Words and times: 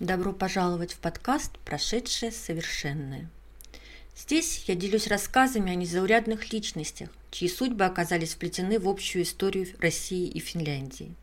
Добро 0.00 0.34
пожаловать 0.34 0.92
в 0.92 0.98
подкаст 0.98 1.58
«Прошедшее 1.60 2.30
совершенное». 2.30 3.30
Здесь 4.14 4.64
я 4.66 4.74
делюсь 4.74 5.06
рассказами 5.06 5.72
о 5.72 5.74
незаурядных 5.74 6.52
личностях, 6.52 7.08
чьи 7.30 7.48
судьбы 7.48 7.86
оказались 7.86 8.34
вплетены 8.34 8.78
в 8.78 8.90
общую 8.90 9.22
историю 9.22 9.66
России 9.78 10.28
и 10.28 10.38
Финляндии. 10.38 11.14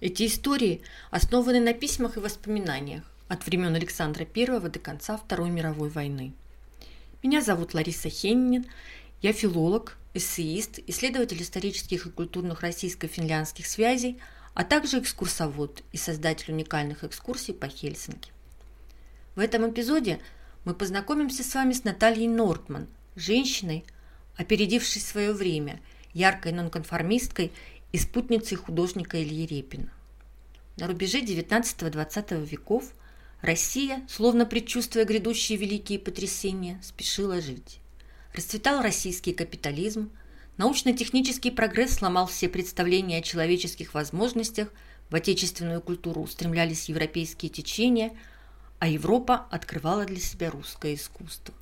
Эти 0.00 0.26
истории 0.26 0.80
основаны 1.12 1.60
на 1.60 1.72
письмах 1.72 2.16
и 2.16 2.20
воспоминаниях 2.20 3.04
от 3.28 3.46
времен 3.46 3.76
Александра 3.76 4.26
I 4.34 4.46
до 4.68 4.80
конца 4.80 5.16
Второй 5.16 5.50
мировой 5.50 5.88
войны. 5.88 6.32
Меня 7.22 7.40
зовут 7.40 7.72
Лариса 7.72 8.08
Хеннин, 8.08 8.66
я 9.22 9.32
филолог, 9.32 9.96
эссеист, 10.14 10.80
исследователь 10.88 11.40
исторических 11.40 12.06
и 12.06 12.10
культурных 12.10 12.62
российско-финляндских 12.62 13.64
связей, 13.64 14.18
а 14.58 14.64
также 14.64 14.98
экскурсовод 14.98 15.84
и 15.92 15.96
создатель 15.96 16.52
уникальных 16.52 17.04
экскурсий 17.04 17.54
по 17.54 17.68
Хельсинки. 17.68 18.32
В 19.36 19.38
этом 19.38 19.70
эпизоде 19.70 20.18
мы 20.64 20.74
познакомимся 20.74 21.44
с 21.44 21.54
вами 21.54 21.72
с 21.72 21.84
Натальей 21.84 22.26
Нортман, 22.26 22.88
женщиной, 23.14 23.84
опередившей 24.36 25.00
свое 25.00 25.32
время, 25.32 25.80
яркой 26.12 26.50
нонконформисткой 26.50 27.52
и 27.92 27.98
спутницей 27.98 28.56
художника 28.56 29.22
Ильи 29.22 29.46
Репина. 29.46 29.92
На 30.76 30.88
рубеже 30.88 31.20
XIX-XX 31.20 32.44
веков 32.44 32.92
Россия, 33.42 34.04
словно 34.08 34.44
предчувствуя 34.44 35.04
грядущие 35.04 35.56
великие 35.56 36.00
потрясения, 36.00 36.80
спешила 36.82 37.40
жить. 37.40 37.78
Расцветал 38.34 38.82
российский 38.82 39.34
капитализм, 39.34 40.10
научно-технический 40.58 41.50
прогресс 41.50 41.94
сломал 41.94 42.26
все 42.26 42.48
представления 42.48 43.18
о 43.18 43.22
человеческих 43.22 43.94
возможностях, 43.94 44.68
в 45.08 45.14
отечественную 45.14 45.80
культуру 45.80 46.20
устремлялись 46.20 46.90
европейские 46.90 47.50
течения, 47.50 48.12
а 48.78 48.86
Европа 48.88 49.46
открывала 49.50 50.04
для 50.04 50.20
себя 50.20 50.50
русское 50.50 50.94
искусство. 50.94 51.54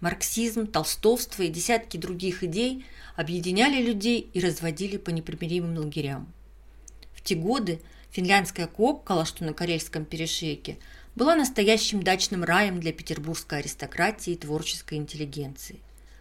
Марксизм, 0.00 0.66
толстовство 0.66 1.42
и 1.42 1.48
десятки 1.48 1.98
других 1.98 2.42
идей 2.42 2.86
объединяли 3.16 3.82
людей 3.82 4.30
и 4.32 4.40
разводили 4.40 4.96
по 4.96 5.10
непримиримым 5.10 5.76
лагерям. 5.76 6.32
В 7.12 7.20
те 7.20 7.34
годы 7.34 7.80
финляндская 8.10 8.66
Коккала, 8.66 9.26
что 9.26 9.44
на 9.44 9.52
Карельском 9.52 10.06
перешейке, 10.06 10.78
была 11.14 11.34
настоящим 11.36 12.02
дачным 12.02 12.44
раем 12.44 12.80
для 12.80 12.94
петербургской 12.94 13.58
аристократии 13.58 14.32
и 14.32 14.38
творческой 14.38 14.94
интеллигенции. 14.94 15.80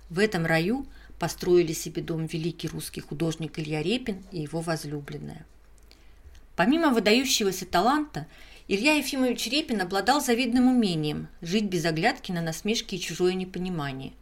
В 0.10 0.20
этом 0.20 0.46
раю 0.46 0.86
построили 1.20 1.74
себе 1.74 2.02
дом 2.02 2.26
великий 2.26 2.70
русский 2.70 3.02
художник 3.02 3.60
Илья 3.60 3.84
Репин 3.84 4.24
и 4.32 4.42
его 4.42 4.62
возлюбленная. 4.62 5.46
Помимо 6.56 6.90
выдающегося 6.90 7.66
таланта, 7.66 8.28
Илья 8.68 8.94
Ефимович 8.94 9.48
Репин 9.48 9.82
обладал 9.82 10.22
завидным 10.22 10.68
умением 10.68 11.28
жить 11.42 11.66
без 11.66 11.86
оглядки 11.86 12.32
на 12.32 12.42
насмешки 12.42 12.96
и 12.96 13.00
чужое 13.00 13.34
непонимание. 13.34 14.14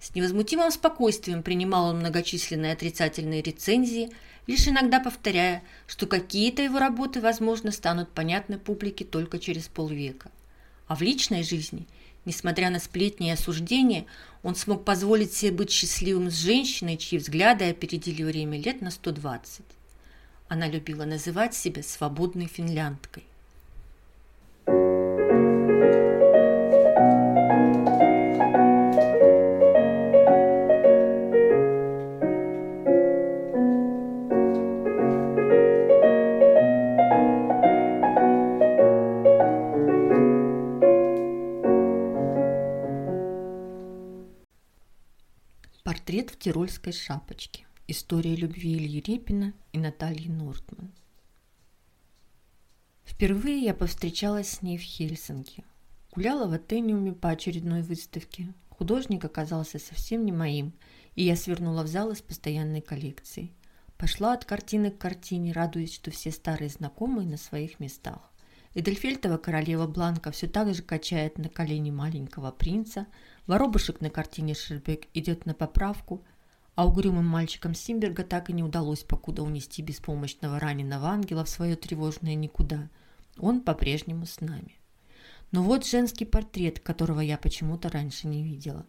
С 0.00 0.14
невозмутимым 0.14 0.70
спокойствием 0.70 1.42
принимал 1.42 1.86
он 1.86 1.98
многочисленные 1.98 2.72
отрицательные 2.72 3.42
рецензии, 3.42 4.10
лишь 4.46 4.68
иногда 4.68 5.00
повторяя, 5.00 5.62
что 5.86 6.06
какие-то 6.06 6.62
его 6.62 6.78
работы, 6.78 7.20
возможно, 7.20 7.72
станут 7.72 8.10
понятны 8.12 8.58
публике 8.58 9.04
только 9.04 9.38
через 9.38 9.68
полвека. 9.68 10.30
А 10.86 10.94
в 10.96 11.02
личной 11.02 11.42
жизни– 11.42 11.86
Несмотря 12.26 12.70
на 12.70 12.80
сплетни 12.80 13.28
и 13.28 13.30
осуждения, 13.30 14.04
он 14.42 14.56
смог 14.56 14.84
позволить 14.84 15.32
себе 15.32 15.52
быть 15.52 15.70
счастливым 15.70 16.28
с 16.28 16.34
женщиной, 16.34 16.96
чьи 16.96 17.18
взгляды 17.18 17.70
опередили 17.70 18.24
время 18.24 18.60
лет 18.60 18.82
на 18.82 18.90
120. 18.90 19.64
Она 20.48 20.66
любила 20.66 21.04
называть 21.04 21.54
себя 21.54 21.84
свободной 21.84 22.46
финляндкой. 22.46 23.22
Тирольской 46.56 46.94
шапочке. 46.94 47.66
История 47.86 48.34
любви 48.34 48.78
Ильи 48.78 49.02
Репина 49.02 49.52
и 49.74 49.78
Натальи 49.78 50.28
Нортман. 50.28 50.90
Впервые 53.04 53.58
я 53.58 53.74
повстречалась 53.74 54.48
с 54.48 54.62
ней 54.62 54.78
в 54.78 54.80
Хельсинки. 54.80 55.64
Гуляла 56.14 56.48
в 56.48 56.54
Атениуме 56.54 57.12
по 57.12 57.28
очередной 57.28 57.82
выставке. 57.82 58.54
Художник 58.70 59.22
оказался 59.26 59.78
совсем 59.78 60.24
не 60.24 60.32
моим, 60.32 60.72
и 61.14 61.24
я 61.24 61.36
свернула 61.36 61.82
в 61.82 61.88
зал 61.88 62.10
из 62.12 62.22
постоянной 62.22 62.80
коллекции. 62.80 63.52
Пошла 63.98 64.32
от 64.32 64.46
картины 64.46 64.90
к 64.90 64.96
картине, 64.96 65.52
радуясь, 65.52 65.94
что 65.94 66.10
все 66.10 66.30
старые 66.30 66.70
знакомые 66.70 67.28
на 67.28 67.36
своих 67.36 67.80
местах. 67.80 68.32
Эдельфельтова 68.72 69.36
королева 69.36 69.86
Бланка 69.86 70.30
все 70.30 70.46
так 70.46 70.74
же 70.74 70.82
качает 70.82 71.36
на 71.36 71.50
колени 71.50 71.90
маленького 71.90 72.50
принца, 72.50 73.06
воробушек 73.46 74.00
на 74.00 74.08
картине 74.08 74.54
Шербек 74.54 75.06
идет 75.12 75.44
на 75.44 75.52
поправку, 75.52 76.24
а 76.76 76.86
угрюмым 76.86 77.26
мальчикам 77.26 77.74
Симберга 77.74 78.22
так 78.22 78.50
и 78.50 78.52
не 78.52 78.62
удалось 78.62 79.02
покуда 79.02 79.42
унести 79.42 79.80
беспомощного 79.80 80.60
раненого 80.60 81.08
ангела 81.08 81.42
в 81.42 81.48
свое 81.48 81.74
тревожное 81.74 82.34
никуда. 82.34 82.90
Он 83.38 83.62
по-прежнему 83.62 84.26
с 84.26 84.42
нами. 84.42 84.76
Но 85.52 85.62
вот 85.62 85.86
женский 85.86 86.26
портрет, 86.26 86.78
которого 86.80 87.20
я 87.20 87.38
почему-то 87.38 87.88
раньше 87.88 88.26
не 88.26 88.42
видела. 88.42 88.84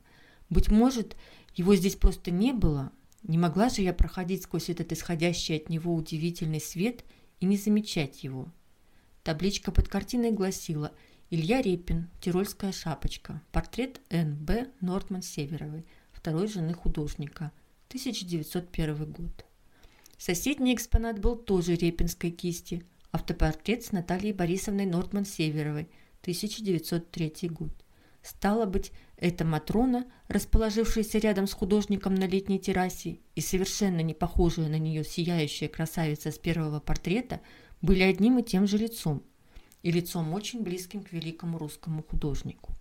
Быть 0.49 0.69
может, 0.69 1.15
его 1.55 1.75
здесь 1.75 1.95
просто 1.95 2.29
не 2.29 2.51
было. 2.51 2.91
Не 3.23 3.37
могла 3.37 3.69
же 3.69 3.81
я 3.81 3.93
проходить 3.93 4.43
сквозь 4.43 4.69
этот 4.69 4.91
исходящий 4.91 5.55
от 5.55 5.69
него 5.69 5.95
удивительный 5.95 6.59
свет 6.59 7.05
и 7.39 7.45
не 7.45 7.55
замечать 7.55 8.21
его. 8.21 8.51
Табличка 9.23 9.71
под 9.71 9.87
картиной 9.87 10.31
гласила 10.31 10.91
«Илья 11.29 11.61
Репин, 11.61 12.09
Тирольская 12.19 12.73
шапочка, 12.73 13.41
портрет 13.53 14.01
Н.Б. 14.09 14.67
Нортман 14.81 15.21
Северовой, 15.21 15.85
второй 16.11 16.47
жены 16.47 16.73
художника, 16.73 17.51
1901 17.97 19.11
год». 19.11 19.45
Соседний 20.17 20.73
экспонат 20.73 21.19
был 21.19 21.35
тоже 21.35 21.75
репинской 21.75 22.31
кисти, 22.31 22.83
автопортрет 23.11 23.83
с 23.83 23.91
Натальей 23.91 24.33
Борисовной 24.33 24.85
Нортман 24.85 25.25
Северовой, 25.25 25.89
1903 26.21 27.49
год. 27.49 27.73
Стало 28.23 28.65
быть, 28.65 28.91
эта 29.15 29.45
Матрона, 29.45 30.05
расположившаяся 30.27 31.19
рядом 31.19 31.47
с 31.47 31.53
художником 31.53 32.15
на 32.15 32.27
летней 32.27 32.59
террасе 32.59 33.19
и 33.35 33.41
совершенно 33.41 34.01
не 34.01 34.13
похожая 34.13 34.69
на 34.69 34.79
нее 34.79 35.03
сияющая 35.03 35.67
красавица 35.67 36.31
с 36.31 36.37
первого 36.37 36.79
портрета– 36.79 37.41
были 37.81 38.03
одним 38.03 38.39
и 38.39 38.43
тем 38.43 38.67
же 38.67 38.77
лицом, 38.77 39.23
и 39.83 39.91
лицом 39.91 40.33
очень 40.33 40.63
близким 40.63 41.03
к 41.03 41.11
великому 41.11 41.57
русскому 41.57 42.03
художнику. 42.03 42.73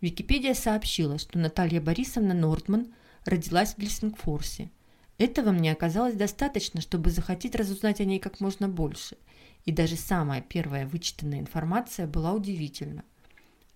Википедия 0.00 0.54
сообщила, 0.54 1.18
что 1.18 1.38
Наталья 1.38 1.80
Борисовна 1.80 2.34
Нортман 2.34 2.94
родилась 3.24 3.74
в 3.74 3.78
Гельсингфорсе. 3.78 4.70
Этого 5.18 5.52
мне 5.52 5.72
оказалось 5.72 6.14
достаточно, 6.14 6.80
чтобы 6.80 7.10
захотеть 7.10 7.54
разузнать 7.54 8.00
о 8.00 8.04
ней 8.04 8.18
как 8.18 8.40
можно 8.40 8.68
больше, 8.68 9.16
и 9.64 9.72
даже 9.72 9.96
самая 9.96 10.40
первая 10.40 10.86
вычитанная 10.86 11.40
информация 11.40 12.06
была 12.06 12.32
удивительна. 12.32 13.04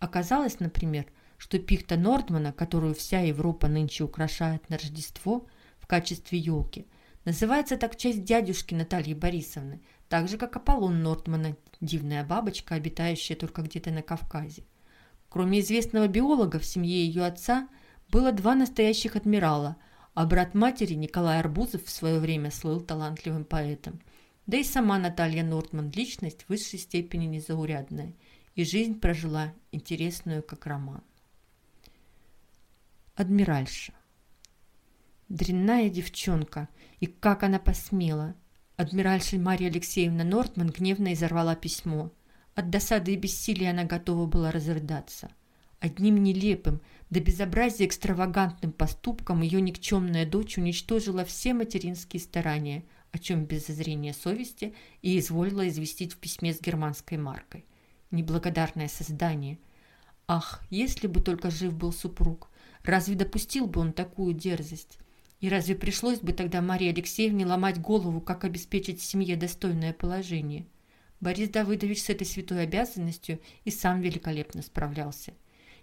Оказалось, 0.01 0.61
например, 0.61 1.07
что 1.37 1.59
пихта 1.59 1.97
Нордмана, 1.97 2.53
которую 2.53 2.95
вся 2.95 3.21
Европа 3.21 3.69
нынче 3.69 4.05
украшает 4.05 4.69
на 4.69 4.77
Рождество 4.77 5.47
в 5.79 5.87
качестве 5.87 6.39
елки, 6.39 6.87
называется 7.25 7.77
так 7.77 7.95
в 7.95 7.97
честь 7.97 8.25
дядюшки 8.25 8.75
Натальи 8.75 9.15
Борисовны– 9.15 9.81
так 10.09 10.29
же, 10.29 10.39
как 10.39 10.57
Аполлон 10.57 11.03
Нортмана, 11.03 11.57
дивная 11.81 12.25
бабочка, 12.25 12.75
обитающая 12.75 13.37
только 13.37 13.63
где-то 13.63 13.91
на 13.91 14.03
Кавказе. 14.03 14.65
Кроме 15.29 15.61
известного 15.61 16.09
биолога, 16.09 16.59
в 16.59 16.65
семье 16.65 17.05
ее 17.07 17.27
отца 17.27 17.69
было 18.11 18.33
два 18.33 18.55
настоящих 18.55 19.17
адмирала, 19.17 19.77
а 20.15 20.27
брат 20.27 20.55
матери 20.55 20.95
Николай 20.95 21.41
Арбузов 21.41 21.85
в 21.85 21.91
свое 21.91 22.19
время 22.19 22.51
слыл 22.51 22.81
талантливым 22.81 23.45
поэтом. 23.45 24.01
Да 24.47 24.57
и 24.57 24.65
сама 24.65 24.99
Наталья 24.99 25.45
Нортман– 25.45 25.91
личность 25.95 26.43
в 26.43 26.49
высшей 26.49 26.79
степени 26.79 27.27
незаурядная, 27.27 28.15
и 28.55 28.65
жизнь 28.65 28.99
прожила 28.99 29.53
интересную, 29.73 30.43
как 30.43 30.67
роман. 30.67 31.03
Адмиральша. 33.15 33.93
Дрянная 35.29 35.91
девчонка, 35.91 36.69
и 37.01 37.07
как 37.07 37.43
она 37.43 37.59
посмела– 37.59 38.35
Адмиральша 38.79 39.39
Мария 39.39 39.71
Алексеевна 39.71 40.23
Нортман 40.23 40.69
гневно 40.71 41.13
изорвала 41.13 41.57
письмо. 41.57 42.13
От 42.55 42.71
досады 42.71 43.13
и 43.13 43.17
бессилия 43.17 43.73
она 43.73 43.83
готова 43.83 44.27
была 44.27 44.53
разрыдаться. 44.53 45.33
Одним 45.81 46.23
нелепым, 46.23 46.81
до 47.11 47.21
безобразия 47.21 47.87
экстравагантным 47.87 48.73
поступком 48.73 49.41
ее 49.43 49.61
никчемная 49.61 50.27
дочь 50.27 50.59
уничтожила 50.59 51.25
все 51.25 51.55
материнские 51.55 52.21
старания, 52.21 52.85
о 53.13 53.19
чем 53.19 53.47
без 53.47 53.67
зазрения 53.67 54.13
совести 54.13 54.75
и 55.01 55.19
изволила 55.19 55.67
известить 55.69 56.13
в 56.13 56.19
письме 56.19 56.53
с 56.53 56.61
германской 56.61 57.17
маркой. 57.19 57.65
неблагодарное 58.11 58.89
создание. 58.89 59.59
Ах, 60.27 60.63
если 60.71 61.07
бы 61.07 61.21
только 61.21 61.51
жив 61.51 61.75
был 61.75 61.93
супруг, 61.93 62.51
разве 62.83 63.15
допустил 63.15 63.67
бы 63.67 63.81
он 63.81 63.93
такую 63.93 64.35
дерзость? 64.35 64.99
И 65.41 65.49
разве 65.49 65.75
пришлось 65.75 66.21
бы 66.21 66.33
тогда 66.33 66.61
Марии 66.61 66.89
Алексеевне 66.89 67.47
ломать 67.47 67.81
голову, 67.81 68.21
как 68.21 68.45
обеспечить 68.45 69.01
семье 69.01 69.37
достойное 69.37 69.93
положение? 69.93 70.67
Борис 71.21 71.49
Давыдович 71.49 72.03
с 72.03 72.11
этой 72.11 72.27
святой 72.27 72.63
обязанностью 72.63 73.41
и 73.65 73.71
сам 73.71 74.01
великолепно 74.01 74.63
справлялся. 74.63 75.35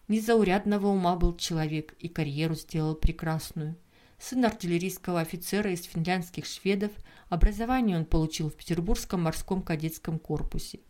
Незаурядного 0.08 0.88
ума 0.88 1.16
был 1.16 1.36
человек 1.36 1.96
и 2.00 2.08
карьеру 2.08 2.54
сделал 2.54 2.94
прекрасную. 2.94 3.76
Сын 4.20 4.46
артиллерийского 4.46 5.20
офицера 5.20 5.72
из 5.72 5.84
финляндских 5.84 6.46
шведов, 6.46 6.92
образование 7.30 7.98
он 7.98 8.06
получил 8.06 8.50
в 8.50 8.56
Петербургском 8.56 9.24
морском 9.24 9.64
кадетском 9.64 10.20
корпусе. 10.20 10.82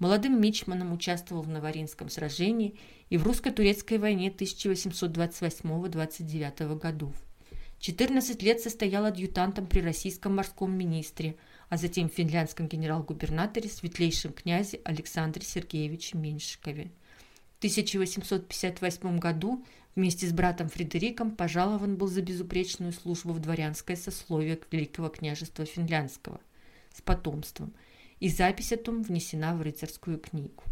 Молодым 0.00 0.40
мичманом 0.40 0.92
участвовал 0.92 1.42
в 1.42 1.48
Новоринском 1.48 2.08
сражении 2.08 2.76
и 3.10 3.16
в 3.16 3.22
русско-турецкой 3.22 3.98
войне 3.98 4.30
1828-29 4.30 6.76
годов. 6.76 7.14
14 7.78 8.42
лет 8.42 8.60
состоял 8.60 9.04
адъютантом 9.04 9.66
при 9.66 9.78
российском 9.80 10.34
морском 10.34 10.76
министре, 10.76 11.36
а 11.68 11.76
затем 11.76 12.08
финляндском 12.08 12.66
генерал-губернаторе 12.66 13.68
светлейшем 13.68 14.32
князе 14.32 14.80
Александре 14.84 15.44
Сергеевиче 15.44 16.18
Меньшикове. 16.18 16.90
В 17.64 17.66
1858 17.66 19.18
году 19.18 19.64
вместе 19.96 20.26
с 20.26 20.34
братом 20.34 20.68
Фредериком 20.68 21.30
пожалован 21.34 21.96
был 21.96 22.08
за 22.08 22.20
безупречную 22.20 22.92
службу 22.92 23.32
в 23.32 23.38
дворянское 23.38 23.96
сословие 23.96 24.60
Великого 24.70 25.08
княжества 25.08 25.64
Финляндского 25.64 26.42
с 26.94 27.00
потомством, 27.00 27.72
и 28.20 28.28
запись 28.28 28.74
о 28.74 28.76
том 28.76 29.02
внесена 29.02 29.56
в 29.56 29.62
рыцарскую 29.62 30.18
книгу. 30.18 30.62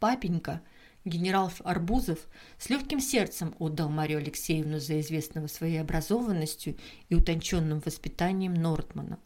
Папенька– 0.00 0.62
Генерал 1.04 1.52
Арбузов 1.64 2.18
с 2.58 2.68
легким 2.68 3.00
сердцем 3.00 3.54
отдал 3.58 3.88
Марию 3.88 4.18
Алексеевну 4.18 4.78
за 4.78 5.00
известного 5.00 5.48
своей 5.48 5.80
образованностью 5.80 6.76
и 7.08 7.14
утонченным 7.14 7.80
воспитанием 7.80 8.54
Нортмана. 8.54 9.18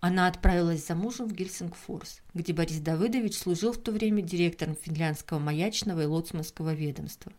Она 0.00 0.28
отправилась 0.28 0.86
за 0.86 0.94
мужем 0.94 1.26
в 1.26 1.32
Гельсингфорс, 1.32 2.20
где 2.32 2.52
Борис 2.52 2.78
Давыдович 2.78 3.36
служил 3.36 3.72
в 3.72 3.78
то 3.78 3.90
время 3.90 4.22
директором 4.22 4.76
финляндского 4.76 5.40
маячного 5.40 6.02
и 6.02 6.06
лоцманского 6.06 6.72
ведомства. 6.72 7.32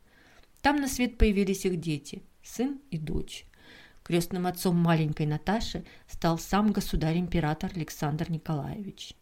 Там 0.62 0.76
на 0.76 0.90
свет 0.90 1.18
появились 1.18 1.66
их 1.66 1.80
дети– 1.80 2.22
сын 2.44 2.82
и 2.92 2.98
дочь. 2.98 3.46
Крестным 4.04 4.46
отцом 4.46 4.76
маленькой 4.76 5.26
Наташи 5.26 5.86
стал 6.08 6.38
сам 6.38 6.74
государь-император 6.74 7.72
Александр 7.76 8.30
Николаевич. 8.30 9.14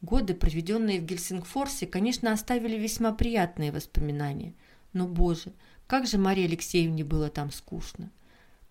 Годы, 0.00 0.34
проведенные 0.34 1.00
в 1.00 1.04
Гельсингфорсе, 1.04 1.86
конечно, 1.86 2.32
оставили 2.32 2.76
весьма 2.78 3.12
приятные 3.12 3.72
воспоминания. 3.72 4.54
Но, 4.92 5.06
боже, 5.06 5.52
как 5.86 6.06
же 6.06 6.16
Марии 6.16 6.44
Алексеевне 6.44 7.04
было 7.04 7.28
там 7.28 7.50
скучно. 7.50 8.10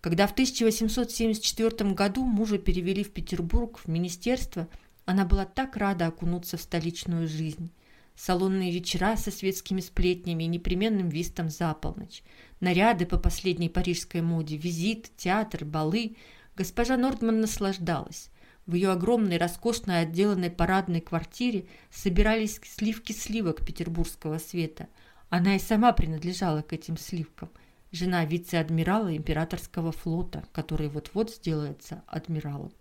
Когда 0.04 0.26
в 0.26 0.32
1874 0.32 1.92
году 1.92 2.26
мужа 2.26 2.58
перевели 2.58 3.02
в 3.02 3.10
Петербург, 3.10 3.78
в 3.78 3.88
министерство, 3.88 4.68
она 5.06 5.24
была 5.24 5.46
так 5.46 5.78
рада 5.78 6.08
окунуться 6.08 6.58
в 6.58 6.60
столичную 6.60 7.26
жизнь. 7.26 7.70
Салонные 8.14 8.70
вечера 8.70 9.16
со 9.16 9.30
светскими 9.30 9.80
сплетнями 9.80 10.44
и 10.44 10.48
непременным 10.48 11.08
вистом 11.08 11.48
за 11.48 11.72
полночь. 11.72 12.22
Наряды 12.60 13.06
по 13.06 13.16
последней 13.16 13.70
парижской 13.70 14.20
моде, 14.20 14.58
визит, 14.58 15.10
театр, 15.16 15.64
балы. 15.64 16.16
Госпожа 16.54 16.98
Нордман 16.98 17.40
наслаждалась. 17.40 18.28
В 18.66 18.74
ее 18.74 18.90
огромной, 18.90 19.38
роскошной, 19.38 20.00
отделанной 20.00 20.50
парадной 20.50 21.00
квартире 21.00 21.64
собирались 21.90 22.60
сливки 22.62 23.12
сливок 23.12 23.64
петербургского 23.64 24.36
света. 24.36 24.88
Она 25.30 25.56
и 25.56 25.58
сама 25.58 25.94
принадлежала 25.94 26.60
к 26.60 26.74
этим 26.74 26.98
сливкам. 26.98 27.48
Жена 27.94 28.24
вице-адмирала 28.24 29.16
императорского 29.16 29.92
флота, 29.92 30.42
который 30.50 30.88
вот-вот 30.88 31.30
сделается 31.30 32.02
адмиралом. 32.08 32.72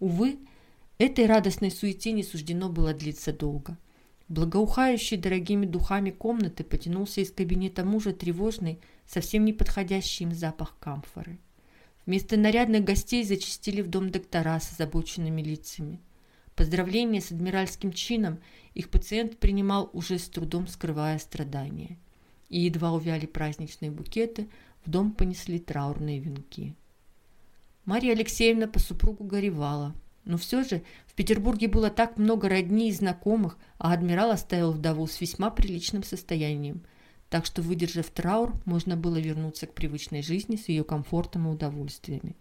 Увы, 0.00 0.40
этой 0.98 1.26
радостной 1.26 1.70
суете 1.70 2.10
не 2.10 2.24
суждено 2.24 2.68
было 2.68 2.92
длиться 2.92 3.32
долго. 3.32 3.78
Благоухающий 4.26 5.18
дорогими 5.18 5.66
духами 5.66 6.10
комнаты 6.10 6.64
потянулся 6.64 7.20
из 7.20 7.30
кабинета 7.30 7.84
мужа 7.84 8.12
тревожный, 8.12 8.80
совсем 9.06 9.44
не 9.44 9.52
подходящий 9.52 10.24
им 10.24 10.32
запах 10.32 10.76
камфоры. 10.80 11.38
Вместо 12.04 12.36
нарядных 12.36 12.82
гостей 12.82 13.22
зачастили 13.22 13.82
в 13.82 13.86
дом 13.88 14.10
доктора 14.10 14.58
с 14.58 14.72
озабоченными 14.72 15.42
лицами. 15.42 16.00
Поздравления 16.56 17.20
с 17.20 17.30
адмиральским 17.30 17.92
чином 17.92 18.40
их 18.74 18.90
пациент 18.90 19.38
принимал 19.38 19.90
уже 19.92 20.18
с 20.18 20.28
трудом 20.28 20.66
скрывая 20.66 21.20
страдания. 21.20 21.98
И 22.50 22.60
едва 22.60 22.92
увяли 22.92 23.24
праздничные 23.24 23.90
букеты, 23.90 24.48
в 24.84 24.90
дом 24.90 25.12
понесли 25.12 25.58
траурные 25.58 26.20
венки. 26.20 26.74
Марья 27.86 28.12
Алексеевна 28.12 28.66
по 28.66 28.78
супругу 28.78 29.24
горевала, 29.24 29.94
но 30.24 30.36
все 30.36 30.62
же 30.62 30.82
в 31.06 31.14
Петербурге 31.14 31.68
было 31.68 31.88
так 31.88 32.18
много 32.18 32.50
родней 32.50 32.90
и 32.90 32.92
знакомых, 32.92 33.56
а 33.78 33.94
адмирал 33.94 34.30
оставил 34.30 34.72
вдову 34.72 35.06
с 35.06 35.18
весьма 35.22 35.50
приличным 35.50 36.02
состоянием– 36.02 36.82
так 37.30 37.46
что, 37.46 37.62
выдержав 37.62 38.10
траур, 38.10 38.52
можно 38.66 38.96
было 38.96 39.16
вернуться 39.16 39.66
к 39.66 39.72
привычной 39.72 40.20
жизни 40.20 40.56
с 40.56 40.68
ее 40.68 40.82
комфортом 40.82 41.48
и 41.48 41.52
удовольствиями. 41.52 42.36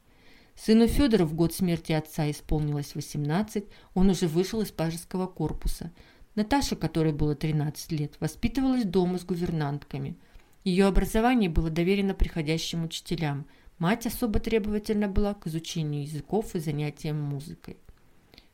Сыну 0.56 0.88
Федора 0.88 1.25
в 1.25 1.35
год 1.35 1.53
смерти 1.53 1.91
отца 1.94 2.29
исполнилось 2.29 2.95
18, 2.95 3.65
он 3.94 4.09
уже 4.09 4.27
вышел 4.27 4.61
из 4.61 4.71
пажеского 4.71 5.27
корпуса. 5.27 5.91
Наташа, 6.39 6.77
которой 6.77 7.12
было 7.12 7.36
13 7.36 7.91
лет, 7.91 8.13
воспитывалась 8.21 8.86
дома 8.86 9.18
с 9.18 9.25
гувернантками. 9.25 10.15
Ее 10.63 10.86
образование 10.86 11.50
было 11.50 11.69
доверено 11.69 12.13
приходящим 12.13 12.86
учителям. 12.86 13.45
Мать 13.77 14.06
особо 14.07 14.39
требовательна 14.39 15.09
была 15.09 15.33
к 15.33 15.47
изучению 15.47 16.03
языков 16.03 16.56
и 16.56 16.59
занятиям 16.59 17.21
музыкой. 17.21 17.75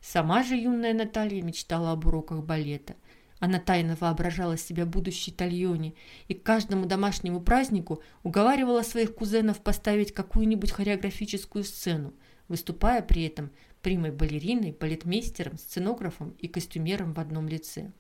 Сама 0.02 0.42
же 0.42 0.56
юная 0.56 0.96
Наталья 0.96 1.44
мечтала 1.44 1.92
об 1.92 2.08
уроках 2.08 2.44
балета. 2.44 2.96
Она 3.40 3.60
тайно 3.60 3.96
воображала 4.00 4.58
себя 4.58 4.88
будущей 4.88 5.31
Тальоне 5.31 5.94
и 6.28 6.34
к 6.34 6.42
каждому 6.42 6.88
домашнему 6.88 7.40
празднику 7.40 8.02
уговаривала 8.24 8.81
своих 8.81 9.14
кузенов 9.14 9.62
поставить 9.62 10.12
какую-нибудь 10.12 10.72
хореографическую 10.72 11.64
сцену, 11.64 12.16
выступая 12.48 13.04
при 13.04 13.28
этом 13.28 13.52
примой 13.86 14.10
балериной, 14.10 14.72
балетмейстером, 14.72 15.60
сценографом 15.60 16.32
и 16.40 16.48
костюмером 16.48 17.14
в 17.14 17.20
одном 17.20 17.48
лице. 17.48 17.92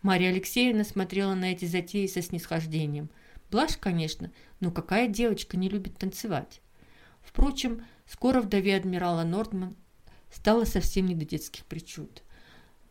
Мария 0.00 0.30
Алексеевна 0.30 0.84
смотрела 0.84 1.34
на 1.34 1.46
эти 1.46 1.64
затеи 1.64 2.06
со 2.06 2.22
снисхождением. 2.22 3.10
Блажь, 3.50 3.76
конечно, 3.76 4.30
но 4.60 4.70
какая 4.70 5.08
девочка 5.08 5.56
не 5.56 5.68
любит 5.68 5.98
танцевать? 5.98 6.60
Впрочем, 7.22 7.84
скоро 8.06 8.40
вдове 8.40 8.76
адмирала 8.76 9.24
Нордман 9.24 9.74
стало 10.30 10.64
совсем 10.64 11.06
не 11.06 11.16
до 11.16 11.24
детских 11.24 11.64
причуд. 11.64 12.22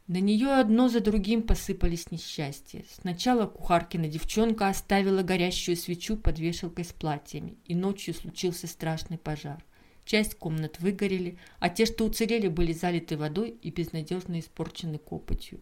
На 0.07 0.19
нее 0.19 0.55
одно 0.59 0.89
за 0.89 0.99
другим 0.99 1.41
посыпались 1.41 2.11
несчастья. 2.11 2.83
Сначала 2.99 3.45
кухаркина 3.47 4.09
девчонка 4.09 4.67
оставила 4.67 5.23
горящую 5.23 5.77
свечу 5.77 6.17
под 6.17 6.37
вешалкой 6.37 6.83
с 6.83 6.91
платьями, 6.91 7.55
и 7.63 7.73
ночью 7.75 8.13
случился 8.13 8.67
страшный 8.67 9.17
пожар. 9.17 9.63
Часть 10.05 10.35
комнат 10.35 10.79
выгорели, 10.79 11.37
а 11.59 11.69
те, 11.69 11.85
что 11.85 12.05
уцелели, 12.05 12.47
были 12.47 12.71
залиты 12.71 13.17
водой 13.17 13.57
и 13.61 13.71
безнадежно 13.71 14.39
испорчены 14.39 14.97
копотью. 14.97 15.59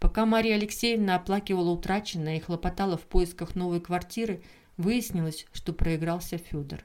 Пока 0.00 0.26
Мария 0.26 0.56
Алексеевна 0.56 1.16
оплакивала 1.16 1.70
утраченное 1.70 2.38
и 2.38 2.40
хлопотала 2.40 2.96
в 2.96 3.02
поисках 3.02 3.54
новой 3.54 3.80
квартиры, 3.80 4.42
выяснилось, 4.76 5.46
что 5.52 5.72
проигрался 5.72 6.38
Федор. 6.38 6.84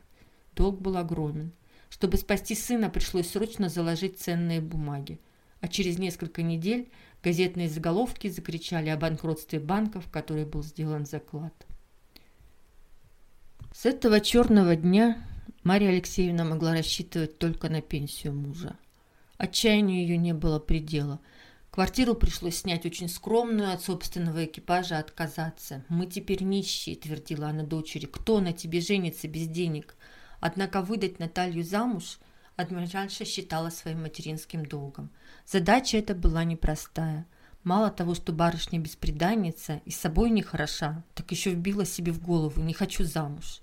Долг 0.56 0.80
был 0.80 0.98
огромен. 0.98 1.54
Чтобы 1.90 2.18
спасти 2.18 2.54
сына, 2.54 2.90
пришлось 2.90 3.30
срочно 3.30 3.70
заложить 3.70 4.20
ценные 4.20 4.62
бумаги 4.62 5.20
а 5.62 5.68
через 5.68 5.98
несколько 5.98 6.42
недель 6.42 6.90
газетные 7.24 7.70
заголовки 7.70 8.30
закричали 8.30 8.90
о 8.90 8.98
банкротстве 8.98 9.60
банка, 9.60 10.00
в 10.00 10.10
который 10.10 10.46
был 10.46 10.64
сделан 10.64 11.06
заклад. 11.06 11.54
С 13.74 13.86
этого 13.86 14.20
черного 14.20 14.76
дня 14.76 15.22
Мария 15.64 15.90
Алексеевна 15.90 16.44
могла 16.44 16.74
рассчитывать 16.74 17.38
только 17.38 17.70
на 17.70 17.82
пенсию 17.82 18.34
мужа. 18.34 18.78
Отчаянию 19.38 20.02
ее 20.02 20.18
не 20.18 20.34
было 20.34 20.60
предела. 20.60 21.20
Квартиру 21.72 22.16
пришлось 22.16 22.58
снять 22.58 22.86
очень 22.86 23.08
скромную, 23.08 23.72
от 23.72 23.82
собственного 23.82 24.46
экипажа 24.46 24.98
отказаться. 24.98 25.86
«Мы 25.88 26.08
теперь 26.08 26.44
нищие»,— 26.44 26.96
твердила 26.98 27.50
она 27.50 27.64
дочери. 27.64 28.06
«Кто 28.06 28.40
на 28.42 28.54
тебе 28.54 28.82
женится 28.82 29.28
без 29.28 29.48
денег?» 29.48 29.96
Однако 30.42 30.82
выдать 30.82 31.20
Наталью 31.20 31.64
замуж 31.64 32.20
адмиральша 32.56 33.26
считала 33.26 33.70
своим 33.70 34.02
материнским 34.02 34.66
долгом. 34.66 35.10
Задача 35.46 35.98
эта 35.98 36.16
была 36.16 36.44
непростая. 36.44 37.26
Мало 37.64 37.90
того, 37.90 38.16
что 38.16 38.32
барышня 38.32 38.80
бесприданница 38.80 39.82
и 39.86 39.92
собой 39.92 40.30
не 40.30 40.42
хороша, 40.42 41.04
так 41.14 41.32
еще 41.32 41.52
вбила 41.52 41.86
себе 41.86 42.12
в 42.12 42.22
голову 42.22 42.62
«не 42.62 42.74
хочу 42.74 43.04
замуж». 43.04 43.62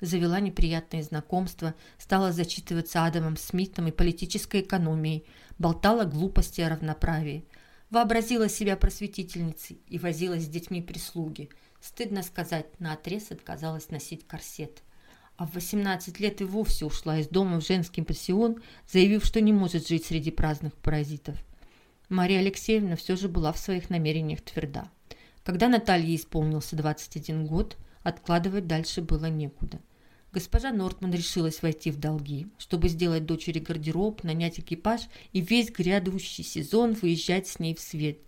Завела 0.00 0.38
неприятные 0.38 1.02
знакомства, 1.02 1.74
стала 1.98 2.32
зачитываться 2.32 3.04
Адамом 3.04 3.36
Смитом 3.36 3.88
и 3.88 3.92
политической 3.92 4.60
экономией, 4.60 5.26
болтала 5.58 6.04
глупости 6.04 6.60
о 6.60 6.68
равноправии. 6.68 7.44
Вообразила 7.90 8.48
себя 8.48 8.76
просветительницей 8.76 9.80
и 9.88 9.98
возилась 9.98 10.44
с 10.44 10.48
детьми 10.48 10.82
прислуги. 10.82 11.48
Стыдно 11.80 12.22
сказать, 12.22 12.78
на 12.80 12.92
отрез 12.92 13.30
отказалась 13.30 13.90
носить 13.90 14.26
корсет. 14.26 14.82
А 15.36 15.46
в 15.46 15.54
18 15.54 16.20
лет 16.20 16.40
и 16.40 16.44
вовсе 16.44 16.84
ушла 16.84 17.18
из 17.18 17.28
дома 17.28 17.60
в 17.60 17.66
женский 17.66 18.02
пансион, 18.02 18.62
заявив, 18.90 19.24
что 19.24 19.40
не 19.40 19.52
может 19.52 19.88
жить 19.88 20.04
среди 20.04 20.30
праздных 20.30 20.74
паразитов. 20.74 21.36
Мария 22.08 22.40
Алексеевна 22.40 22.96
все 22.96 23.16
же 23.16 23.28
была 23.28 23.52
в 23.52 23.58
своих 23.58 23.90
намерениях 23.90 24.40
тверда. 24.42 24.90
Когда 25.44 25.68
Наталье 25.68 26.16
исполнился 26.16 26.76
21 26.76 27.46
год, 27.46 27.76
откладывать 28.02 28.66
дальше 28.66 29.00
было 29.00 29.26
некуда. 29.26 29.80
Госпожа 30.30 30.72
Нортман 30.72 31.12
решилась 31.12 31.62
войти 31.62 31.90
в 31.90 31.98
долги, 31.98 32.48
чтобы 32.58 32.88
сделать 32.88 33.24
дочери 33.24 33.60
гардероб, 33.60 34.22
нанять 34.24 34.60
экипаж 34.60 35.08
и 35.32 35.40
весь 35.40 35.70
грядущий 35.70 36.44
сезон 36.44 36.92
выезжать 36.92 37.48
с 37.48 37.58
ней 37.58 37.74
в 37.74 37.80
свет. 37.80 38.18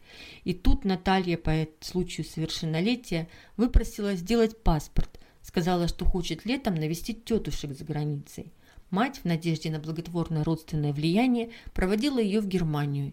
И 0.44 0.54
тут 0.54 0.84
Наталья 0.84 1.36
по 1.36 1.68
случаю 1.80 2.26
совершеннолетия 2.26 3.28
выпросила 3.58 4.14
сделать 4.14 4.62
паспорт, 4.62 5.20
сказала, 5.42 5.88
что 5.88 6.06
хочет 6.06 6.46
летом 6.46 6.74
навестить 6.74 7.26
тетушек 7.26 7.76
за 7.76 7.84
границей. 7.84 8.50
Мать, 8.88 9.18
в 9.18 9.24
надежде 9.26 9.70
на 9.70 9.78
благотворное 9.78 10.42
родственное 10.42 10.94
влияние, 10.94 11.50
проводила 11.74 12.18
ее 12.18 12.40
в 12.40 12.48
Германию. 12.48 13.12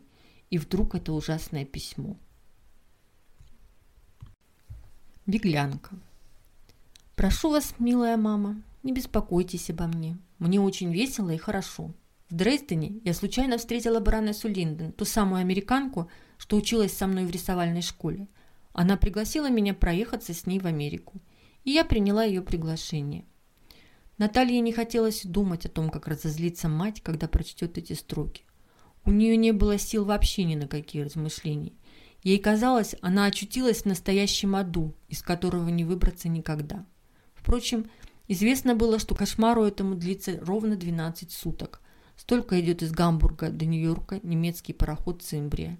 И 0.49 0.57
вдруг 0.57 0.95
это 0.95 1.11
ужасное 1.11 1.65
письмо. 1.65 2.15
Беглянка. 5.25 5.91
«Прошу 7.15 7.49
вас, 7.49 7.73
милая 7.79 8.15
мама, 8.15 8.61
не 8.87 8.93
беспокойтесь 8.93 9.69
обо 9.69 9.85
мне. 9.85 10.17
Мне 10.39 10.61
очень 10.61 10.93
весело 10.93 11.29
и 11.29 11.37
хорошо. 11.37 11.93
В 12.29 12.35
Дрездене 12.35 13.01
я 13.03 13.13
случайно 13.13 13.57
встретила 13.57 13.99
баронессу 13.99 14.47
Линден, 14.47 14.93
ту 14.93 15.03
самую 15.03 15.41
американку, 15.41 16.09
что 16.37 16.55
училась 16.55 16.93
со 16.93 17.05
мной 17.05 17.25
в 17.25 17.29
рисовальной 17.29 17.81
школе. 17.81 18.29
Она 18.71 18.95
пригласила 18.95 19.49
меня 19.49 19.73
проехаться 19.73 20.33
с 20.33 20.45
ней 20.45 20.59
в 20.59 20.65
Америку, 20.65 21.21
и 21.65 21.71
я 21.71 21.83
приняла 21.83 22.23
ее 22.23 22.41
приглашение. 22.41 23.25
Наталье 24.17 24.61
не 24.61 24.71
хотелось 24.71 25.25
думать 25.25 25.65
о 25.65 25.69
том, 25.69 25.89
как 25.89 26.07
разозлится 26.07 26.69
мать, 26.69 27.01
когда 27.03 27.27
прочтет 27.27 27.77
эти 27.77 27.91
строки. 27.91 28.45
У 29.03 29.11
нее 29.11 29.35
не 29.35 29.51
было 29.51 29.77
сил 29.77 30.05
вообще 30.05 30.45
ни 30.45 30.55
на 30.55 30.69
какие 30.69 31.01
размышления. 31.01 31.73
Ей 32.23 32.39
казалось, 32.39 32.95
она 33.01 33.25
очутилась 33.25 33.81
в 33.81 33.85
настоящем 33.85 34.55
аду, 34.55 34.95
из 35.09 35.21
которого 35.21 35.67
не 35.67 35.83
выбраться 35.83 36.29
никогда. 36.29 36.85
Впрочем, 37.35 37.89
Известно 38.27 38.75
было, 38.75 38.99
что 38.99 39.15
кошмару 39.15 39.63
этому 39.63 39.95
длится 39.95 40.39
ровно 40.41 40.75
12 40.75 41.31
суток. 41.31 41.81
Столько 42.17 42.59
идет 42.59 42.81
из 42.81 42.91
Гамбурга 42.91 43.49
до 43.49 43.65
Нью-Йорка 43.65 44.19
немецкий 44.23 44.73
пароход 44.73 45.21
«Цимбрия». 45.21 45.77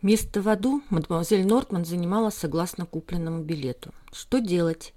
Место 0.00 0.40
в 0.40 0.48
аду 0.48 0.82
мадемуазель 0.90 1.46
Нортман 1.46 1.84
занимала 1.84 2.30
согласно 2.30 2.86
купленному 2.86 3.42
билету. 3.42 3.92
Что 4.12 4.38
делать? 4.38 4.94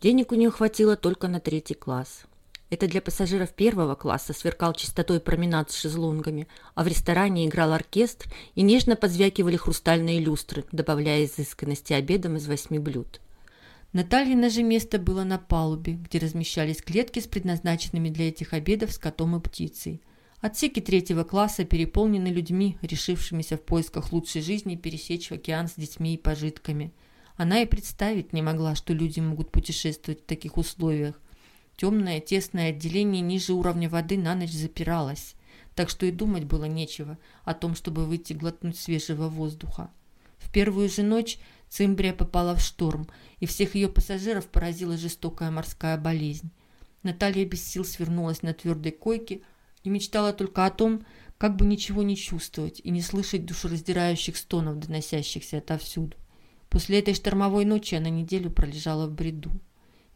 Денег 0.00 0.32
у 0.32 0.34
нее 0.34 0.50
хватило 0.50 0.96
только 0.96 1.28
на 1.28 1.38
третий 1.38 1.74
класс. 1.74 2.24
Это 2.70 2.86
для 2.86 3.00
пассажиров 3.00 3.54
первого 3.54 3.94
класса 3.94 4.34
сверкал 4.34 4.74
чистотой 4.74 5.20
променад 5.20 5.70
с 5.70 5.76
шезлонгами, 5.76 6.48
а 6.74 6.84
в 6.84 6.86
ресторане 6.86 7.46
играл 7.46 7.72
оркестр 7.72 8.30
и 8.54 8.62
нежно 8.62 8.96
позвякивали 8.96 9.56
хрустальные 9.56 10.20
люстры, 10.20 10.64
добавляя 10.72 11.24
изысканности 11.24 11.94
обедом 11.94 12.36
из 12.36 12.46
восьми 12.46 12.78
блюд. 12.78 13.20
Натальина 13.92 14.50
же 14.50 14.62
место 14.62 14.98
было 14.98 15.24
на 15.24 15.38
палубе, 15.38 15.94
где 15.94 16.18
размещались 16.18 16.82
клетки 16.82 17.20
с 17.20 17.26
предназначенными 17.26 18.10
для 18.10 18.28
этих 18.28 18.52
обедов 18.52 18.92
скотом 18.92 19.36
и 19.36 19.40
птицей. 19.40 20.02
Отсеки 20.40 20.80
третьего 20.80 21.24
класса 21.24 21.64
переполнены 21.64 22.28
людьми, 22.28 22.76
решившимися 22.82 23.56
в 23.56 23.62
поисках 23.62 24.12
лучшей 24.12 24.42
жизни 24.42 24.76
пересечь 24.76 25.32
океан 25.32 25.68
с 25.68 25.74
детьми 25.74 26.14
и 26.14 26.18
пожитками. 26.18 26.92
Она 27.36 27.62
и 27.62 27.66
представить 27.66 28.32
не 28.32 28.42
могла, 28.42 28.74
что 28.74 28.92
люди 28.92 29.20
могут 29.20 29.50
путешествовать 29.50 30.20
в 30.20 30.26
таких 30.26 30.58
условиях. 30.58 31.20
Темное, 31.76 32.20
тесное 32.20 32.70
отделение 32.70 33.22
ниже 33.22 33.54
уровня 33.54 33.88
воды 33.88 34.18
на 34.18 34.34
ночь 34.34 34.52
запиралось, 34.52 35.34
так 35.74 35.88
что 35.88 36.04
и 36.06 36.10
думать 36.10 36.44
было 36.44 36.64
нечего 36.64 37.18
о 37.44 37.54
том, 37.54 37.74
чтобы 37.74 38.04
выйти 38.04 38.32
глотнуть 38.32 38.76
свежего 38.76 39.28
воздуха. 39.28 39.90
В 40.38 40.52
первую 40.52 40.88
же 40.88 41.02
ночь 41.02 41.38
Цимбрия 41.68 42.12
попала 42.12 42.54
в 42.54 42.60
шторм, 42.60 43.08
и 43.40 43.46
всех 43.46 43.74
ее 43.74 43.88
пассажиров 43.88 44.46
поразила 44.46 44.96
жестокая 44.96 45.50
морская 45.50 45.96
болезнь. 45.98 46.50
Наталья 47.02 47.44
без 47.44 47.64
сил 47.64 47.84
свернулась 47.84 48.42
на 48.42 48.54
твердой 48.54 48.92
койке 48.92 49.42
и 49.84 49.90
мечтала 49.90 50.32
только 50.32 50.66
о 50.66 50.70
том, 50.70 51.04
как 51.38 51.56
бы 51.56 51.66
ничего 51.66 52.02
не 52.02 52.16
чувствовать 52.16 52.80
и 52.82 52.90
не 52.90 53.00
слышать 53.00 53.46
душераздирающих 53.46 54.36
стонов, 54.36 54.78
доносящихся 54.78 55.58
отовсюду. 55.58 56.16
После 56.68 56.98
этой 56.98 57.14
штормовой 57.14 57.64
ночи 57.64 57.94
она 57.94 58.10
неделю 58.10 58.50
пролежала 58.50 59.06
в 59.06 59.12
бреду. 59.12 59.50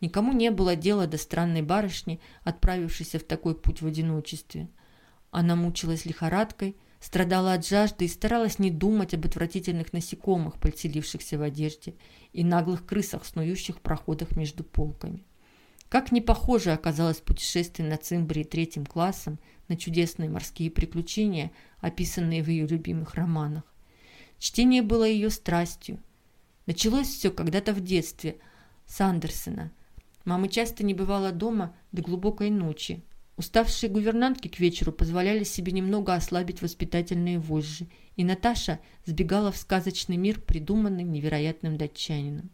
Никому 0.01 0.33
не 0.33 0.51
было 0.51 0.75
дела 0.75 1.07
до 1.07 1.17
странной 1.17 1.63
барышни, 1.63 2.21
отправившейся 2.43 3.21
в 3.21 3.23
такой 3.23 3.55
путь 3.55 3.83
в 3.83 3.87
одиночестве. 3.87 4.69
Она 5.31 5.55
мучилась 5.55 6.05
лихорадкой, 6.05 6.77
страдала 7.03 7.55
от 7.55 7.67
жажды 7.67 8.05
и 8.05 8.09
старалась 8.09 8.61
не 8.61 8.71
думать 8.71 9.13
об 9.13 9.27
отвратительных 9.27 9.93
насекомых, 9.93 10.59
подселившихся 10.59 11.37
в 11.37 11.43
одежде, 11.43 11.95
и 12.33 12.45
наглых 12.45 12.87
крысах, 12.87 13.27
снующих 13.27 13.79
в 13.79 13.81
проходах 13.81 14.37
между 14.37 14.63
полками. 14.63 15.25
Как 15.89 16.13
не 16.13 16.21
похоже 16.21 16.73
оказалось 16.73 17.19
путешествие 17.19 17.89
на 17.89 17.97
Цимбрии 17.97 18.45
третьим 18.45 18.87
классом 18.87 19.39
на 19.69 19.77
чудесные 19.77 20.31
морские 20.31 20.71
приключения, 20.71 21.51
описанные 21.81 22.43
в 22.43 22.49
ее 22.49 22.67
любимых 22.67 23.17
романах. 23.17 23.65
Чтение 24.39 24.83
было 24.83 25.05
ее 25.05 25.29
страстью. 25.29 25.99
Началось 26.67 27.09
все 27.09 27.31
когда-то 27.31 27.75
в 27.75 27.81
детстве 27.81 28.39
с 28.87 29.01
Андерсена. 29.01 29.73
Мама 30.25 30.49
часто 30.49 30.85
не 30.85 30.95
бывала 30.95 31.33
дома 31.33 31.75
до 31.91 32.01
глубокой 32.01 32.51
ночи, 32.51 33.03
Уставшие 33.37 33.89
гувернантки 33.89 34.49
к 34.49 34.61
вечеру 34.61 34.93
позволяли 34.93 35.45
себе 35.45 35.73
немного 35.73 36.15
ослабить 36.15 36.61
воспитательные 36.61 37.39
вожжи, 37.39 37.87
и 38.17 38.25
Наташа 38.25 38.79
сбегала 39.07 39.51
в 39.51 39.57
сказочный 39.57 40.19
мир, 40.19 40.39
придуманный 40.41 41.03
невероятным 41.03 41.79
датчанином. 41.79 42.51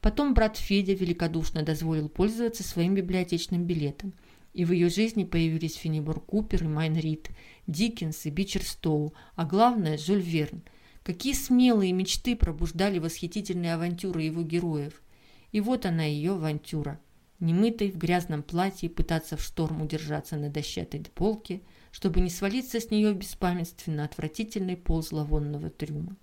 Потом 0.00 0.34
брат 0.34 0.56
Федя 0.56 0.94
великодушно 0.94 1.62
дозволил 1.62 2.08
пользоваться 2.08 2.62
своим 2.62 2.94
библиотечным 2.94 3.64
билетом, 3.64 4.12
и 4.54 4.64
в 4.64 4.72
ее 4.72 4.90
жизни 4.90 5.24
появились 5.24 5.74
Фенимор 5.74 6.20
Купер 6.20 6.64
и 6.64 6.68
Майн 6.68 6.96
Рид, 6.96 7.30
Диккенс 7.66 8.26
и 8.26 8.30
Бичер 8.30 8.62
Стоу, 8.62 9.14
а 9.34 9.44
главное– 9.44 9.96
Жюль 9.98 10.20
Верн. 10.20 10.62
Какие 11.02 11.32
смелые 11.32 11.92
мечты 11.92 12.36
пробуждали 12.36 13.00
восхитительные 13.00 13.74
авантюры 13.74 14.22
его 14.22 14.42
героев. 14.42 15.02
И 15.50 15.60
вот 15.60 15.84
она, 15.84 16.04
ее 16.04 16.32
авантюра– 16.32 17.00
немытой, 17.42 17.90
в 17.90 17.98
грязном 17.98 18.42
платье, 18.42 18.88
пытаться 18.88 19.36
в 19.36 19.42
шторм 19.42 19.82
удержаться 19.82 20.36
на 20.36 20.48
дощатой 20.48 21.04
полке, 21.14 21.60
чтобы 21.90 22.20
не 22.20 22.30
свалиться 22.30 22.80
с 22.80 22.90
нее 22.90 23.12
в 23.12 23.16
беспамятстве 23.16 23.92
на 23.92 24.04
отвратительный 24.04 24.76
пол 24.76 25.02
зловонного 25.02 25.68
трюма. 25.68 26.16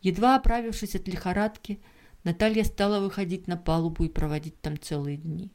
Едва 0.00 0.36
оправившись 0.36 0.94
от 0.94 1.08
лихорадки, 1.08 1.80
Наталья 2.22 2.64
стала 2.64 3.00
выходить 3.00 3.46
на 3.48 3.56
палубу 3.56 4.04
и 4.04 4.08
проводить 4.08 4.60
там 4.60 4.78
целые 4.78 5.16
дни. 5.16 5.50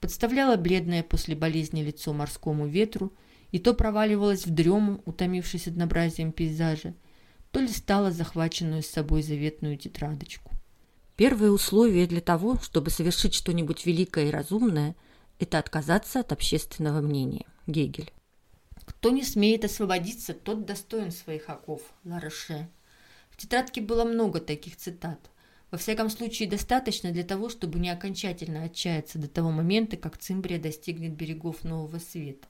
Подставляла 0.00 0.56
бледное 0.56 1.02
после 1.02 1.34
болезни 1.34 1.82
лицо 1.82 2.12
морскому 2.12 2.66
ветру 2.66 3.12
и 3.50 3.58
то 3.58 3.74
проваливалась 3.74 4.46
в 4.46 4.50
дрему, 4.50 5.02
утомившись 5.04 5.68
однообразием 5.68 6.32
пейзажа, 6.32 6.94
то 7.50 7.60
ли 7.60 7.68
стала 7.68 8.10
захваченную 8.10 8.82
с 8.82 8.86
собой 8.86 9.22
заветную 9.22 9.76
тетрадочку. 9.76 10.51
Первое 11.22 11.52
условие 11.52 12.08
для 12.08 12.20
того, 12.20 12.58
чтобы 12.60 12.90
совершить 12.90 13.32
что-нибудь 13.32 13.86
великое 13.86 14.26
и 14.26 14.30
разумное, 14.32 14.96
это 15.38 15.60
отказаться 15.60 16.18
от 16.18 16.32
общественного 16.32 17.00
мнения. 17.00 17.46
Гегель. 17.68 18.10
Кто 18.84 19.10
не 19.10 19.22
смеет 19.22 19.64
освободиться, 19.64 20.34
тот 20.34 20.66
достоин 20.66 21.12
своих 21.12 21.48
оков. 21.48 21.82
Ларыше. 22.04 22.68
В 23.30 23.36
тетрадке 23.36 23.80
было 23.80 24.02
много 24.02 24.40
таких 24.40 24.76
цитат. 24.76 25.30
Во 25.70 25.78
всяком 25.78 26.10
случае, 26.10 26.48
достаточно 26.48 27.12
для 27.12 27.22
того, 27.22 27.50
чтобы 27.50 27.78
не 27.78 27.90
окончательно 27.90 28.64
отчаяться 28.64 29.20
до 29.20 29.28
того 29.28 29.52
момента, 29.52 29.96
как 29.96 30.18
Цимбрия 30.18 30.58
достигнет 30.58 31.12
берегов 31.12 31.62
Нового 31.62 32.00
Света. 32.00 32.48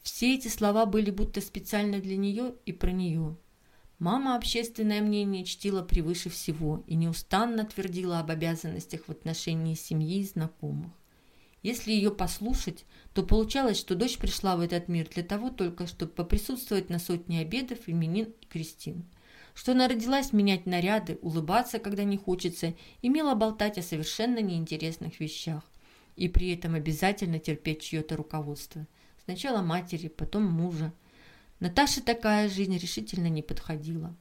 Все 0.00 0.36
эти 0.36 0.46
слова 0.46 0.86
были 0.86 1.10
будто 1.10 1.40
специально 1.40 1.98
для 1.98 2.16
нее 2.16 2.54
и 2.66 2.72
про 2.72 2.92
нее. 2.92 3.34
Мама 4.00 4.34
общественное 4.34 5.02
мнение 5.02 5.44
чтила 5.44 5.82
превыше 5.82 6.30
всего 6.30 6.82
и 6.86 6.94
неустанно 6.94 7.66
твердила 7.66 8.18
об 8.20 8.30
обязанностях 8.30 9.02
в 9.06 9.10
отношении 9.10 9.74
семьи 9.74 10.20
и 10.20 10.24
знакомых. 10.24 10.90
Если 11.62 11.92
ее 11.92 12.10
послушать, 12.10 12.86
то 13.12 13.22
получалось, 13.22 13.78
что 13.78 13.94
дочь 13.94 14.16
пришла 14.16 14.56
в 14.56 14.60
этот 14.60 14.88
мир 14.88 15.06
для 15.06 15.22
того 15.22 15.50
только, 15.50 15.86
чтобы 15.86 16.12
поприсутствовать 16.12 16.88
на 16.88 16.98
сотне 16.98 17.42
обедов, 17.42 17.80
именин 17.88 18.32
и 18.40 18.46
крестин. 18.46 19.04
Что 19.52 19.72
она 19.72 19.86
родилась 19.86 20.32
менять 20.32 20.64
наряды, 20.64 21.18
улыбаться, 21.20 21.78
когда 21.78 22.02
не 22.02 22.16
хочется, 22.16 22.74
и 23.02 23.10
мило 23.10 23.34
болтать 23.34 23.76
о 23.76 23.82
совершенно 23.82 24.40
неинтересных 24.40 25.20
вещах. 25.20 25.62
И 26.16 26.26
при 26.30 26.54
этом 26.54 26.74
обязательно 26.74 27.38
терпеть 27.38 27.82
чье-то 27.82 28.16
руководство. 28.16 28.86
Сначала 29.22 29.60
матери, 29.60 30.08
потом 30.08 30.44
мужа, 30.44 30.94
Наташе 31.60 32.00
такая 32.00 32.48
жизнь 32.48 32.76
решительно 32.78 33.28
не 33.28 33.42
подходила. 33.42 34.16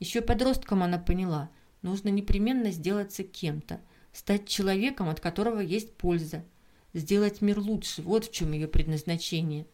Еще 0.00 0.20
подростком 0.20 0.82
она 0.82 0.98
поняла, 0.98 1.50
нужно 1.80 2.10
непременно 2.10 2.70
сделаться 2.70 3.24
кем-то, 3.24 3.80
стать 4.12 4.46
человеком, 4.46 5.08
от 5.08 5.18
которого 5.18 5.60
есть 5.60 5.94
польза, 5.94 6.44
сделать 6.92 7.40
мир 7.40 7.58
лучше, 7.58 8.02
вот 8.02 8.26
в 8.26 8.32
чем 8.32 8.52
ее 8.52 8.68
предназначение. 8.68 9.66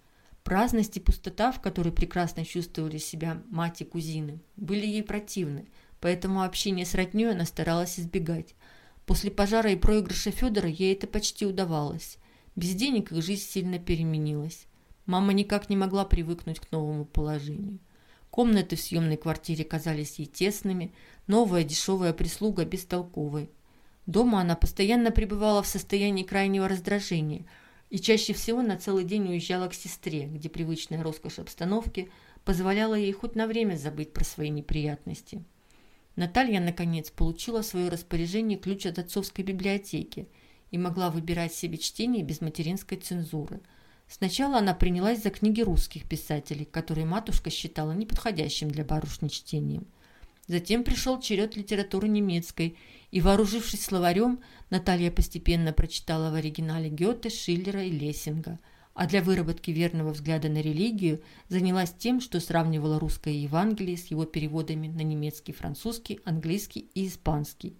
Праздность 0.45 0.97
и 0.97 1.01
пустота, 1.01 1.51
в 1.51 1.61
которой 1.61 1.93
прекрасно 1.93 2.45
чувствовали 2.45 2.99
себя 2.99 3.43
мать 3.51 3.81
и 3.81 3.85
кузины, 3.85 4.41
были 4.57 4.87
ей 4.87 5.03
противны, 5.03 5.67
поэтому 6.01 6.43
общение 6.43 6.87
с 6.87 6.95
роднёй 6.95 7.33
она 7.33 7.45
старалась 7.45 7.99
избегать. 7.99 8.55
После 9.05 9.33
пожара 9.33 9.73
и 9.73 9.77
проигрыша 9.77 10.31
Федора 10.31 10.69
ей 10.69 10.95
это 10.95 11.09
почти 11.09 11.45
удавалось. 11.45 12.19
Без 12.55 12.75
денег 12.75 13.11
их 13.11 13.23
жизнь 13.23 13.43
сильно 13.43 13.81
переменилась. 13.81 14.67
Мама 15.07 15.33
никак 15.33 15.71
не 15.71 15.77
могла 15.77 16.05
привыкнуть 16.05 16.61
к 16.61 16.71
новому 16.73 17.05
положению. 17.05 17.79
Комнаты 18.31 18.77
в 18.77 18.81
съемной 18.81 19.17
квартире 19.17 19.65
казались 19.65 20.19
ей 20.19 20.27
тесными, 20.27 20.93
новая 21.27 21.65
дешевая 21.65 22.13
прислуга 22.13 22.65
бестолковой. 22.65 23.51
Дома 24.07 24.41
она 24.41 24.57
постоянно 24.57 25.11
пребывала 25.11 25.63
в 25.63 25.67
состоянии 25.67 26.23
крайнего 26.23 26.69
раздражения 26.69 27.45
и 27.91 27.99
чаще 27.99 28.33
всего 28.33 28.63
на 28.63 28.77
целый 28.77 29.05
день 29.05 29.29
уезжала 29.29 29.69
к 29.69 29.75
сестре, 29.75 30.27
где 30.27 30.49
привычная 30.49 31.03
роскошь 31.03 31.41
обстановки 31.41 32.11
позволяла 32.45 32.95
ей 32.95 33.13
хоть 33.13 33.35
на 33.35 33.47
время 33.47 33.77
забыть 33.77 34.13
про 34.13 34.25
свои 34.25 34.49
неприятности. 34.49 35.45
Наталья, 36.17 36.61
наконец, 36.61 37.11
получила 37.11 37.63
свое 37.63 37.89
распоряжение 37.89 38.59
ключ 38.59 38.87
от 38.87 38.99
отцовской 38.99 39.43
библиотеки 39.43 40.29
и 40.71 40.79
могла 40.79 41.11
выбирать 41.11 41.55
себе 41.55 41.79
чтение 41.79 42.23
без 42.23 42.41
материнской 42.41 42.99
цензуры. 42.99 43.61
Сначала 44.11 44.59
она 44.59 44.75
принялась 44.75 45.23
за 45.23 45.31
книги 45.31 45.61
русских 45.61 46.05
писателей, 46.05 46.65
которые 46.65 47.07
матушка 47.07 47.49
считала 47.49 47.93
неподходящим 47.93 48.69
для 48.69 48.85
барышни 48.85 49.29
чтением. 49.29 49.87
Затем 50.49 50.83
пришел 50.83 51.21
черед 51.21 51.55
литературы 51.55 52.09
немецкой, 52.09 52.77
и, 53.13 53.21
вооружившись 53.21 53.85
словарем, 53.85 54.41
Наталья 54.69 55.13
постепенно 55.13 55.73
прочитала 55.73 56.33
в 56.33 56.35
оригинале 56.35 56.91
Гёте, 56.91 57.31
Шиллера 57.31 57.85
и 57.85 57.91
Лессинга, 57.91 58.59
а 58.95 59.07
для 59.07 59.23
выработки 59.23 59.71
верного 59.71 60.11
взгляда 60.11 60.49
на 60.49 60.61
религию 60.61 61.23
занялась 61.49 61.95
тем, 61.97 62.21
что 62.21 62.41
сравнивала 62.41 62.99
русское 62.99 63.35
Евангелие 63.35 63.97
с 63.97 64.07
его 64.07 64.25
переводами 64.25 64.89
на 64.89 65.03
немецкий, 65.03 65.53
французский, 65.53 66.19
английский 66.25 66.91
и 66.95 67.07
испанский. 67.07 67.77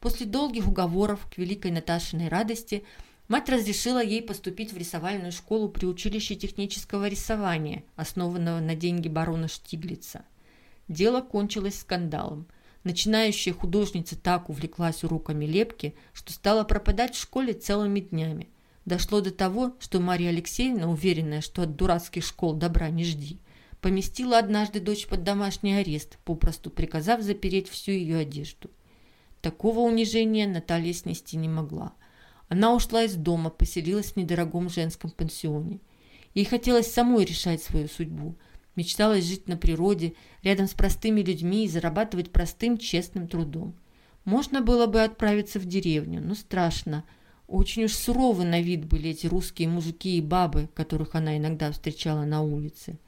После 0.00 0.26
долгих 0.26 0.66
уговоров 0.66 1.28
к 1.32 1.38
великой 1.38 1.70
Наташиной 1.70 2.26
радости 2.26 2.82
мать 3.28 3.48
разрешила 3.48 4.02
ей 4.02 4.22
поступить 4.22 4.72
в 4.72 4.76
рисовальную 4.76 5.32
школу 5.32 5.68
при 5.68 5.86
училище 5.86 6.34
технического 6.34 7.08
рисования, 7.08 7.84
основанного 7.96 8.60
на 8.60 8.74
деньги 8.74 9.08
барона 9.08 9.48
Штиглица. 9.48 10.24
Дело 10.88 11.20
кончилось 11.20 11.80
скандалом– 11.80 12.46
Начинающая 12.84 13.54
художница 13.54 14.14
так 14.14 14.50
увлеклась 14.50 15.04
уроками 15.04 15.46
лепки, 15.46 15.94
что 16.12 16.34
стала 16.34 16.64
пропадать 16.64 17.14
в 17.14 17.20
школе 17.20 17.54
целыми 17.54 18.00
днями. 18.00 18.50
Дошло 18.84 19.22
до 19.22 19.30
того, 19.30 19.74
что 19.80 20.00
Мария 20.00 20.28
Алексеевна, 20.28 20.90
уверенная, 20.90 21.40
что 21.40 21.62
от 21.62 21.76
дурацких 21.76 22.22
школ 22.22 22.52
добра 22.52 22.90
не 22.90 23.04
жди, 23.04 23.40
поместила 23.80 24.38
однажды 24.38 24.80
дочь 24.80 25.06
под 25.06 25.24
домашний 25.24 25.72
арест, 25.72 26.18
попросту 26.26 26.68
приказав 26.68 27.22
запереть 27.22 27.70
всю 27.70 27.92
ее 27.92 28.18
одежду. 28.18 28.70
Такого 29.40 29.80
унижения 29.80 30.46
Наталья 30.46 30.92
снести 30.92 31.38
не 31.38 31.48
могла. 31.48 31.94
Она 32.48 32.74
ушла 32.74 33.04
из 33.04 33.14
дома, 33.14 33.50
поселилась 33.50 34.12
в 34.12 34.16
недорогом 34.16 34.68
женском 34.68 35.10
пансионе. 35.10 35.80
Ей 36.34 36.44
хотелось 36.44 36.92
самой 36.92 37.24
решать 37.24 37.62
свою 37.62 37.88
судьбу– 37.88 38.36
Мечталось 38.76 39.24
жить 39.24 39.48
на 39.48 39.56
природе, 39.56 40.14
рядом 40.42 40.66
с 40.66 40.74
простыми 40.74 41.20
людьми 41.20 41.64
и 41.64 41.68
зарабатывать 41.68 42.32
простым, 42.32 42.76
честным 42.76 43.28
трудом. 43.28 43.74
Можно 44.24 44.62
было 44.62 44.86
бы 44.86 45.02
отправиться 45.02 45.60
в 45.60 45.66
деревню, 45.66 46.20
но 46.20 46.34
страшно. 46.34 47.04
Очень 47.46 47.84
уж 47.84 47.92
суровы 47.92 48.44
на 48.44 48.60
вид 48.60 48.86
были 48.86 49.10
эти 49.10 49.26
русские 49.26 49.68
мужики 49.68 50.16
и 50.16 50.22
бабы, 50.22 50.68
которых 50.74 51.14
она 51.14 51.36
иногда 51.36 51.70
встречала 51.70 52.24
на 52.24 52.42
улице. 52.42 52.98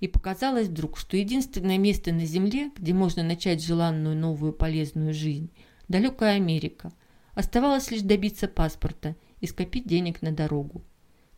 И 0.00 0.08
показалось 0.08 0.66
вдруг, 0.68 0.98
что 0.98 1.16
единственное 1.16 1.78
место 1.78 2.12
на 2.12 2.26
земле, 2.26 2.70
где 2.76 2.92
можно 2.92 3.22
начать 3.22 3.64
желанную 3.64 4.16
новую 4.16 4.52
полезную 4.52 5.14
жизнь– 5.14 5.50
далекая 5.88 6.36
Америка. 6.36 6.92
Оставалось 7.34 7.90
лишь 7.90 8.02
добиться 8.02 8.48
паспорта 8.48 9.16
и 9.40 9.46
скопить 9.46 9.86
денег 9.86 10.22
на 10.22 10.32
дорогу. 10.32 10.82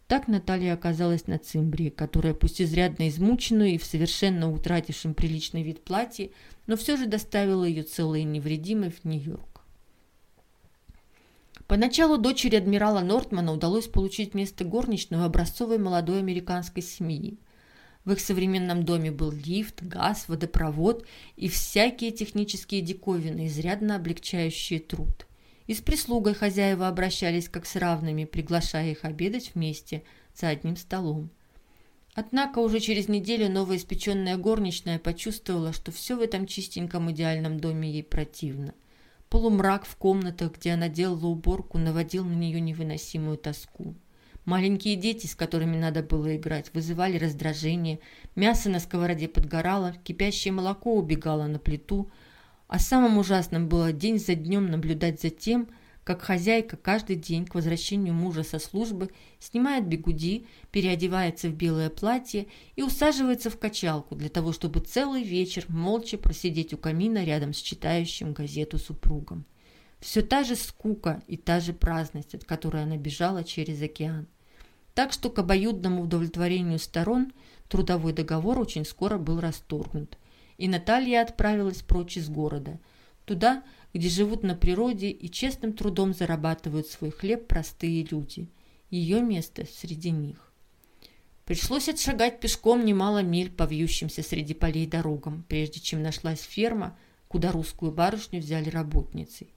Так 0.08 0.28
Наталья 0.28 0.74
оказалась 0.74 1.26
на 1.26 1.38
Цимбрии, 1.38 1.88
которая 1.88 2.32
пусть 2.32 2.62
изрядно 2.62 3.08
измученную 3.08 3.70
и 3.70 3.78
в 3.78 3.84
совершенно 3.84 4.52
утратившем 4.52 5.14
приличный 5.14 5.62
вид 5.64 5.82
платье, 5.82 6.30
но 6.66 6.76
все 6.76 6.96
же 6.96 7.06
доставила 7.06 7.64
ее 7.64 7.82
целой 7.82 8.20
и 8.20 8.24
невредимой 8.24 8.90
в 8.90 9.04
Нью-Йорк. 9.04 9.62
Поначалу 11.66 12.18
дочери 12.18 12.54
адмирала 12.54 13.00
Нортмана 13.00 13.52
удалось 13.52 13.88
получить 13.88 14.34
место 14.34 14.64
горничной 14.64 15.18
у 15.18 15.22
образцовой 15.24 15.78
молодой 15.78 16.20
американской 16.20 16.82
семьи. 16.82 17.38
В 18.04 18.12
их 18.12 18.20
современном 18.20 18.84
доме 18.84 19.10
был 19.10 19.32
лифт, 19.32 19.82
газ, 19.82 20.28
водопровод 20.28 21.04
и 21.34 21.48
всякие 21.48 22.12
технические 22.12 22.82
диковины, 22.82 23.48
изрядно 23.48 23.96
облегчающие 23.96 24.78
труд. 24.78 25.26
И 25.66 25.74
с 25.74 25.80
прислугой 25.80 26.34
хозяева 26.34 26.86
обращались 26.86 27.48
как 27.48 27.66
с 27.66 27.76
равными, 27.76 28.24
приглашая 28.24 28.92
их 28.92 29.04
обедать 29.04 29.52
вместе 29.54 30.04
за 30.34 30.48
одним 30.48 30.76
столом. 30.76 31.30
Однако 32.14 32.60
уже 32.60 32.80
через 32.80 33.08
неделю 33.08 33.50
новоиспеченная 33.50 34.36
горничная 34.36 34.98
почувствовала, 34.98 35.72
что 35.72 35.92
все 35.92 36.16
в 36.16 36.20
этом 36.20 36.46
чистеньком 36.46 37.10
идеальном 37.10 37.58
доме 37.60 37.90
ей 37.90 38.04
противно. 38.04 38.74
Полумрак 39.28 39.84
в 39.84 39.96
комнатах, 39.96 40.52
где 40.56 40.72
она 40.72 40.88
делала 40.88 41.26
уборку, 41.26 41.78
наводил 41.78 42.24
на 42.24 42.34
нее 42.34 42.60
невыносимую 42.60 43.36
тоску. 43.36 43.94
Маленькие 44.44 44.94
дети, 44.94 45.26
с 45.26 45.34
которыми 45.34 45.76
надо 45.76 46.04
было 46.04 46.36
играть, 46.36 46.72
вызывали 46.72 47.18
раздражение, 47.18 47.98
мясо 48.36 48.70
на 48.70 48.78
сковороде 48.78 49.26
подгорало, 49.26 49.94
кипящее 50.04 50.52
молоко 50.52 50.94
убегало 50.94 51.48
на 51.48 51.58
плиту– 51.58 52.08
а 52.68 52.78
самым 52.78 53.18
ужасным 53.18 53.68
было 53.68 53.92
день 53.92 54.18
за 54.18 54.34
днем 54.34 54.70
наблюдать 54.70 55.20
за 55.20 55.30
тем, 55.30 55.68
как 56.04 56.22
хозяйка 56.22 56.76
каждый 56.76 57.16
день 57.16 57.46
к 57.46 57.54
возвращению 57.56 58.14
мужа 58.14 58.44
со 58.44 58.60
службы 58.60 59.10
снимает 59.40 59.88
бегуди, 59.88 60.46
переодевается 60.70 61.48
в 61.48 61.54
белое 61.54 61.90
платье 61.90 62.46
и 62.76 62.82
усаживается 62.82 63.50
в 63.50 63.58
качалку 63.58 64.14
для 64.14 64.28
того, 64.28 64.52
чтобы 64.52 64.80
целый 64.80 65.24
вечер 65.24 65.64
молча 65.68 66.16
просидеть 66.16 66.72
у 66.72 66.78
камина 66.78 67.24
рядом 67.24 67.52
с 67.52 67.56
читающим 67.56 68.34
газету 68.34 68.78
супругом. 68.78 69.44
Все 69.98 70.22
та 70.22 70.44
же 70.44 70.54
скука 70.54 71.22
и 71.26 71.36
та 71.36 71.58
же 71.58 71.72
праздность, 71.72 72.34
от 72.34 72.44
которой 72.44 72.84
она 72.84 72.96
бежала 72.96 73.42
через 73.42 73.82
океан. 73.82 74.28
Так 74.94 75.12
что 75.12 75.28
к 75.28 75.38
обоюдному 75.40 76.02
удовлетворению 76.02 76.78
сторон 76.78 77.32
трудовой 77.68 78.12
договор 78.12 78.60
очень 78.60 78.84
скоро 78.84 79.18
был 79.18 79.40
расторгнут– 79.40 80.18
и 80.58 80.68
Наталья 80.68 81.22
отправилась 81.22 81.82
прочь 81.82 82.16
из 82.16 82.28
города, 82.28 82.78
туда, 83.24 83.62
где 83.92 84.08
живут 84.08 84.42
на 84.42 84.54
природе 84.54 85.10
и 85.10 85.30
честным 85.30 85.72
трудом 85.72 86.12
зарабатывают 86.12 86.86
свой 86.86 87.10
хлеб 87.10 87.46
простые 87.46 88.04
люди. 88.04 88.48
Ее 88.90 89.20
место 89.20 89.66
среди 89.66 90.10
них. 90.10 90.52
Пришлось 91.44 91.88
отшагать 91.88 92.40
пешком 92.40 92.84
немало 92.84 93.22
миль 93.22 93.50
по 93.50 93.64
вьющимся 93.64 94.22
среди 94.22 94.54
полей 94.54 94.86
дорогам, 94.86 95.44
прежде 95.48 95.80
чем 95.80 96.02
нашлась 96.02 96.40
ферма, 96.40 96.98
куда 97.28 97.52
русскую 97.52 97.92
барышню 97.92 98.40
взяли 98.40 98.68
работницей. 98.68 99.48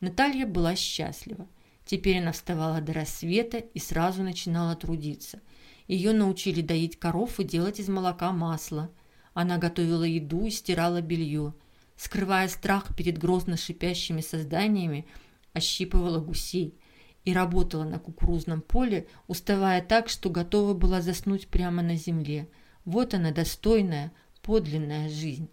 Наталья 0.00 0.46
была 0.46 0.76
счастлива. 0.76 1.46
Теперь 1.84 2.18
она 2.18 2.32
вставала 2.32 2.80
до 2.80 2.92
рассвета 2.92 3.58
и 3.58 3.78
сразу 3.78 4.22
начинала 4.22 4.76
трудиться. 4.76 5.40
Ее 5.88 6.12
научили 6.12 6.60
доить 6.60 6.98
коров 6.98 7.40
и 7.40 7.44
делать 7.44 7.80
из 7.80 7.88
молока 7.88 8.32
масло– 8.32 8.90
она 9.40 9.58
готовила 9.58 10.04
еду 10.04 10.44
и 10.44 10.50
стирала 10.50 11.00
белье. 11.00 11.54
Скрывая 11.96 12.48
страх 12.48 12.94
перед 12.96 13.18
грозно 13.18 13.56
шипящими 13.56 14.20
созданиями, 14.20 15.06
ощипывала 15.52 16.18
гусей 16.18 16.78
и 17.24 17.32
работала 17.32 17.84
на 17.84 17.98
кукурузном 17.98 18.62
поле, 18.62 19.06
уставая 19.28 19.82
так, 19.82 20.08
что 20.08 20.30
готова 20.30 20.74
была 20.74 21.00
заснуть 21.02 21.48
прямо 21.48 21.82
на 21.82 21.96
земле. 21.96 22.48
Вот 22.84 23.14
она, 23.14 23.30
достойная, 23.30 24.12
подлинная 24.42 25.08
жизнь. 25.08 25.48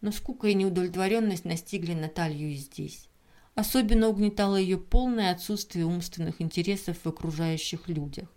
Но 0.00 0.12
скука 0.12 0.48
и 0.48 0.54
неудовлетворенность 0.54 1.44
настигли 1.44 1.94
Наталью 1.94 2.50
и 2.50 2.54
здесь. 2.54 3.08
Особенно 3.54 4.08
угнетало 4.08 4.56
ее 4.56 4.78
полное 4.78 5.32
отсутствие 5.32 5.86
умственных 5.86 6.40
интересов 6.40 6.98
в 7.02 7.08
окружающих 7.08 7.88
людях. 7.88 8.28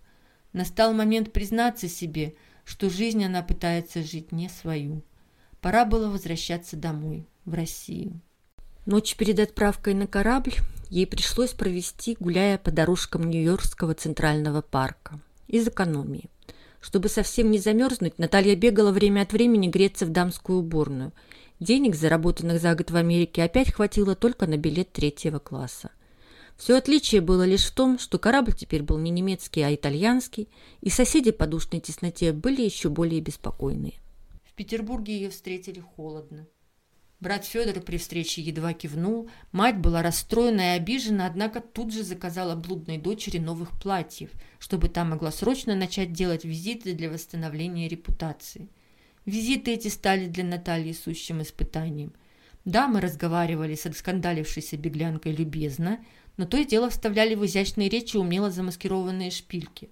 Настал 0.54 0.94
момент 0.94 1.32
признаться 1.32 1.88
себе– 1.88 2.36
что 2.66 2.90
жизнь 2.90 3.24
она 3.24 3.42
пытается 3.42 4.04
жить 4.04 4.32
не 4.32 4.50
свою. 4.50 5.02
Пора 5.62 5.86
было 5.86 6.10
возвращаться 6.10 6.76
домой, 6.76 7.26
в 7.46 7.54
Россию. 7.54 8.20
Ночь 8.86 9.16
перед 9.16 9.40
отправкой 9.40 9.94
на 9.94 10.08
корабль 10.08 10.56
ей 10.90 11.06
пришлось 11.06 11.52
провести, 11.52 12.18
гуляя 12.20 12.58
по 12.58 12.72
дорожкам 12.72 13.30
Нью-Йоркского 13.30 13.94
центрального 13.94 14.62
парка. 14.62 15.20
Из 15.48 15.68
экономии. 15.68 16.30
Чтобы 16.82 17.10
совсем 17.10 17.52
не 17.52 17.60
замерзнуть, 17.60 18.18
Наталья 18.18 18.56
бегала 18.56 18.92
время 18.92 19.22
от 19.22 19.34
времени 19.34 19.68
греться 19.68 20.06
в 20.06 20.10
дамскую 20.10 20.60
уборную. 20.60 21.14
Денег, 21.60 21.96
заработанных 21.96 22.60
за 22.60 22.74
год 22.74 22.90
в 22.90 22.96
Америке, 22.96 23.44
опять 23.44 23.72
хватило 23.72 24.16
только 24.16 24.48
на 24.48 24.58
билет 24.58 24.92
третьего 24.92 25.38
класса. 25.38 25.92
Все 26.62 26.78
отличие 26.78 27.22
было 27.22 27.42
лишь 27.44 27.66
в 27.66 27.74
том, 27.74 27.98
что 27.98 28.20
корабль 28.20 28.54
теперь 28.54 28.84
был 28.84 29.00
не 29.00 29.10
немецкий, 29.10 29.64
а 29.64 29.74
итальянский, 29.74 30.48
и 30.82 30.92
соседи 30.92 31.32
по 31.32 31.48
душной 31.48 31.82
тесноте 31.82 32.34
были 32.34 32.62
еще 32.62 32.90
более 32.90 33.20
беспокойные. 33.20 33.96
В 34.44 34.54
Петербурге 34.54 35.16
ее 35.16 35.32
встретили 35.32 35.80
холодно. 35.80 36.48
Брат 37.20 37.46
Федор 37.46 37.82
при 37.82 37.98
встрече 37.98 38.44
едва 38.44 38.74
кивнул, 38.74 39.28
мать 39.52 39.80
была 39.80 40.04
расстроена 40.04 40.76
и 40.76 40.78
обижена, 40.78 41.26
однако 41.26 41.62
тут 41.62 41.92
же 41.92 42.04
заказала 42.04 42.56
блудной 42.56 43.00
дочери 43.00 43.40
новых 43.40 43.72
платьев, 43.82 44.30
чтобы 44.60 44.88
та 44.88 45.04
могла 45.04 45.32
срочно 45.32 45.74
начать 45.74 46.14
делать 46.14 46.46
визиты 46.46 46.94
для 46.94 47.10
восстановления 47.10 47.88
репутации– 47.88 48.70
Визиты 49.26 49.74
эти 49.74 49.88
стали 49.88 50.26
для 50.26 50.44
Натальи 50.44 50.94
сущим 50.94 51.44
испытанием. 51.44 52.12
Да, 52.66 52.88
мы 52.88 53.02
разговаривали 53.02 53.76
с 53.76 53.92
скандалившейся 53.92 54.78
беглянкой 54.78 55.34
любезно, 55.34 56.00
но 56.42 56.48
то 56.48 56.58
и 56.58 56.66
дело 56.66 56.90
вставляли 56.90 57.36
в 57.36 57.46
изящные 57.46 57.88
речи 57.88 58.18
умело 58.18 58.50
замаскированные 58.50 59.30
шпильки. 59.30 59.92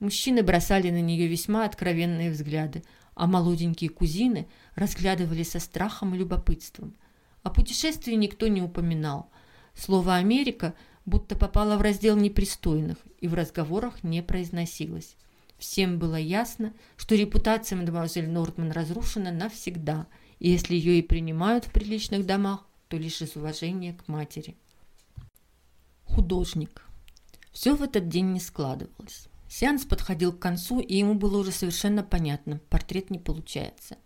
Мужчины 0.00 0.42
бросали 0.42 0.88
на 0.88 1.02
нее 1.02 1.26
весьма 1.26 1.66
откровенные 1.66 2.30
взгляды, 2.30 2.82
а 3.14 3.26
молоденькие 3.26 3.90
кузины 3.90 4.48
разглядывали 4.74 5.42
со 5.42 5.60
страхом 5.60 6.14
и 6.14 6.18
любопытством. 6.18 6.94
О 7.42 7.50
путешествии 7.50 8.14
никто 8.14 8.48
не 8.48 8.62
упоминал. 8.62 9.28
Слово 9.74 10.16
«Америка» 10.16 10.72
будто 11.04 11.36
попало 11.36 11.76
в 11.76 11.82
раздел 11.82 12.16
непристойных 12.16 12.96
и 13.20 13.28
в 13.28 13.34
разговорах 13.34 14.02
не 14.02 14.22
произносилось. 14.22 15.16
Всем 15.58 15.98
было 15.98 16.16
ясно, 16.16 16.72
что 16.96 17.16
репутация 17.16 17.76
мадемуазель 17.76 18.30
Нортман 18.30 18.72
разрушена 18.72 19.30
навсегда, 19.30 20.06
и 20.38 20.48
если 20.48 20.74
ее 20.74 21.00
и 21.00 21.02
принимают 21.02 21.66
в 21.66 21.70
приличных 21.70 22.24
домах, 22.24 22.66
то 22.88 22.96
лишь 22.96 23.20
из 23.20 23.36
уважения 23.36 23.92
к 23.92 24.08
матери. 24.08 24.56
Художник. 26.14 26.86
Все 27.52 27.74
в 27.74 27.82
этот 27.82 28.08
день 28.08 28.32
не 28.32 28.40
складывалось. 28.40 29.28
Сеанс 29.48 29.84
подходил 29.84 30.32
к 30.32 30.38
концу, 30.38 30.80
и 30.80 30.96
ему 30.96 31.14
было 31.14 31.38
уже 31.38 31.52
совершенно 31.52 32.02
понятно, 32.02 32.60
портрет 32.68 33.10
не 33.10 33.18
получается. 33.18 33.96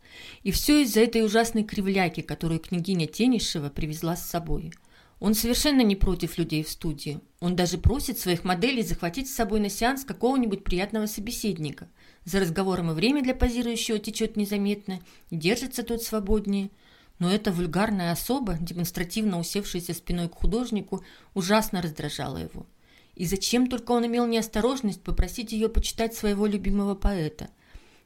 И 0.42 0.53
все 0.53 0.83
из-за 0.83 1.01
этой 1.01 1.25
ужасной 1.25 1.64
кривляки, 1.64 2.21
которую 2.21 2.61
княгиня 2.61 3.07
Тенишева 3.07 3.71
привезла 3.71 4.16
с 4.16 4.29
собой– 4.29 4.73
он 5.19 5.35
совершенно 5.35 5.81
не 5.81 5.97
против 5.97 6.37
людей 6.37 6.62
в 6.62 6.69
студии. 6.69 7.21
Он 7.40 7.57
даже 7.57 7.79
просит 7.79 8.19
своих 8.19 8.45
моделей 8.45 8.83
захватить 8.83 9.31
с 9.31 9.35
собой 9.35 9.61
на 9.61 9.71
сеанс 9.71 10.05
какого-нибудь 10.05 10.62
приятного 10.62 11.07
собеседника. 11.07 11.88
За 12.25 12.40
разговором 12.40 12.90
и 12.90 12.95
время 12.95 13.23
для 13.23 13.35
позирующего 13.35 13.99
течет 13.99 14.37
незаметно, 14.37 15.01
держится 15.31 15.83
тот 15.83 16.03
свободнее. 16.03 16.71
Но 17.18 17.31
эта 17.33 17.50
вульгарная 17.50 18.12
особа, 18.12 18.59
демонстративно 18.61 19.38
усевшаяся 19.38 19.94
спиной 19.94 20.29
к 20.29 20.35
художнику, 20.35 21.02
ужасно 21.35 21.81
раздражала 21.81 22.38
его. 22.38 22.66
И 23.14 23.24
зачем 23.24 23.68
только 23.68 23.92
он 23.92 24.07
имел 24.07 24.26
неосторожность 24.26 25.02
попросить 25.02 25.52
ее 25.52 25.68
почитать 25.70 26.14
своего 26.14 26.46
любимого 26.46 26.94
поэта? 26.94 27.48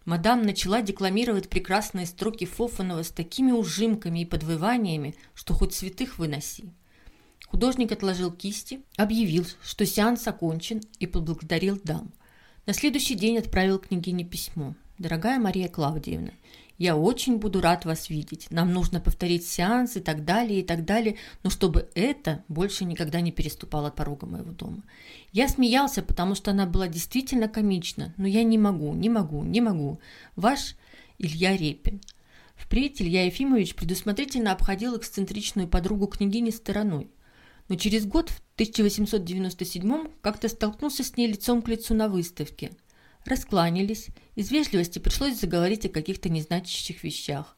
Мадам 0.05 0.43
начала 0.43 0.81
декламировать 0.81 1.49
прекрасные 1.49 2.07
строки 2.07 2.47
Фофанова 2.47 3.03
с 3.03 3.11
такими 3.11 3.53
ужимками 3.53 4.21
и 4.21 4.25
подвываниями, 4.25 5.15
что 5.35 5.53
хоть 5.53 5.75
святых 5.75 6.19
выноси. 6.19 6.71
Художник 7.47 7.91
отложил 7.91 8.31
кисти, 8.31 8.81
объявил, 8.97 9.45
что 9.63 9.85
сеанс 9.85 10.27
окончен 10.29 10.81
и 11.01 11.07
поблагодарил 11.07 11.81
дам. 11.83 12.13
На 12.67 12.73
следующий 12.73 13.17
день 13.17 13.39
отправил 13.39 13.79
княгине 13.81 14.25
письмо. 14.25 14.75
«Дорогая 14.99 15.39
Мария 15.41 15.69
Клавдиевна, 15.69 16.31
я 16.81 16.97
очень 16.97 17.37
буду 17.37 17.61
рад 17.61 17.85
вас 17.85 18.11
видеть. 18.11 18.49
Нам 18.51 18.73
нужно 18.73 19.01
повторить 19.01 19.47
сеанс 19.47 19.97
и 19.97 20.01
так 20.01 20.25
далее, 20.25 20.61
и 20.61 20.63
так 20.65 20.85
далее, 20.85 21.17
но 21.45 21.51
чтобы 21.51 21.89
это 21.95 22.43
больше 22.49 22.85
никогда 22.85 23.21
не 23.21 23.31
переступало 23.31 23.91
порога 23.91 24.27
моего 24.27 24.51
дома. 24.51 24.83
Я 25.31 25.47
смеялся, 25.47 26.03
потому 26.03 26.35
что 26.35 26.51
она 26.51 26.67
была 26.67 26.89
действительно 26.89 27.49
комична, 27.49 28.13
но 28.17 28.27
я 28.27 28.43
не 28.43 28.59
могу, 28.59 28.93
не 28.95 29.09
могу, 29.09 29.45
не 29.45 29.61
могу. 29.61 30.01
Ваш 30.35 30.75
Илья 31.19 31.57
Репин». 31.57 32.01
Впредь 32.57 33.01
Илья 33.01 33.27
Ефимович 33.27 33.77
предусмотрительно 33.77 34.51
обходил 34.51 34.97
эксцентричную 34.97 35.69
подругу 35.69 36.09
княгини 36.09 36.51
стороной 36.51 37.11
но 37.71 37.77
через 37.77 38.05
год, 38.05 38.31
в 38.31 38.43
1897 38.57 40.09
как-то 40.21 40.49
столкнулся 40.49 41.05
с 41.05 41.17
ней 41.17 41.29
лицом 41.29 41.63
к 41.63 41.69
лицу 41.69 41.95
на 41.95 42.09
выставке. 42.09 42.73
Раскланялись, 43.25 44.09
из 44.35 44.51
вежливости 44.51 44.99
пришлось 44.99 45.39
заговорить 45.39 45.87
о 45.87 45.91
каких-то 45.91 46.29
незначащих 46.29 47.05
вещах. 47.05 47.57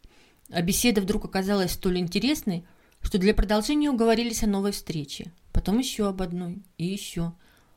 А 0.51 0.61
беседа 0.63 1.01
вдруг 1.01 1.25
оказалась 1.25 1.73
столь 1.73 1.99
интересной, 1.99 2.65
что 3.01 3.19
для 3.19 3.35
продолжения 3.35 3.91
уговорились 3.91 4.43
о 4.43 4.49
новой 4.49 4.73
встрече. 4.73 5.33
Потом 5.53 5.79
еще 5.79 6.09
об 6.09 6.23
одной 6.23 6.63
и 6.79 6.87
еще. 6.87 7.33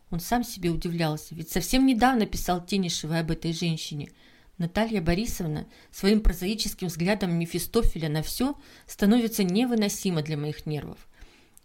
Он 0.09 0.19
сам 0.19 0.43
себе 0.43 0.69
удивлялся, 0.69 1.35
ведь 1.35 1.49
совсем 1.49 1.85
недавно 1.85 2.25
писал 2.25 2.65
Тенишевой 2.65 3.19
об 3.19 3.31
этой 3.31 3.53
женщине. 3.53 4.11
Наталья 4.57 5.01
Борисовна 5.01 5.67
своим 5.91 6.21
прозаическим 6.21 6.87
взглядом 6.87 7.37
Мефистофеля 7.37 8.09
на 8.09 8.23
все 8.23 8.55
становится 8.87 9.43
невыносима 9.43 10.21
для 10.21 10.37
моих 10.37 10.65
нервов 10.65 11.07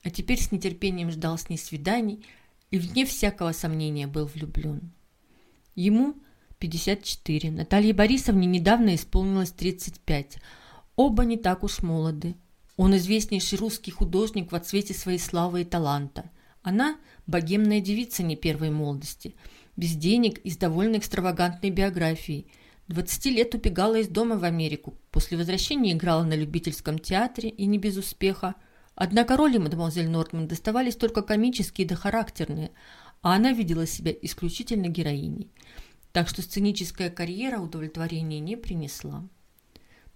а 0.03 0.11
теперь 0.11 0.41
с 0.41 0.53
нетерпением 0.53 1.11
ждал 1.11 1.39
с 1.39 1.49
ней 1.49 1.59
свиданий 1.59 2.25
и, 2.71 2.79
вне 2.79 3.05
всякого 3.05 3.53
сомнения, 3.53 4.07
был 4.07 4.27
влюблен. 4.27 4.93
Ему 5.75 6.15
54, 6.59 7.51
Наталье 7.51 7.93
Борисовне 7.93 8.47
недавно 8.47 8.95
исполнилось 8.95 9.53
35. 9.53 10.39
Оба 10.97 11.25
не 11.25 11.37
так 11.37 11.63
уж 11.63 11.83
молоды. 11.83 12.35
Он 12.77 12.97
известнейший 12.97 13.59
русский 13.59 13.91
художник 13.91 14.53
в 14.53 14.55
отсвете 14.57 14.95
своей 14.95 15.19
славы 15.19 15.63
и 15.63 15.65
таланта. 15.65 16.31
Она– 16.63 16.97
богемная 17.27 17.81
девица 17.81 18.23
не 18.23 18.37
первой 18.37 18.71
молодости, 18.71 19.35
без 19.77 19.95
денег 19.95 20.39
и 20.39 20.51
с 20.51 20.57
довольно 20.57 20.97
экстравагантной 20.97 21.71
биографией. 21.71 22.47
20 22.89 23.27
лет 23.27 23.55
убегала 23.55 23.99
из 23.99 24.09
дома 24.09 24.37
в 24.37 24.45
Америку, 24.45 24.95
после 25.11 25.39
возвращения 25.39 25.93
играла 25.93 26.25
на 26.25 26.35
любительском 26.35 26.99
театре 26.99 27.49
и 27.49 27.67
не 27.67 27.79
без 27.79 27.97
успеха– 27.97 28.55
Однако 29.03 29.39
роли 29.39 29.57
мадемуазель 29.57 30.11
Нортман 30.11 30.47
доставались 30.47 30.95
только 30.95 31.23
комические 31.23 31.87
да 31.87 31.97
характерные, 31.97 32.71
а 33.23 33.35
она 33.35 33.53
видела 33.53 33.87
себя 33.87 34.13
исключительно 34.23 34.89
героиней. 34.89 35.51
Так 36.13 36.29
что 36.29 36.43
сценическая 36.43 37.11
карьера 37.11 37.61
удовлетворения 37.61 38.41
не 38.41 38.57
принесла. 38.57 39.29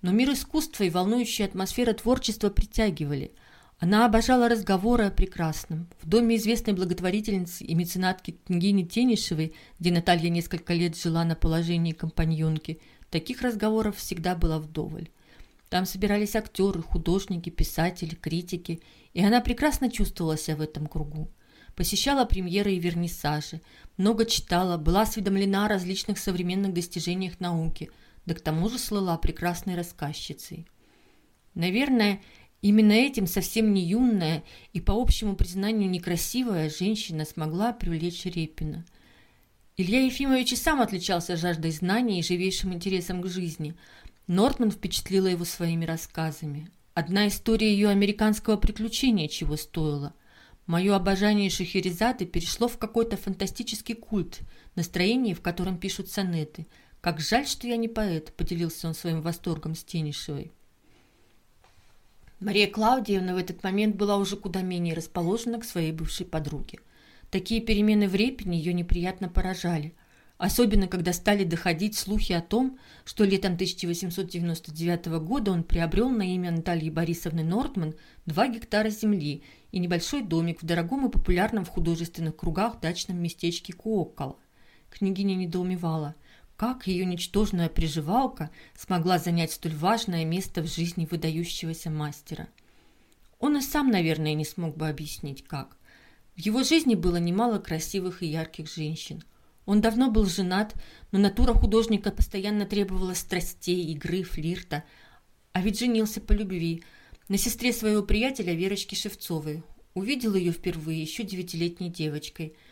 Но 0.02 0.12
мир 0.12 0.32
искусства 0.32 0.84
и 0.84 0.90
волнующая 0.90 1.46
атмосфера 1.46 1.92
творчества 1.92 2.50
притягивали. 2.50 3.32
Она 3.78 4.06
обожала 4.06 4.48
разговоры 4.48 5.04
о 5.04 5.10
прекрасном. 5.10 5.88
В 6.00 6.08
доме 6.08 6.36
известной 6.36 6.74
благотворительницы 6.74 7.64
и 7.64 7.74
меценатки 7.74 8.38
княгини 8.46 8.84
Тенишевой, 8.84 9.54
где 9.78 9.90
Наталья 9.92 10.30
несколько 10.30 10.74
лет 10.74 10.96
жила 10.96 11.24
на 11.24 11.34
положении 11.34 11.92
компаньонки, 11.92 12.80
таких 13.10 13.42
разговоров 13.42 13.96
всегда 13.96 14.34
было 14.34 14.58
вдоволь. 14.58 15.08
Там 15.68 15.86
собирались 15.86 16.36
актеры, 16.36 16.82
художники, 16.82 17.50
писатели, 17.50 18.14
критики, 18.14 18.80
и 19.12 19.24
она 19.24 19.40
прекрасно 19.40 19.90
чувствовала 19.90 20.36
себя 20.36 20.56
в 20.56 20.60
этом 20.60 20.86
кругу. 20.86 21.30
Посещала 21.76 22.24
премьеры 22.24 22.72
и 22.72 22.78
вернисажи, 22.78 23.60
много 23.96 24.26
читала, 24.26 24.76
была 24.76 25.02
осведомлена 25.02 25.66
о 25.66 25.68
различных 25.68 26.18
современных 26.18 26.72
достижениях 26.72 27.40
науки, 27.40 27.90
да 28.26 28.34
к 28.34 28.40
тому 28.40 28.68
же 28.68 28.78
слыла 28.78 29.16
прекрасной 29.16 29.74
рассказчицей. 29.74 30.66
Наверное, 31.54 32.20
именно 32.62 32.92
этим 32.92 33.26
совсем 33.26 33.74
не 33.74 33.82
юная 33.82 34.44
и, 34.72 34.80
по 34.80 34.92
общему 34.92 35.36
признанию, 35.36 35.90
некрасивая 35.90 36.70
женщина 36.70 37.24
смогла 37.24 37.72
привлечь 37.72 38.24
Репина. 38.24 38.84
Илья 39.76 40.02
Ефимович 40.02 40.52
и 40.52 40.56
сам 40.56 40.80
отличался 40.80 41.36
жаждой 41.36 41.72
знаний 41.72 42.20
и 42.20 42.22
живейшим 42.22 42.72
интересом 42.72 43.20
к 43.20 43.28
жизни– 43.28 43.74
Нортман 44.26 44.70
впечатлила 44.70 45.26
его 45.26 45.44
своими 45.44 45.84
рассказами. 45.84 46.70
Одна 46.94 47.28
история 47.28 47.70
ее 47.70 47.90
американского 47.90 48.56
приключения 48.56 49.28
чего 49.28 49.56
стоила. 49.56 50.14
Мое 50.66 50.96
обожание 50.96 51.50
Шахерезады 51.50 52.24
перешло 52.24 52.68
в 52.68 52.78
какой-то 52.78 53.16
фантастический 53.16 53.94
культ, 53.94 54.40
настроение, 54.74 55.34
в 55.34 55.42
котором 55.42 55.78
пишут 55.78 56.10
сонеты. 56.10 56.66
«Как 57.02 57.20
жаль, 57.20 57.46
что 57.46 57.66
я 57.66 57.76
не 57.76 57.88
поэт»,— 57.88 58.32
поделился 58.36 58.88
он 58.88 58.94
своим 58.94 59.20
восторгом 59.20 59.74
с 59.74 59.84
Тенишевой. 59.84 60.52
Мария 62.40 62.66
Клаудиевна 62.66 63.34
в 63.34 63.36
этот 63.36 63.62
момент 63.62 63.96
была 63.96 64.16
уже 64.16 64.36
куда 64.36 64.62
менее 64.62 64.94
расположена 64.94 65.60
к 65.60 65.64
своей 65.64 65.92
бывшей 65.92 66.24
подруге. 66.24 66.78
Такие 67.30 67.60
перемены 67.60 68.08
в 68.08 68.14
Репине 68.14 68.58
ее 68.58 68.72
неприятно 68.72 69.28
поражали— 69.28 69.94
Особенно, 70.36 70.88
когда 70.88 71.12
стали 71.12 71.44
доходить 71.44 71.96
слухи 71.96 72.32
о 72.32 72.40
том, 72.40 72.78
что 73.04 73.24
летом 73.24 73.54
1899 73.54 75.06
года 75.20 75.52
он 75.52 75.62
приобрел 75.62 76.10
на 76.10 76.34
имя 76.34 76.50
Натальи 76.50 76.90
Борисовны 76.90 77.44
Нортман 77.44 77.94
два 78.26 78.48
гектара 78.48 78.90
земли 78.90 79.44
и 79.74 79.80
небольшой 79.80 80.22
домик 80.22 80.62
в 80.62 80.64
дорогом 80.64 81.04
и 81.04 81.10
популярном 81.10 81.64
в 81.64 81.68
художественных 81.68 82.36
кругах 82.36 82.78
дачном 82.78 83.20
местечке 83.20 83.72
Куоккола. 83.72 84.36
Княгиня 84.88 85.34
недоумевала. 85.34 86.14
Как 86.56 86.86
ее 86.86 87.04
ничтожная 87.04 87.68
приживалка 87.68 88.50
смогла 88.76 89.18
занять 89.18 89.50
столь 89.50 89.74
важное 89.74 90.24
место 90.24 90.62
в 90.62 90.68
жизни 90.68 91.08
выдающегося 91.10 91.90
мастера? 91.90 92.46
Он 93.40 93.56
и 93.56 93.60
сам, 93.60 93.90
наверное, 93.90 94.34
не 94.34 94.44
смог 94.44 94.76
бы 94.76 94.88
объяснить, 94.88 95.42
как. 95.42 95.76
В 96.36 96.38
его 96.38 96.62
жизни 96.62 96.94
было 96.94 97.16
немало 97.16 97.58
красивых 97.58 98.22
и 98.22 98.26
ярких 98.26 98.72
женщин. 98.72 99.24
Он 99.66 99.80
давно 99.80 100.08
был 100.08 100.26
женат, 100.26 100.76
но 101.10 101.18
натура 101.18 101.52
художника 101.52 102.12
постоянно 102.12 102.64
требовала 102.64 103.14
страстей, 103.14 103.86
игры, 103.86 104.22
флирта. 104.22 104.84
А 105.52 105.62
ведь 105.62 105.80
женился 105.80 106.20
по 106.20 106.30
любви 106.30 106.84
на 107.28 107.38
сестре 107.38 107.72
своего 107.72 108.02
приятеля 108.02 108.54
Верочки 108.54 108.94
Шевцовой. 108.94 109.62
Увидел 109.94 110.34
ее 110.34 110.52
впервые 110.52 111.00
еще 111.00 111.22
девятилетней 111.22 111.88
девочкой– 111.88 112.54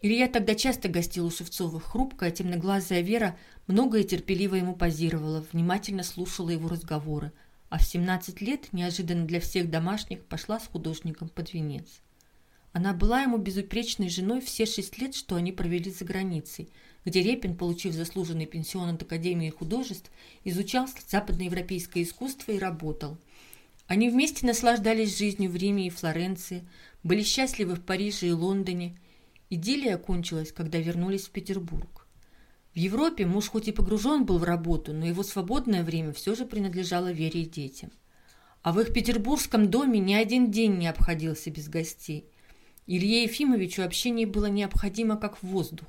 Илья 0.00 0.28
тогда 0.28 0.54
часто 0.54 0.88
гостил 0.88 1.26
у 1.26 1.30
Шевцовых. 1.30 1.86
Хрупкая, 1.86 2.30
темноглазая 2.30 3.00
Вера 3.00 3.36
много 3.66 3.98
и 3.98 4.04
терпеливо 4.04 4.54
ему 4.54 4.76
позировала, 4.76 5.44
внимательно 5.52 6.04
слушала 6.04 6.50
его 6.50 6.68
разговоры, 6.68 7.32
а 7.68 7.78
в 7.78 7.82
17 7.82 8.40
лет, 8.40 8.72
неожиданно 8.72 9.26
для 9.26 9.40
всех 9.40 9.70
домашних, 9.70 10.24
пошла 10.24 10.60
с 10.60 10.68
художником 10.68 11.28
под 11.28 11.52
венец. 11.52 12.00
Она 12.72 12.92
была 12.92 13.22
ему 13.22 13.38
безупречной 13.38 14.08
женой 14.08 14.40
все 14.40 14.66
шесть 14.66 14.98
лет, 14.98 15.16
что 15.16 15.34
они 15.34 15.50
провели 15.50 15.90
за 15.90 16.04
границей, 16.04 16.68
где 17.04 17.20
Репин, 17.20 17.56
получив 17.56 17.92
заслуженный 17.92 18.46
пенсион 18.46 18.94
от 18.94 19.02
Академии 19.02 19.50
художеств, 19.50 20.12
изучал 20.44 20.86
западноевропейское 21.08 22.04
искусство 22.04 22.52
и 22.52 22.58
работал. 22.58 23.18
Они 23.88 24.08
вместе 24.08 24.46
наслаждались 24.46 25.18
жизнью 25.18 25.50
в 25.50 25.56
Риме 25.56 25.88
и 25.88 25.90
Флоренции, 25.90 26.68
были 27.02 27.24
счастливы 27.24 27.74
в 27.74 27.84
Париже 27.84 28.28
и 28.28 28.32
Лондоне– 28.32 28.96
Идиллия 29.50 29.96
кончилась, 29.96 30.52
когда 30.52 30.78
вернулись 30.78 31.26
в 31.26 31.30
Петербург. 31.30 32.06
В 32.74 32.76
Европе 32.76 33.24
муж 33.24 33.48
хоть 33.48 33.66
и 33.68 33.72
погружен 33.72 34.26
был 34.26 34.38
в 34.38 34.44
работу, 34.44 34.92
но 34.92 35.06
его 35.06 35.22
свободное 35.22 35.82
время 35.82 36.12
все 36.12 36.34
же 36.34 36.44
принадлежало 36.44 37.10
Вере 37.12 37.42
и 37.42 37.48
детям. 37.48 37.90
А 38.62 38.72
в 38.72 38.80
их 38.80 38.92
петербургском 38.92 39.70
доме 39.70 40.00
ни 40.00 40.12
один 40.12 40.50
день 40.50 40.76
не 40.76 40.86
обходился 40.86 41.50
без 41.50 41.68
гостей. 41.68 42.26
Илье 42.86 43.22
Ефимовичу 43.22 43.82
общение 43.82 44.26
было 44.26 44.46
необходимо 44.46 45.16
как 45.16 45.42
воздух, 45.42 45.88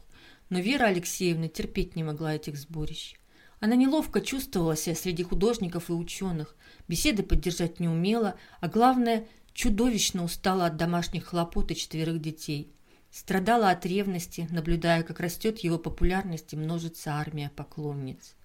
но 0.49 0.59
Вера 0.59 0.85
Алексеевна 0.85 1.49
терпеть 1.49 1.97
не 1.97 2.03
могла 2.03 2.35
этих 2.35 2.55
сборищ. 2.57 3.18
Она 3.59 3.75
неловко 3.75 4.21
чувствовала 4.21 4.75
себя 4.75 4.95
среди 4.95 5.23
художников 5.23 5.89
и 5.89 5.93
ученых, 5.93 6.55
беседы 6.87 7.23
поддержать 7.23 7.79
не 7.79 7.89
умела, 7.89 8.35
а 8.61 8.67
главное, 8.67 9.27
чудовищно 9.53 10.23
устала 10.23 10.67
от 10.67 10.77
домашних 10.77 11.25
хлопот 11.25 11.71
и 11.71 11.75
четверых 11.75 12.21
детей– 12.21 12.73
Страдала 13.11 13.71
от 13.71 13.85
ревности, 13.85 14.47
наблюдая, 14.51 15.01
как 15.03 15.19
растет 15.19 15.59
его 15.59 15.79
популярность 15.79 16.53
и 16.53 16.57
множится 16.57 17.13
армия 17.13 17.51
поклонниц. 17.55 18.35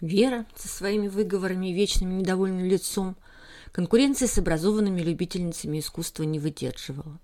Вера 0.00 0.46
со 0.56 0.68
своими 0.68 1.08
выговорами 1.08 1.70
и 1.70 1.74
вечным 1.74 2.18
недовольным 2.18 2.64
лицом 2.64 3.16
конкуренции 3.72 4.26
с 4.26 4.38
образованными 4.38 5.00
любительницами 5.00 5.78
искусства 5.78 6.24
не 6.24 6.38
выдерживала. 6.38 7.18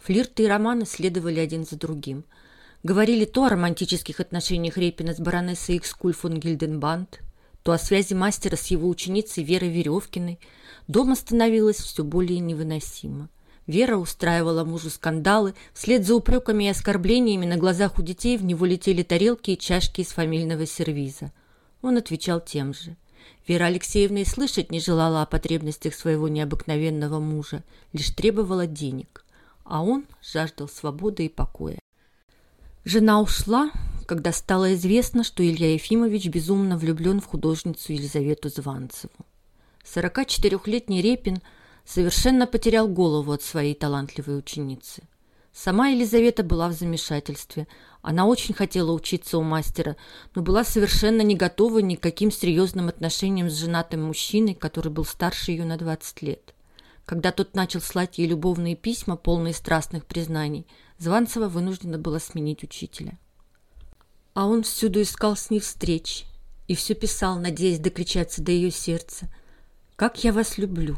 Флирты 0.00 0.44
и 0.44 0.46
романы 0.46 0.86
следовали 0.86 1.38
один 1.38 1.64
за 1.64 1.76
другим. 1.76 2.24
Говорили 2.84 3.24
то 3.24 3.44
о 3.44 3.48
романтических 3.48 4.20
отношениях 4.20 4.78
Репина 4.78 5.12
с 5.12 5.18
баронессой 5.18 5.78
Икскуль 5.78 6.14
фон 6.14 6.38
Гильденбанд, 6.38 7.20
то 7.64 7.72
о 7.72 7.78
связи 7.78 8.14
мастера 8.14 8.56
с 8.56 8.66
его 8.68 8.88
ученицей 8.88 9.42
Верой 9.42 9.70
Веревкиной. 9.70 10.38
Дома 10.86 11.16
становилось 11.16 11.78
все 11.78 12.04
более 12.04 12.38
невыносимо. 12.38 13.30
Вера 13.66 13.96
устраивала 13.96 14.64
мужу 14.64 14.90
скандалы. 14.90 15.54
Вслед 15.74 16.06
за 16.06 16.14
упреками 16.14 16.64
и 16.64 16.68
оскорблениями 16.68 17.46
на 17.46 17.56
глазах 17.56 17.98
у 17.98 18.02
детей 18.02 18.38
в 18.38 18.44
него 18.44 18.64
летели 18.64 19.02
тарелки 19.02 19.50
и 19.50 19.58
чашки 19.58 20.00
из 20.00 20.08
фамильного 20.08 20.64
сервиза. 20.64 21.32
Он 21.82 21.96
отвечал 21.96 22.40
тем 22.40 22.72
же. 22.72 22.96
Вера 23.46 23.64
Алексеевна 23.64 24.20
и 24.20 24.24
слышать 24.24 24.70
не 24.70 24.80
желала 24.80 25.22
о 25.22 25.26
потребностях 25.26 25.94
своего 25.94 26.28
необыкновенного 26.28 27.18
мужа, 27.18 27.64
лишь 27.92 28.10
требовала 28.10 28.66
денег. 28.66 29.24
А 29.64 29.82
он 29.82 30.06
жаждал 30.22 30.68
свободы 30.68 31.26
и 31.26 31.28
покоя. 31.28 31.78
Жена 32.90 33.20
ушла, 33.20 33.70
когда 34.06 34.32
стало 34.32 34.74
известно, 34.74 35.22
что 35.22 35.46
Илья 35.46 35.74
Ефимович 35.74 36.28
безумно 36.28 36.78
влюблен 36.78 37.20
в 37.20 37.26
художницу 37.26 37.92
Елизавету 37.92 38.48
Званцеву. 38.48 39.12
44-летний 39.84 41.02
Репин– 41.02 41.42
совершенно 41.88 42.46
потерял 42.46 42.86
голову 42.86 43.32
от 43.32 43.42
своей 43.42 43.74
талантливой 43.74 44.38
ученицы. 44.38 45.02
Сама 45.52 45.88
Елизавета 45.88 46.42
была 46.42 46.68
в 46.68 46.72
замешательстве. 46.72 47.66
Она 48.02 48.26
очень 48.26 48.54
хотела 48.54 48.92
учиться 48.92 49.38
у 49.38 49.42
мастера, 49.42 49.96
но 50.34 50.42
была 50.42 50.64
совершенно 50.64 51.22
не 51.22 51.34
готова 51.34 51.78
ни 51.78 51.94
к 51.94 52.00
каким 52.00 52.30
серьезным 52.30 52.88
отношениям 52.88 53.48
с 53.48 53.54
женатым 53.54 54.02
мужчиной, 54.02 54.54
который 54.54 54.92
был 54.92 55.04
старше 55.04 55.52
ее 55.52 55.64
на 55.64 55.78
20 55.78 56.22
лет. 56.22 56.54
Когда 57.06 57.32
тот 57.32 57.54
начал 57.54 57.80
слать 57.80 58.18
ей 58.18 58.28
любовные 58.28 58.76
письма, 58.76 59.16
полные 59.16 59.54
страстных 59.54 60.04
признаний, 60.04 60.66
Званцева 60.98 61.48
вынуждена 61.48 61.98
была 61.98 62.18
сменить 62.18 62.64
учителя. 62.64 63.18
А 64.34 64.46
он 64.46 64.62
всюду 64.62 65.00
искал 65.00 65.36
с 65.36 65.50
ней 65.50 65.60
встреч 65.60 66.26
и 66.66 66.74
все 66.74 66.94
писал, 66.94 67.38
надеясь 67.38 67.78
докричаться 67.78 68.42
до 68.42 68.52
ее 68.52 68.70
сердца. 68.70 69.28
«Как 69.96 70.22
я 70.22 70.32
вас 70.32 70.58
люблю! 70.58 70.96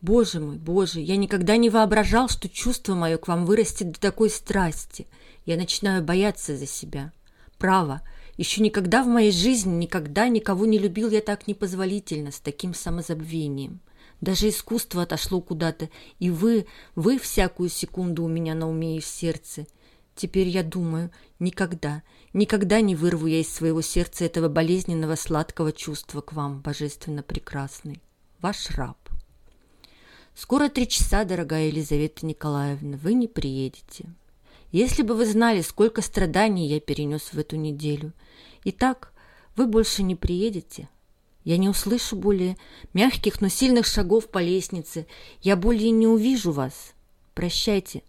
Боже 0.00 0.40
мой, 0.40 0.56
Боже, 0.56 1.00
я 1.00 1.16
никогда 1.16 1.56
не 1.58 1.68
воображал, 1.68 2.28
что 2.28 2.48
чувство 2.48 2.94
мое 2.94 3.18
к 3.18 3.28
вам 3.28 3.44
вырастет 3.44 3.92
до 3.92 4.00
такой 4.00 4.30
страсти. 4.30 5.06
Я 5.44 5.56
начинаю 5.56 6.02
бояться 6.02 6.56
за 6.56 6.66
себя. 6.66 7.12
Право, 7.58 8.00
еще 8.38 8.62
никогда 8.62 9.02
в 9.02 9.06
моей 9.06 9.32
жизни, 9.32 9.72
никогда 9.72 10.28
никого 10.28 10.64
не 10.64 10.78
любил 10.78 11.10
я 11.10 11.20
так 11.20 11.46
непозволительно, 11.46 12.30
с 12.30 12.40
таким 12.40 12.72
самозабвением. 12.72 13.80
Даже 14.20 14.50
искусство 14.50 15.02
отошло 15.02 15.40
куда-то, 15.40 15.88
и 16.18 16.30
вы, 16.30 16.66
вы 16.94 17.18
всякую 17.18 17.70
секунду 17.70 18.24
у 18.24 18.28
меня 18.28 18.54
на 18.54 18.68
уме 18.68 18.98
и 18.98 19.00
в 19.00 19.06
сердце. 19.06 19.66
Теперь 20.14 20.48
я 20.48 20.62
думаю, 20.62 21.10
никогда, 21.38 22.02
никогда 22.34 22.82
не 22.82 22.94
вырву 22.94 23.26
я 23.26 23.40
из 23.40 23.50
своего 23.50 23.80
сердца 23.80 24.26
этого 24.26 24.48
болезненного 24.48 25.14
сладкого 25.14 25.72
чувства 25.72 26.20
к 26.20 26.34
вам, 26.34 26.60
божественно 26.60 27.22
прекрасный. 27.22 28.02
Ваш 28.40 28.70
раб. 28.70 28.98
Скоро 30.34 30.68
три 30.68 30.86
часа, 30.86 31.24
дорогая 31.24 31.68
Елизавета 31.68 32.26
Николаевна, 32.26 32.98
вы 32.98 33.14
не 33.14 33.28
приедете. 33.28 34.06
Если 34.72 35.02
бы 35.02 35.14
вы 35.14 35.26
знали, 35.26 35.62
сколько 35.62 36.02
страданий 36.02 36.68
я 36.68 36.80
перенес 36.80 37.32
в 37.32 37.38
эту 37.38 37.56
неделю. 37.56 38.12
Итак, 38.64 39.12
вы 39.56 39.66
больше 39.66 40.02
не 40.02 40.14
приедете. 40.14 40.88
Я 41.44 41.56
не 41.56 41.68
услышу 41.68 42.16
более 42.16 42.56
мягких, 42.92 43.40
но 43.40 43.48
сильных 43.48 43.86
шагов 43.86 44.30
по 44.30 44.38
лестнице. 44.42 45.06
Я 45.40 45.56
более 45.56 45.90
не 45.90 46.06
увижу 46.06 46.52
вас. 46.52 46.94
Прощайте, 47.34 48.02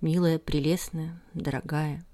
милая, 0.00 0.38
прелестная, 0.38 1.20
дорогая. 1.34 2.04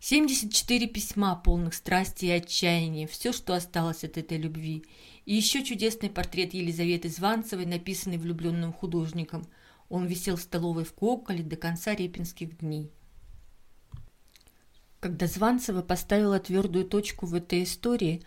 74 0.00 0.86
письма, 0.88 1.34
полных 1.34 1.72
страсти 1.72 2.26
и 2.26 2.30
отчаяния, 2.30 3.06
все, 3.06 3.32
что 3.32 3.54
осталось 3.54 4.04
от 4.04 4.18
этой 4.18 4.36
любви– 4.36 4.84
и 5.24 5.34
еще 5.34 5.64
чудесный 5.64 6.10
портрет 6.10 6.52
Елизаветы 6.52 7.08
Званцевой, 7.08 7.66
написанный 7.66 8.18
влюбленным 8.18 8.72
художником. 8.72 9.46
Он 9.88 10.06
висел 10.06 10.36
в 10.36 10.42
столовой 10.42 10.84
в 10.84 10.92
Коколе 10.92 11.42
до 11.42 11.56
конца 11.56 11.94
репинских 11.94 12.58
дней. 12.58 12.90
Когда 15.00 15.26
Званцева 15.26 15.82
поставила 15.82 16.38
твердую 16.40 16.86
точку 16.86 17.26
в 17.26 17.34
этой 17.34 17.62
истории, 17.62 18.22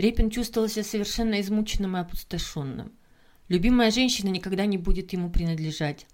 Репин 0.00 0.30
чувствовал 0.30 0.66
себя 0.66 0.82
совершенно 0.82 1.42
измученным 1.42 1.94
и 1.94 2.00
опустошенным. 2.00 2.90
Любимая 3.48 3.90
женщина 3.90 4.30
никогда 4.30 4.64
не 4.64 4.78
будет 4.78 5.12
ему 5.12 5.30
принадлежать. 5.30 6.06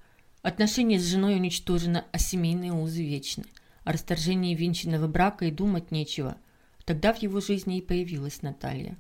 Отношения 0.43 0.99
с 0.99 1.05
женой 1.05 1.37
уничтожены, 1.37 2.03
а 2.11 2.19
семейные 2.19 2.73
узы 2.73 3.05
вечны. 3.05 3.45
О 3.85 3.93
расторжении 3.93 4.57
венчанного 4.57 5.07
брака 5.07 5.45
и 5.45 5.53
думать 5.53 5.93
нечего. 5.93 6.37
Тогда 6.85 7.13
в 7.13 7.23
его 7.23 7.41
жизни 7.41 7.79
и 7.79 7.81
появилась 7.81 8.43
Наталья. 8.43 8.97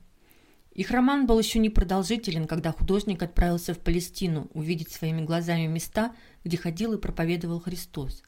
Их 0.72 0.92
роман 0.92 1.26
был 1.26 1.40
еще 1.40 1.58
не 1.58 1.70
продолжителен, 1.70 2.46
когда 2.46 2.70
художник 2.70 3.20
отправился 3.24 3.74
в 3.74 3.80
Палестину 3.80 4.48
увидеть 4.54 4.92
своими 4.92 5.22
глазами 5.22 5.66
места, 5.66 6.14
где 6.44 6.56
ходил 6.56 6.92
и 6.92 7.00
проповедовал 7.00 7.58
Христос. 7.58 8.22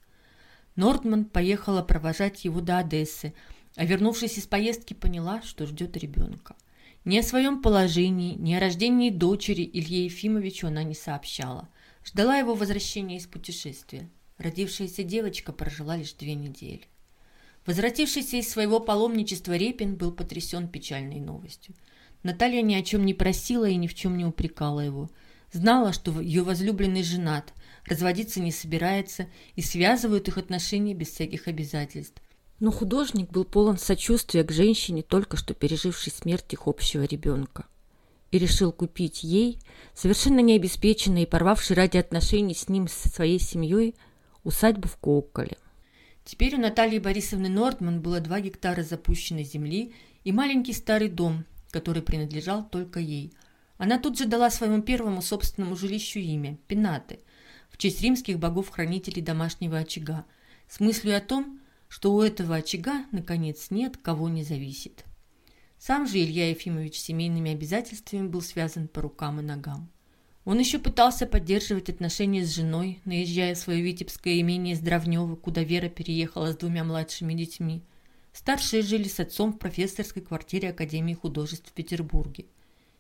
Нордман 0.74 1.24
поехала 1.24 1.82
провожать 1.82 2.44
его 2.44 2.60
до 2.60 2.78
Одессы, 2.78 3.32
а 3.78 3.86
вернувшись 3.86 4.36
из 4.36 4.46
поездки, 4.46 4.92
поняла, 4.92 5.40
что 5.40 5.64
ждет 5.64 5.96
ребенка. 5.96 6.54
Ни 7.06 7.16
о 7.16 7.22
своем 7.22 7.62
положении, 7.62 8.34
ни 8.34 8.52
о 8.52 8.60
рождении 8.60 9.08
дочери 9.08 9.62
Илье 9.72 10.04
Ефимовичу 10.04 10.66
она 10.66 10.82
не 10.82 10.94
сообщала. 10.94 11.70
Ждала 12.04 12.36
его 12.36 12.54
возвращения 12.54 13.16
из 13.16 13.26
путешествия. 13.26 14.10
Родившаяся 14.36 15.02
девочка 15.02 15.52
прожила 15.52 15.96
лишь 15.96 16.12
две 16.12 16.34
недели. 16.34 16.82
Возвратившийся 17.64 18.36
из 18.36 18.50
своего 18.50 18.80
паломничества 18.80 19.56
Репин 19.56 19.96
был 19.96 20.12
потрясен 20.12 20.68
печальной 20.68 21.20
новостью– 21.20 21.74
Наталья 22.22 22.62
ни 22.62 22.74
о 22.74 22.82
чем 22.82 23.06
не 23.06 23.14
просила 23.14 23.68
и 23.68 23.76
ни 23.76 23.86
в 23.86 23.94
чем 23.94 24.16
не 24.16 24.24
упрекала 24.24 24.80
его. 24.80 25.10
Знала, 25.52 25.92
что 25.92 26.20
ее 26.20 26.42
возлюбленный 26.42 27.02
женат, 27.02 27.54
разводиться 27.86 28.40
не 28.40 28.52
собирается 28.52 29.28
и 29.54 29.62
связывают 29.62 30.28
их 30.28 30.36
отношения 30.36 30.94
без 30.94 31.08
всяких 31.08 31.48
обязательств. 31.48 32.20
Но 32.60 32.72
художник 32.72 33.30
был 33.30 33.44
полон 33.44 33.78
сочувствия 33.78 34.42
к 34.42 34.50
женщине, 34.50 35.02
только 35.02 35.36
что 35.36 35.54
пережившей 35.54 36.12
смерть 36.12 36.52
их 36.52 36.66
общего 36.66 37.04
ребенка, 37.04 37.66
и 38.32 38.38
решил 38.38 38.72
купить 38.72 39.22
ей, 39.22 39.58
совершенно 39.94 40.40
необеспеченной 40.40 41.22
и 41.22 41.26
порвавшей 41.26 41.76
ради 41.76 41.98
отношений 41.98 42.54
с 42.54 42.68
ним 42.68 42.88
со 42.88 43.08
своей 43.08 43.38
семьей, 43.38 43.94
усадьбу 44.42 44.88
в 44.88 44.96
Коколе. 44.96 45.56
Теперь 46.24 46.56
у 46.56 46.58
Натальи 46.58 46.98
Борисовны 46.98 47.48
Нордман 47.48 48.02
было 48.02 48.20
два 48.20 48.40
гектара 48.40 48.82
запущенной 48.82 49.44
земли 49.44 49.94
и 50.24 50.32
маленький 50.32 50.72
старый 50.72 51.08
дом, 51.08 51.44
который 51.70 52.02
принадлежал 52.02 52.68
только 52.68 53.00
ей. 53.00 53.32
Она 53.78 53.98
тут 53.98 54.18
же 54.18 54.26
дала 54.26 54.50
своему 54.50 54.82
первому 54.82 55.22
собственному 55.22 55.76
жилищу 55.76 56.18
имя– 56.18 56.58
Пенаты, 56.66 57.20
в 57.70 57.78
честь 57.78 58.02
римских 58.02 58.38
богов-хранителей 58.38 59.22
домашнего 59.22 59.78
очага, 59.78 60.26
с 60.68 60.80
мыслью 60.80 61.16
о 61.16 61.20
том, 61.20 61.57
что 61.88 62.14
у 62.14 62.22
этого 62.22 62.57
очага, 62.57 63.07
наконец, 63.12 63.70
нет 63.70 63.96
кого 63.96 64.29
не 64.29 64.44
зависит. 64.44 65.05
Сам 65.79 66.07
же 66.07 66.18
Илья 66.18 66.51
Ефимович 66.51 66.98
семейными 66.98 67.53
обязательствами 67.53 68.27
был 68.27 68.42
связан 68.42 68.88
по 68.88 69.01
рукам 69.01 69.40
и 69.40 69.42
ногам. 69.42 69.90
Он 70.44 70.59
еще 70.59 70.79
пытался 70.79 71.27
поддерживать 71.27 71.90
отношения 71.90 72.44
с 72.44 72.55
женой, 72.55 73.01
наезжая 73.05 73.55
в 73.55 73.59
свое 73.59 73.83
витебское 73.83 74.40
имение 74.40 74.77
Здравнево, 74.77 75.37
куда 75.37 75.62
Вера 75.62 75.88
переехала 75.88 76.53
с 76.53 76.57
двумя 76.57 76.85
младшими 76.85 77.35
детьми. 77.35 77.83
Старшие 78.33 78.83
жили 78.83 79.09
с 79.09 79.20
отцом 79.20 79.53
в 79.53 79.59
профессорской 79.59 80.22
квартире 80.22 80.70
Академии 80.70 81.14
художеств 81.14 81.68
в 81.68 81.72
Петербурге. 81.72 82.46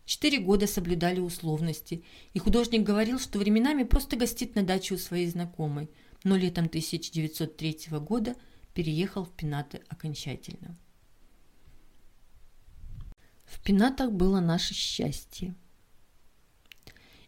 Четыре 0.04 0.40
года 0.40 0.66
соблюдали 0.66 1.20
условности, 1.20 2.04
и 2.32 2.38
художник 2.38 2.82
говорил, 2.82 3.18
что 3.18 3.38
временами 3.38 3.82
просто 3.82 4.16
гостит 4.16 4.54
на 4.54 4.62
даче 4.62 4.94
у 4.94 4.98
своей 4.98 5.26
знакомой, 5.26 5.90
но 6.24 6.36
летом 6.36 6.66
1903 6.66 7.98
года 8.00 8.34
переехал 8.78 9.24
в 9.24 9.32
Пенаты 9.32 9.80
окончательно. 9.88 10.78
В 13.44 13.60
Пенатах 13.60 14.12
было 14.12 14.38
наше 14.38 14.72
счастье. 14.72 15.56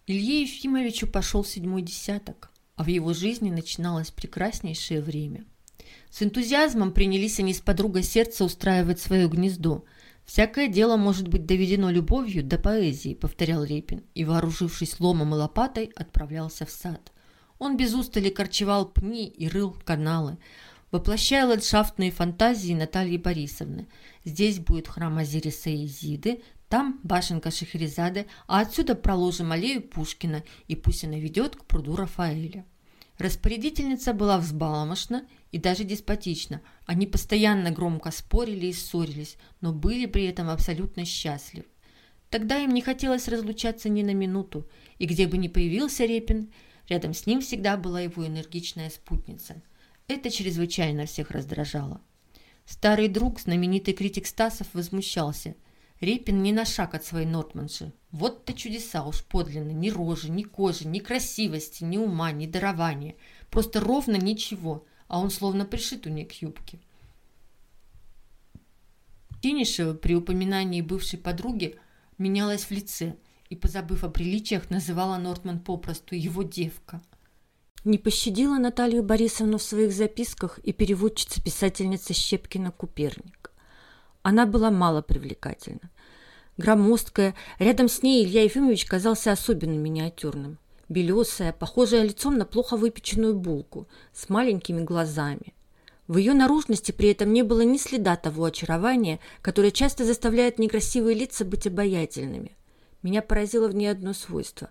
Илье 0.07 0.43
Ефимовичу 0.43 1.09
пошел 1.09 1.45
седьмой 1.45 1.83
десяток, 1.83 2.53
а 2.77 2.85
в 2.85 2.87
его 2.87 3.13
жизни 3.15 3.51
начиналось 3.51 4.13
прекраснейшее 4.13 5.03
время. 5.03 5.45
С 6.09 6.23
энтузиазмом 6.23 6.93
принялись 6.93 7.41
они 7.41 7.53
с 7.53 7.61
подругой 7.61 8.05
сердца 8.05 8.45
устраивать 8.45 9.01
свое 9.01 9.27
гнездо. 9.29 9.85
«Всякое 10.25 10.69
дело 10.69 10.97
может 10.97 11.27
быть 11.27 11.47
доведено 11.47 11.91
любовью 11.91 12.45
до 12.45 12.59
поэзии»,— 12.59 13.15
повторял 13.21 13.65
Репин, 13.65 14.05
и, 14.15 14.25
вооружившись 14.25 15.01
ломом 15.01 15.35
и 15.35 15.39
лопатой, 15.39 15.91
отправлялся 15.97 16.65
в 16.65 16.71
сад. 16.71 17.11
Он 17.59 17.77
без 17.77 17.93
устали 17.93 18.31
корчевал 18.31 18.89
пни 18.89 19.27
и 19.27 19.49
рыл 19.49 19.73
каналы, 19.85 20.39
воплощая 20.91 21.47
ландшафтные 21.47 22.11
фантазии 22.11 22.73
Натальи 22.75 23.17
Борисовны. 23.17 23.89
Здесь 24.25 24.59
будет 24.59 24.89
храм 24.89 25.19
Азириса 25.19 25.71
и 25.71 25.87
Изиды, 25.87 26.43
там 26.69 27.01
башенка 27.03 27.51
Шахерезады, 27.51 28.27
а 28.47 28.61
отсюда 28.61 28.95
проложим 28.95 29.53
аллею 29.53 29.83
Пушкина, 29.83 30.45
и 30.69 30.77
пусть 30.77 31.05
она 31.05 31.19
ведет 31.19 31.57
к 31.57 31.65
пруду 31.65 31.97
Рафаэля. 31.97 32.65
Распорядительница 33.19 34.15
была 34.15 34.39
взбаломошна 34.39 35.27
и 35.53 35.59
даже 35.59 35.85
деспотична. 35.85 36.63
Они 36.87 37.07
постоянно 37.07 37.71
громко 37.71 38.11
спорили 38.13 38.67
и 38.67 38.73
ссорились, 38.73 39.37
но 39.61 39.73
были 39.73 40.07
при 40.07 40.25
этом 40.25 40.49
абсолютно 40.49 41.05
счастливы. 41.05 41.67
Тогда 42.31 42.59
им 42.59 42.73
не 42.73 42.81
хотелось 42.81 43.29
разлучаться 43.29 43.89
ни 43.89 44.03
на 44.03 44.15
минуту, 44.15 44.69
и 44.99 45.07
где 45.07 45.27
бы 45.27 45.37
ни 45.37 45.49
появился 45.49 46.05
Репин, 46.05 46.53
рядом 46.89 47.13
с 47.13 47.27
ним 47.27 47.41
всегда 47.41 47.77
была 47.77 48.01
его 48.01 48.25
энергичная 48.27 48.89
спутница. 48.89 49.61
Это 50.11 50.31
чрезвычайно 50.31 51.07
всех 51.07 51.31
раздражало. 51.31 52.01
Старый 52.67 53.09
друг, 53.09 53.41
знаменитый 53.41 53.95
критик 53.95 54.27
Стасов, 54.27 54.67
возмущался– 54.75 55.55
Репин 56.01 56.43
ни 56.43 56.51
на 56.53 56.65
шаг 56.65 56.95
от 56.95 57.05
своей 57.05 57.27
нортманши. 57.27 57.93
Вот-то 58.11 58.55
чудеса 58.55 59.05
уж 59.05 59.23
подлинно. 59.23 59.71
Ни 59.71 59.91
рожи, 59.91 60.31
ни 60.31 60.43
кожи, 60.43 60.89
ни 60.89 60.99
красивости, 60.99 61.85
ни 61.85 61.99
ума, 61.99 62.33
ни 62.33 62.47
дарования. 62.47 63.17
Просто 63.51 63.81
ровно 63.81 64.17
ничего, 64.17 64.87
а 65.09 65.21
он 65.21 65.31
словно 65.31 65.67
пришит 65.67 66.07
у 66.07 66.11
нее 66.11 66.25
к 66.25 66.33
юбке. 66.33 66.81
Тенишева 69.43 69.93
при 69.93 70.15
упоминании 70.15 70.81
бывшей 70.81 71.19
подруги 71.19 71.79
менялась 72.17 72.65
в 72.65 72.71
лице 72.71 73.17
и, 73.51 73.57
позабыв 73.57 74.03
о 74.03 74.09
приличиях, 74.09 74.71
называла 74.71 75.19
Нортман 75.19 75.61
попросту 75.61 76.15
его 76.15 76.43
девка. 76.43 77.03
Не 77.85 77.97
пощадила 77.97 78.59
Наталью 78.59 79.03
Борисовну 79.03 79.57
в 79.57 79.63
своих 79.63 79.93
записках 79.93 80.59
и 80.59 80.73
переводчица-писательница 80.73 82.13
Щепкина-Куперник. 82.13 83.51
Она 84.23 84.45
была 84.45 84.71
мало 84.71 85.01
привлекательна. 85.01 85.91
Громоздкая, 86.59 87.35
рядом 87.59 87.89
с 87.89 88.03
ней 88.03 88.23
Илья 88.23 88.43
Ефимович 88.43 88.85
казался 88.85 89.33
особенно 89.33 89.79
миниатюрным. 89.79 90.59
Белесая, 90.91 91.55
похожая 91.55 92.03
лицом 92.03 92.37
на 92.37 92.45
плохо 92.45 92.77
выпеченную 92.77 93.35
булку, 93.35 93.89
с 94.13 94.29
маленькими 94.29 94.83
глазами. 94.83 95.55
В 96.07 96.19
ее 96.19 96.35
наружности 96.35 96.93
при 96.93 97.11
этом 97.11 97.33
не 97.33 97.43
было 97.43 97.63
ни 97.63 97.79
следа 97.79 98.17
того 98.17 98.45
очарования, 98.45 99.21
которое 99.41 99.71
часто 99.71 100.05
заставляет 100.05 100.59
некрасивые 100.59 101.17
лица 101.17 101.47
быть 101.47 101.67
обаятельными. 101.67 102.57
Меня 103.03 103.23
поразило 103.23 103.69
в 103.69 103.75
ней 103.75 103.87
одно 103.87 104.13
свойство. 104.13 104.69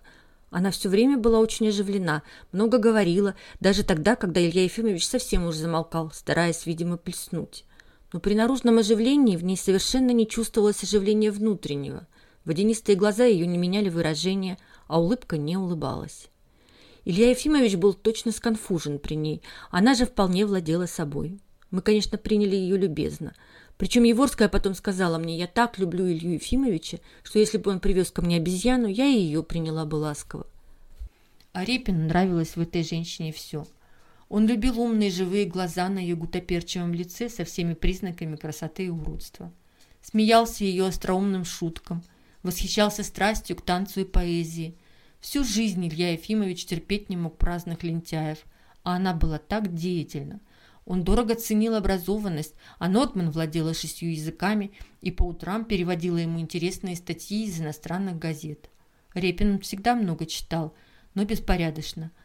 Она 0.50 0.70
все 0.70 0.88
время 0.88 1.16
была 1.16 1.38
очень 1.38 1.68
оживлена, 1.68 2.22
много 2.52 2.78
говорила, 2.78 3.34
даже 3.60 3.84
тогда, 3.84 4.16
когда 4.16 4.40
Илья 4.44 4.64
Ефимович 4.64 5.06
совсем 5.06 5.46
уж 5.46 5.54
замолкал, 5.54 6.10
стараясь, 6.12 6.66
видимо, 6.66 6.96
плеснуть 6.96 7.64
но 8.12 8.20
при 8.20 8.34
наружном 8.34 8.78
оживлении 8.78 9.36
в 9.36 9.44
ней 9.44 9.56
совершенно 9.56 10.10
не 10.10 10.26
чувствовалось 10.26 10.82
оживления 10.82 11.30
внутреннего. 11.30 12.06
Водянистые 12.44 12.96
глаза 12.96 13.24
ее 13.24 13.46
не 13.46 13.58
меняли 13.58 13.88
выражения, 13.88 14.58
а 14.88 15.00
улыбка 15.00 15.36
не 15.36 15.56
улыбалась. 15.56 16.28
Илья 17.04 17.30
Ефимович 17.30 17.76
был 17.76 17.94
точно 17.94 18.32
сконфужен 18.32 18.98
при 18.98 19.14
ней, 19.14 19.42
она 19.70 19.94
же 19.94 20.06
вполне 20.06 20.44
владела 20.44 20.86
собой. 20.86 21.40
Мы, 21.70 21.82
конечно, 21.82 22.18
приняли 22.18 22.56
ее 22.56 22.76
любезно. 22.76 23.34
Причем 23.80 24.04
Еворская 24.04 24.48
потом 24.48 24.74
сказала 24.74 25.18
мне, 25.18 25.36
я 25.36 25.48
так 25.48 25.80
люблю 25.80 26.06
Илью 26.06 26.34
Ефимовича, 26.34 27.00
что 27.24 27.40
если 27.40 27.58
бы 27.58 27.72
он 27.72 27.80
привез 27.80 28.12
ко 28.12 28.22
мне 28.22 28.36
обезьяну, 28.36 28.86
я 28.86 29.06
и 29.06 29.18
ее 29.18 29.42
приняла 29.42 29.84
бы 29.84 29.96
ласково. 29.96 30.46
А 31.52 31.64
Репину 31.64 32.06
нравилось 32.06 32.54
в 32.54 32.60
этой 32.60 32.84
женщине 32.84 33.32
все– 33.32 33.66
он 34.30 34.46
любил 34.46 34.80
умные 34.80 35.10
живые 35.10 35.44
глаза 35.44 35.88
на 35.88 35.98
ее 35.98 36.14
гутоперчивом 36.14 36.94
лице 36.94 37.28
со 37.28 37.44
всеми 37.44 37.74
признаками 37.74 38.36
красоты 38.36 38.86
и 38.86 38.88
уродства. 38.88 39.52
Смеялся 40.02 40.62
ее 40.62 40.86
остроумным 40.86 41.44
шуткам, 41.44 42.04
восхищался 42.44 43.02
страстью 43.02 43.56
к 43.56 43.62
танцу 43.62 44.02
и 44.02 44.04
поэзии. 44.04 44.78
Всю 45.18 45.42
жизнь 45.42 45.84
Илья 45.84 46.12
Ефимович 46.12 46.64
терпеть 46.64 47.10
не 47.10 47.16
мог 47.16 47.38
праздных 47.38 47.82
лентяев, 47.82 48.38
а 48.84 48.94
она 48.94 49.14
была 49.14 49.38
так 49.38 49.74
деятельна. 49.74 50.38
Он 50.90 51.04
дорого 51.04 51.36
ценил 51.36 51.76
образованность, 51.76 52.54
а 52.80 52.88
Нотман 52.88 53.30
владела 53.30 53.74
шестью 53.74 54.10
языками 54.10 54.72
и 55.00 55.12
по 55.12 55.22
утрам 55.22 55.64
переводила 55.64 56.16
ему 56.16 56.40
интересные 56.40 56.96
статьи 56.96 57.44
из 57.44 57.60
иностранных 57.60 58.18
газет. 58.18 58.68
Репин 59.14 59.60
всегда 59.60 59.94
много 59.94 60.26
читал, 60.26 60.74
но 61.14 61.24
беспорядочно– 61.24 62.10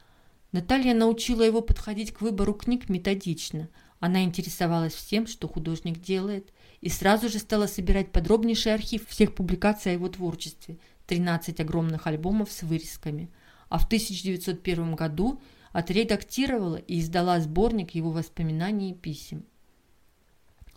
Наталья 0.56 0.94
научила 0.94 1.42
его 1.42 1.62
подходить 1.62 2.14
к 2.14 2.22
выбору 2.22 2.54
книг 2.54 2.88
методично. 2.88 3.68
Она 4.00 4.24
интересовалась 4.24 4.94
всем, 4.94 5.28
что 5.28 5.50
художник 5.50 6.00
делает, 6.00 6.54
и 6.80 6.88
сразу 6.88 7.28
же 7.28 7.40
стала 7.40 7.68
собирать 7.68 8.14
подробнейший 8.14 8.74
архив 8.74 9.06
всех 9.06 9.36
публикаций 9.36 9.92
о 9.92 9.96
его 9.96 10.08
творчестве, 10.08 10.78
13 11.08 11.60
огромных 11.60 12.08
альбомов 12.08 12.54
с 12.54 12.64
вырезками. 12.64 13.30
А 13.68 13.80
в 13.80 13.86
1901 13.86 14.96
году 14.96 15.42
отредактировала 15.76 16.78
и 16.78 17.02
издала 17.02 17.38
сборник 17.42 17.92
его 17.96 18.10
воспоминаний 18.10 18.92
и 18.92 18.94
писем. 18.94 19.44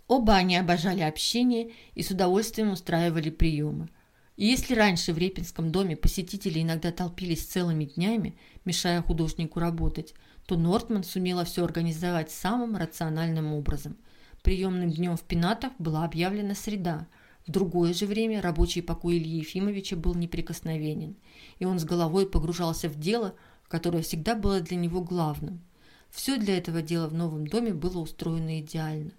Оба 0.09 0.33
они 0.33 0.57
обожали 0.57 0.99
общение 0.99 1.71
и 1.95 2.03
с 2.03 2.11
удовольствием 2.11 2.71
устраивали 2.71 3.29
приемы. 3.29 3.87
И 4.35 4.47
если 4.47 4.75
раньше 4.75 5.13
в 5.13 5.17
Репинском 5.17 5.71
доме 5.71 5.95
посетители 5.95 6.61
иногда 6.61 6.91
толпились 6.91 7.45
целыми 7.45 7.85
днями, 7.85 8.37
мешая 8.65 9.01
художнику 9.01 9.61
работать, 9.61 10.15
то 10.45 10.57
Нортман 10.57 11.05
сумела 11.05 11.45
все 11.45 11.63
организовать 11.63 12.29
самым 12.29 12.75
рациональным 12.75 13.53
образом. 13.53 13.95
Приемным 14.43 14.91
днем 14.91 15.15
в 15.15 15.21
Пенатах 15.21 15.71
была 15.79 16.03
объявлена 16.03 16.55
среда. 16.55 17.07
В 17.47 17.51
другое 17.51 17.93
же 17.93 18.05
время 18.05 18.41
рабочий 18.41 18.81
покой 18.81 19.17
Ильи 19.17 19.37
Ефимовича 19.37 19.95
был 19.95 20.13
неприкосновенен, 20.13 21.15
и 21.57 21.63
он 21.63 21.79
с 21.79 21.85
головой 21.85 22.29
погружался 22.29 22.89
в 22.89 22.99
дело, 22.99 23.35
которое 23.69 24.03
всегда 24.03 24.35
было 24.35 24.59
для 24.59 24.75
него 24.75 25.01
главным. 25.01 25.61
Все 26.09 26.37
для 26.37 26.57
этого 26.57 26.81
дела 26.81 27.07
в 27.07 27.13
новом 27.13 27.47
доме 27.47 27.73
было 27.73 27.99
устроено 27.99 28.59
идеально. 28.59 29.11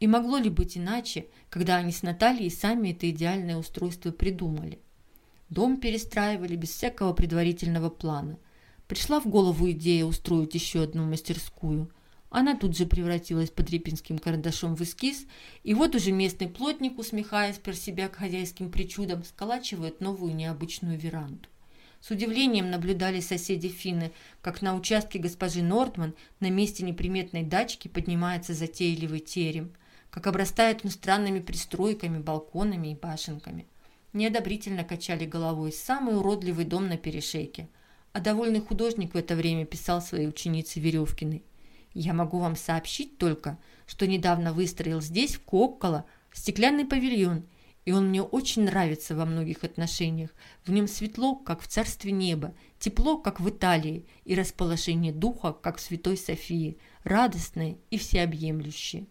И 0.00 0.06
могло 0.06 0.38
ли 0.38 0.48
быть 0.48 0.78
иначе, 0.78 1.26
когда 1.50 1.76
они 1.76 1.90
с 1.90 2.02
Натальей 2.02 2.50
сами 2.50 2.90
это 2.90 3.10
идеальное 3.10 3.56
устройство 3.56 4.12
придумали? 4.12 4.78
Дом 5.50 5.78
перестраивали 5.78 6.54
без 6.54 6.70
всякого 6.70 7.12
предварительного 7.12 7.90
плана. 7.90 8.38
Пришла 8.86 9.20
в 9.20 9.26
голову 9.26 9.70
идея 9.72 10.04
устроить 10.04 10.54
еще 10.54 10.84
одну 10.84 11.04
мастерскую. 11.04 11.90
Она 12.30 12.54
тут 12.56 12.76
же 12.76 12.86
превратилась 12.86 13.50
под 13.50 13.70
репинским 13.70 14.18
карандашом 14.18 14.76
в 14.76 14.82
эскиз, 14.82 15.26
и 15.64 15.74
вот 15.74 15.94
уже 15.94 16.12
местный 16.12 16.48
плотник, 16.48 16.98
усмехаясь 16.98 17.56
про 17.56 17.72
себя 17.72 18.08
к 18.08 18.16
хозяйским 18.16 18.70
причудам, 18.70 19.24
сколачивает 19.24 20.00
новую 20.00 20.36
необычную 20.36 20.98
веранду. 20.98 21.48
С 22.00 22.10
удивлением 22.10 22.70
наблюдали 22.70 23.20
соседи 23.20 23.68
Финны, 23.68 24.12
как 24.40 24.62
на 24.62 24.76
участке 24.76 25.18
госпожи 25.18 25.62
Нортман 25.62 26.14
на 26.38 26.48
месте 26.48 26.84
неприметной 26.84 27.42
дачки 27.42 27.88
поднимается 27.88 28.54
затейливый 28.54 29.18
терем, 29.18 29.72
как 30.10 30.26
обрастает 30.26 30.84
он 30.84 30.90
странными 30.90 31.40
пристройками, 31.40 32.18
балконами 32.18 32.88
и 32.88 32.94
башенками. 32.94 33.66
Неодобрительно 34.12 34.84
качали 34.84 35.26
головой 35.26 35.72
самый 35.72 36.16
уродливый 36.16 36.64
дом 36.64 36.88
на 36.88 36.96
перешейке, 36.96 37.68
а 38.12 38.20
довольный 38.20 38.60
художник 38.60 39.14
в 39.14 39.16
это 39.16 39.34
время 39.34 39.66
писал 39.66 40.00
своей 40.00 40.28
ученице 40.28 40.80
Веревкиной. 40.80 41.42
«Я 41.94 42.14
могу 42.14 42.38
вам 42.38 42.54
сообщить 42.54 43.18
только, 43.18 43.58
что 43.86 44.06
недавно 44.06 44.52
выстроил 44.52 45.00
здесь, 45.00 45.34
в 45.34 45.40
Коккола, 45.42 46.04
стеклянный 46.32 46.84
павильон– 46.84 47.42
и 47.88 47.90
он 47.90 48.10
мне 48.10 48.20
очень 48.20 48.64
нравится 48.64 49.16
во 49.16 49.24
многих 49.24 49.64
отношениях. 49.64 50.28
В 50.66 50.70
нем 50.70 50.86
светло, 50.86 51.34
как 51.36 51.62
в 51.62 51.68
царстве 51.68 52.12
неба, 52.12 52.52
тепло, 52.78 53.16
как 53.16 53.40
в 53.40 53.48
Италии, 53.48 54.04
и 54.26 54.34
расположение 54.34 55.10
духа, 55.10 55.54
как 55.54 55.78
в 55.78 55.80
Святой 55.80 56.18
Софии, 56.18 56.76
радостное 57.02 57.78
и 57.90 57.96
всеобъемлющее. 57.96 59.06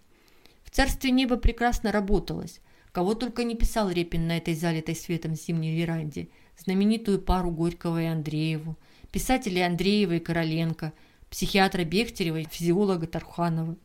В 0.63 0.69
царстве 0.69 1.09
неба 1.09 1.37
прекрасно 1.37 1.91
работалось. 1.91 2.61
Кого 2.91 3.15
только 3.15 3.43
не 3.43 3.55
писал 3.55 3.89
Репин 3.89 4.27
на 4.27 4.37
этой 4.37 4.53
залитой 4.53 4.95
светом 4.95 5.33
зимней 5.33 5.75
веранде. 5.75 6.29
Знаменитую 6.59 7.19
пару 7.19 7.49
Горького 7.49 8.03
и 8.03 8.05
Андрееву, 8.05 8.77
писателей 9.11 9.65
Андреева 9.65 10.13
и 10.13 10.19
Короленко, 10.19 10.93
психиатра 11.31 11.83
Бехтерева 11.83 12.41
и 12.41 12.47
физиолога 12.47 13.07
Тарханова. 13.07 13.75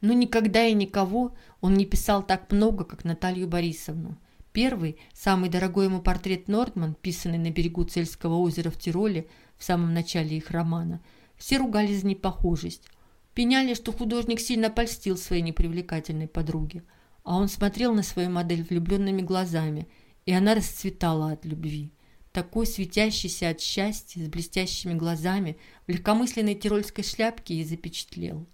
Но 0.00 0.12
никогда 0.12 0.64
и 0.66 0.72
никого 0.72 1.34
он 1.60 1.74
не 1.74 1.84
писал 1.84 2.22
так 2.22 2.50
много, 2.52 2.84
как 2.84 3.04
Наталью 3.04 3.48
Борисовну. 3.48 4.16
Первый, 4.52 4.96
самый 5.12 5.48
дорогой 5.48 5.86
ему 5.86 6.00
портрет 6.00 6.48
Нортман, 6.48 6.94
писанный 6.94 7.38
на 7.38 7.50
берегу 7.50 7.84
Цельского 7.84 8.36
озера 8.36 8.70
в 8.70 8.78
Тироле 8.78 9.28
в 9.58 9.64
самом 9.64 9.94
начале 9.94 10.36
их 10.36 10.50
романа, 10.50 11.00
все 11.36 11.58
ругали 11.58 11.94
за 11.94 12.06
непохожесть. 12.06 12.88
Пеняли, 13.34 13.74
что 13.74 13.92
художник 13.92 14.40
сильно 14.40 14.70
польстил 14.70 15.16
своей 15.16 15.42
непривлекательной 15.42 16.26
подруге, 16.26 16.82
а 17.22 17.36
он 17.36 17.48
смотрел 17.48 17.94
на 17.94 18.02
свою 18.02 18.30
модель 18.30 18.64
влюбленными 18.64 19.22
глазами, 19.22 19.86
и 20.26 20.32
она 20.32 20.54
расцветала 20.54 21.32
от 21.32 21.44
любви. 21.44 21.92
Такой 22.32 22.66
светящийся 22.66 23.50
от 23.50 23.60
счастья, 23.60 24.24
с 24.24 24.28
блестящими 24.28 24.94
глазами, 24.94 25.58
в 25.86 25.90
легкомысленной 25.90 26.54
тирольской 26.54 27.04
шляпке 27.04 27.54
и 27.54 27.64
запечатлел. 27.64 28.46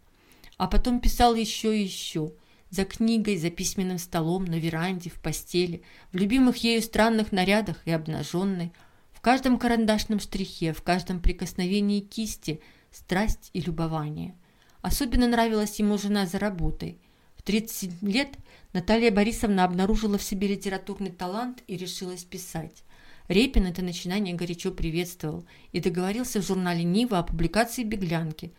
А 0.57 0.68
потом 0.68 1.00
писал 1.00 1.34
еще 1.34 1.76
и 1.76 1.82
еще. 1.82 2.32
За 2.70 2.84
книгой, 2.84 3.36
за 3.36 3.50
письменным 3.50 3.98
столом, 3.98 4.44
на 4.44 4.59
веранде, 4.59 5.11
в 5.11 5.20
постели, 5.20 5.82
в 6.12 6.16
любимых 6.16 6.57
ею 6.59 6.82
странных 6.82 7.30
нарядах 7.30 7.76
и 7.84 7.90
обнаженной. 7.90 8.72
В 9.12 9.20
каждом 9.20 9.59
карандашном 9.59 10.20
штрихе, 10.20 10.72
в 10.72 10.82
каждом 10.82 11.20
прикосновении 11.20 12.00
кисти 12.00 12.61
страсть 12.90 13.50
и 13.52 13.61
любование. 13.61 14.34
Особенно 14.82 15.26
нравилась 15.26 15.78
ему 15.78 15.98
жена 15.98 16.26
за 16.26 16.38
работой. 16.38 16.98
В 17.36 17.42
30 17.42 18.02
лет 18.02 18.36
Наталья 18.72 19.11
Борисовна 19.11 19.64
обнаружила 19.64 20.18
в 20.18 20.22
себе 20.22 20.48
литературный 20.48 21.11
талант 21.11 21.62
и 21.66 21.76
решилась 21.76 22.24
писать. 22.24 22.82
Репин 23.28 23.66
это 23.66 23.82
начинание 23.82 24.34
горячо 24.34 24.70
приветствовал 24.70 25.44
и 25.72 25.80
договорился 25.80 26.40
в 26.40 26.46
журнале 26.46 26.84
«Нива» 26.84 27.18
о 27.18 27.22
публикации 27.22 27.82
«Беглянки», 27.82 28.52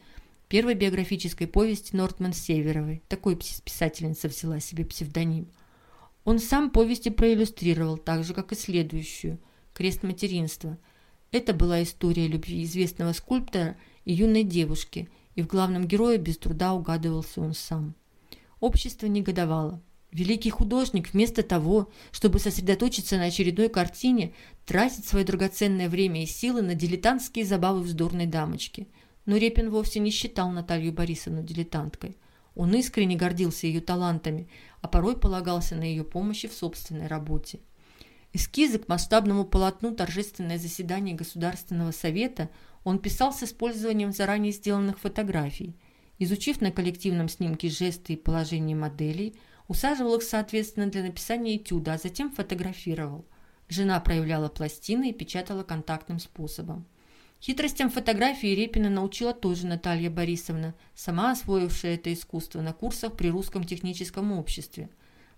первой 0.48 0.76
биографической 0.76 1.48
повести 1.48 1.96
Нортман 1.96 2.34
Северовой. 2.34 3.04
Такой 3.08 3.36
писательница 3.36 4.28
взяла 4.28 4.60
себе 4.60 4.86
псевдоним. 4.86 5.48
Он 6.24 6.40
сам 6.40 6.70
повести 6.70 7.10
проиллюстрировал, 7.10 7.98
так 7.98 8.24
же, 8.24 8.34
как 8.34 8.52
и 8.52 8.56
следующую 8.56 9.40
«Крест 9.74 10.04
материнства». 10.04 10.78
Это 11.32 11.54
была 11.54 11.84
история 11.84 12.28
любви 12.28 12.64
известного 12.64 13.12
скульптора 13.14 13.78
и 14.06 14.14
юной 14.14 14.44
девушки, 14.44 15.10
и 15.36 15.42
в 15.42 15.48
главном 15.48 15.86
герое 15.86 16.18
без 16.18 16.38
труда 16.38 16.74
угадывался 16.74 17.42
он 17.42 17.54
сам. 17.54 17.96
Общество 18.60 19.08
негодовало. 19.08 19.82
Великий 20.12 20.50
художник 20.50 21.14
вместо 21.14 21.44
того, 21.44 21.92
чтобы 22.12 22.40
сосредоточиться 22.40 23.18
на 23.18 23.26
очередной 23.26 23.68
картине, 23.68 24.34
тратит 24.66 25.06
свое 25.06 25.26
драгоценное 25.26 25.90
время 25.90 26.24
и 26.24 26.26
силы 26.26 26.62
на 26.62 26.76
дилетантские 26.76 27.46
забавы 27.46 27.82
вздорной 27.82 28.26
дамочки– 28.26 28.88
но 29.28 29.36
Репин 29.36 29.70
вовсе 29.70 30.00
не 30.00 30.10
считал 30.10 30.50
Наталью 30.50 30.94
Борисовну 30.94 31.44
дилетанткой. 31.44 32.18
Он 32.56 32.74
искренне 32.74 33.18
гордился 33.18 33.68
ее 33.68 33.82
талантами, 33.82 34.48
а 34.82 34.88
порой 34.88 35.20
полагался 35.20 35.76
на 35.76 35.84
ее 35.84 36.04
помощи 36.04 36.48
в 36.48 36.54
собственной 36.54 37.08
работе. 37.08 37.60
Эскизы 38.32 38.80
к 38.80 38.88
масштабному 38.88 39.46
полотну 39.46 39.94
«Торжественное 39.94 40.58
заседание 40.58 41.14
Государственного 41.14 41.92
совета» 41.92 42.50
он 42.86 43.00
писал 43.00 43.34
с 43.34 43.44
использованием 43.44 44.14
заранее 44.14 44.54
сделанных 44.54 44.98
фотографий. 44.98 45.76
Изучив 46.20 46.62
на 46.62 46.72
коллективном 46.72 47.28
снимке 47.28 47.70
жесты 47.70 48.14
и 48.14 48.18
положение 48.18 48.78
моделей, 48.78 49.38
усаживал 49.68 50.16
их 50.16 50.24
соответственно 50.24 50.88
для 50.88 51.04
написания 51.04 51.58
этюда, 51.58 51.94
а 51.94 51.98
затем 51.98 52.32
фотографировал. 52.32 53.26
Жена 53.68 54.00
проявляла 54.00 54.48
пластины 54.48 55.10
и 55.10 55.14
печатала 55.14 55.64
контактным 55.64 56.20
способом. 56.20 56.86
Хитростям 57.48 57.90
фотографии 57.90 58.54
Репина 58.54 58.90
научила 58.90 59.34
тоже 59.34 59.68
Наталья 59.68 60.10
Борисовна, 60.10 60.76
сама 60.94 61.32
освоившая 61.32 61.96
это 61.96 62.12
искусство 62.12 62.60
на 62.60 62.74
курсах 62.74 63.16
при 63.16 63.30
Русском 63.30 63.64
техническом 63.64 64.34
обществе. 64.34 64.90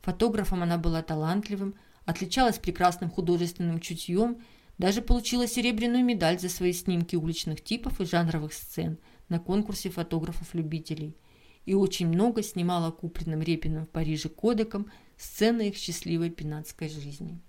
Фотографом 0.02 0.64
она 0.64 0.80
была 0.80 1.04
талантливым, 1.04 1.76
отличалась 2.06 2.58
прекрасным 2.58 3.12
художественным 3.12 3.80
чутьем, 3.80 4.42
даже 4.80 5.04
получила 5.04 5.46
серебряную 5.46 6.04
медаль 6.04 6.40
за 6.40 6.50
свои 6.50 6.74
снимки 6.74 7.16
уличных 7.16 7.64
типов 7.64 8.02
и 8.02 8.06
жанровых 8.06 8.54
сцен 8.54 8.98
на 9.28 9.38
конкурсе 9.38 9.92
фотографов-любителей. 9.92 11.16
И 11.68 11.76
очень 11.76 12.08
много 12.08 12.42
снимала 12.42 12.90
купленным 12.90 13.44
Репиным 13.44 13.86
в 13.86 13.90
Париже 13.90 14.30
кодеком 14.30 14.92
сцены 15.16 15.68
их 15.68 15.78
счастливой 15.78 16.32
пенатской 16.32 16.90
жизни. 16.90 17.40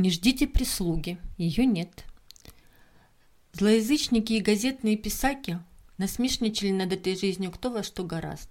Не 0.00 0.10
ждите 0.10 0.46
прислуги, 0.46 1.18
ее 1.36 1.66
нет. 1.66 2.06
Злоязычники 3.52 4.32
и 4.32 4.40
газетные 4.40 4.96
писаки 4.96 5.58
насмешничали 5.98 6.70
над 6.70 6.94
этой 6.94 7.14
жизнью 7.18 7.50
кто 7.50 7.70
во 7.70 7.82
что 7.82 8.02
гораст. 8.02 8.48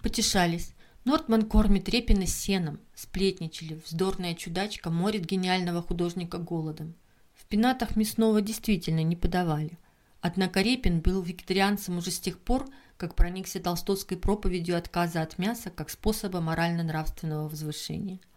Потешались. 0.00 0.74
Нортман 1.04 1.48
кормит 1.48 1.88
Репина 1.88 2.28
сеном, 2.28 2.78
сплетничали, 2.94 3.82
вздорная 3.84 4.34
чудачка 4.34 4.88
морит 4.90 5.24
гениального 5.24 5.82
художника 5.82 6.38
голодом. 6.38 6.94
В 7.34 7.46
пенатах 7.46 7.96
мясного 7.96 8.40
действительно 8.40 9.02
не 9.02 9.16
подавали. 9.16 9.80
Однако 10.20 10.60
Репин 10.60 11.00
был 11.00 11.22
вегетарианцем 11.22 11.98
уже 11.98 12.12
с 12.12 12.20
тех 12.20 12.38
пор, 12.38 12.68
как 12.96 13.16
проникся 13.16 13.58
толстовской 13.58 14.16
проповедью 14.16 14.78
отказа 14.78 15.22
от 15.22 15.38
мяса 15.38 15.70
как 15.70 15.90
способа 15.90 16.40
морально-нравственного 16.40 17.48
возвышения– 17.48 18.20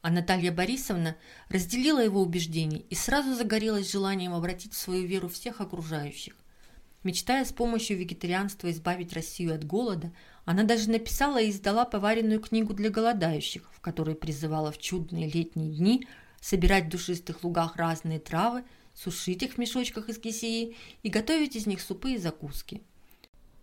а 0.00 0.10
Наталья 0.10 0.52
Борисовна 0.52 1.16
разделила 1.48 2.00
его 2.00 2.20
убеждения 2.20 2.80
и 2.90 2.94
сразу 2.94 3.34
загорелась 3.34 3.90
желанием 3.90 4.32
обратить 4.32 4.74
в 4.74 4.78
свою 4.78 5.06
веру 5.06 5.28
всех 5.28 5.60
окружающих. 5.60 6.34
Мечтая 7.04 7.44
с 7.44 7.52
помощью 7.52 7.96
вегетарианства 7.98 8.70
избавить 8.70 9.12
Россию 9.12 9.54
от 9.54 9.64
голода, 9.64 10.12
она 10.44 10.64
даже 10.64 10.90
написала 10.90 11.40
и 11.40 11.50
издала 11.50 11.84
поваренную 11.84 12.40
книгу 12.40 12.74
для 12.74 12.90
голодающих, 12.90 13.70
в 13.72 13.80
которой 13.80 14.14
призывала 14.14 14.72
в 14.72 14.78
чудные 14.78 15.28
летние 15.28 15.74
дни 15.74 16.06
собирать 16.40 16.86
в 16.86 16.88
душистых 16.90 17.42
лугах 17.42 17.76
разные 17.76 18.20
травы, 18.20 18.64
сушить 18.94 19.42
их 19.42 19.54
в 19.54 19.58
мешочках 19.58 20.08
из 20.08 20.18
кисеи 20.18 20.76
и 21.02 21.08
готовить 21.08 21.56
из 21.56 21.66
них 21.66 21.80
супы 21.80 22.12
и 22.12 22.18
закуски. 22.18 22.82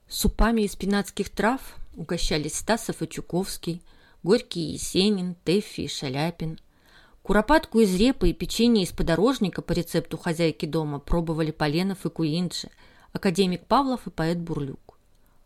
Супами 0.07 0.61
из 0.61 0.75
пинатских 0.75 1.29
трав 1.29 1.77
угощались 1.95 2.55
Стасов 2.55 3.01
и 3.01 3.07
Чуковский– 3.07 3.81
Горький 4.25 4.71
Есенин, 4.71 5.35
Тэффи 5.43 5.81
и 5.81 5.87
Шаляпин. 5.87 6.57
Куропатку 7.21 7.81
из 7.81 7.93
репы 7.95 8.31
и 8.31 8.33
печенье 8.33 8.83
из 8.83 8.91
подорожника 8.91 9.61
по 9.61 9.71
рецепту 9.71 10.17
хозяйки 10.17 10.65
дома 10.65 10.97
пробовали 10.97 11.51
Поленов 11.51 12.07
и 12.07 12.09
Куинджи, 12.09 12.71
академик 13.13 13.67
Павлов 13.67 14.07
и 14.07 14.09
поэт 14.09 14.39
Бурлюк. 14.39 14.97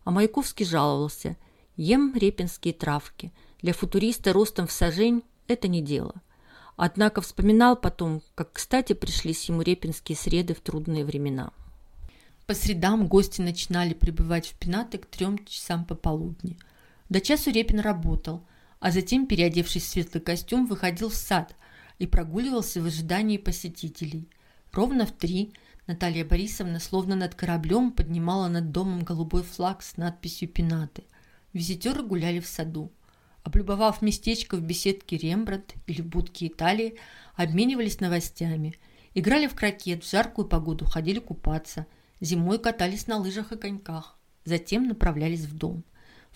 А 0.06 0.12
Маяковский 0.12 0.66
жаловался 0.66 1.36
«Ем 1.76 2.16
репинские 2.16 2.74
травки. 2.74 3.34
Для 3.62 3.74
футуриста 3.74 4.32
ростом 4.32 4.66
в 4.66 4.72
сажень 4.72 5.24
это 5.50 5.68
не 5.68 5.82
дело». 5.82 6.16
Однако 6.78 7.20
вспоминал 7.20 7.76
потом, 7.76 8.22
как 8.34 8.54
кстати 8.54 8.94
пришлись 8.94 9.50
ему 9.50 9.62
репинские 9.62 10.16
среды 10.16 10.54
в 10.54 10.62
трудные 10.62 11.04
времена. 11.04 11.52
По 12.48 12.54
средам 12.54 13.10
гости 13.10 13.42
начинали 13.42 13.94
прибывать 13.94 14.48
в 14.48 14.54
пенаты 14.54 15.00
к 15.00 15.06
трем 15.06 15.46
часам 15.46 15.84
пополудни. 15.84 16.58
До 17.10 17.20
часу 17.20 17.52
Репин 17.52 17.82
работал, 17.82 18.42
а 18.80 18.92
затем, 18.92 19.28
переодевшись 19.28 19.84
в 19.84 19.88
светлый 19.88 20.22
костюм, 20.22 20.66
выходил 20.66 21.10
в 21.10 21.16
сад 21.16 21.56
и 21.98 22.08
прогуливался 22.08 22.82
в 22.82 22.86
ожидании 22.86 23.38
посетителей. 23.38 24.30
Ровно 24.72 25.06
в 25.06 25.12
три 25.12 25.54
Наталья 25.88 26.24
Борисовна 26.24 26.80
словно 26.80 27.16
над 27.16 27.36
кораблем 27.36 27.92
поднимала 27.92 28.48
над 28.48 28.72
домом 28.72 29.04
голубой 29.04 29.44
флаг 29.44 29.82
с 29.82 29.98
надписью 29.98 30.48
«Пенаты». 30.48 31.04
Визитеры 31.52 32.04
гуляли 32.04 32.40
в 32.40 32.48
саду. 32.48 32.92
Облюбовав 33.44 34.02
местечко 34.02 34.56
в 34.56 34.62
беседке 34.62 35.18
Рембрандт 35.18 35.74
или 35.88 36.02
в 36.02 36.06
будке 36.06 36.48
Италии, 36.48 37.00
обменивались 37.36 38.00
новостями. 38.00 38.76
Играли 39.16 39.48
в 39.48 39.56
крокет, 39.56 40.04
в 40.04 40.12
жаркую 40.12 40.48
погоду 40.48 40.86
ходили 40.86 41.20
купаться. 41.20 41.88
Зимой 42.22 42.60
катались 42.60 43.08
на 43.08 43.18
лыжах 43.18 43.52
и 43.52 43.58
коньках. 43.58 44.18
Затем 44.46 44.88
направлялись 44.88 45.46
в 45.46 45.58
дом. 45.58 45.84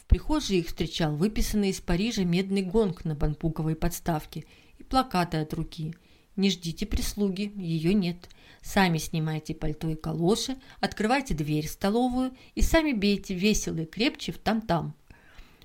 В 0.04 0.08
прихожей 0.08 0.60
их 0.60 0.68
встречал 0.68 1.16
выписанный 1.16 1.70
из 1.70 1.80
Парижа 1.80 2.26
медный 2.26 2.62
гонг 2.62 3.06
на 3.06 3.16
бамбуковой 3.16 3.76
подставке 3.76 4.44
и 4.78 4.84
плакаты 4.84 5.38
от 5.38 5.54
руки. 5.54 5.96
«Не 6.36 6.50
ждите 6.50 6.86
прислуги, 6.86 7.54
ее 7.56 7.94
нет. 7.94 8.30
Сами 8.62 8.98
снимайте 8.98 9.56
пальто 9.56 9.90
и 9.90 9.96
калоши, 9.96 10.58
открывайте 10.82 11.34
дверь 11.34 11.68
в 11.68 11.72
столовую 11.72 12.34
и 12.54 12.62
сами 12.62 12.92
бейте 12.92 13.34
весело 13.34 13.78
и 13.78 13.86
крепче 13.86 14.34
в 14.34 14.40
там-там». 14.40 14.94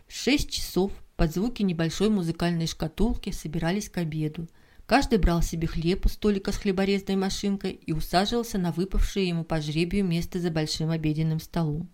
В 0.06 0.14
шесть 0.14 0.50
часов 0.50 0.92
под 1.16 1.34
звуки 1.34 1.62
небольшой 1.62 2.08
музыкальной 2.08 2.68
шкатулки 2.68 3.30
собирались 3.30 3.88
к 3.88 3.98
обеду. 3.98 4.48
Каждый 4.86 5.18
брал 5.18 5.42
себе 5.42 5.66
хлеб 5.66 6.06
у 6.06 6.08
столика 6.08 6.52
с 6.52 6.56
хлеборезной 6.56 7.16
машинкой 7.16 7.72
и 7.72 7.92
усаживался 7.92 8.56
на 8.56 8.70
выпавшее 8.70 9.28
ему 9.28 9.42
по 9.42 9.60
жребию 9.60 10.04
место 10.04 10.38
за 10.38 10.50
большим 10.50 10.90
обеденным 10.90 11.40
столом. 11.40 11.90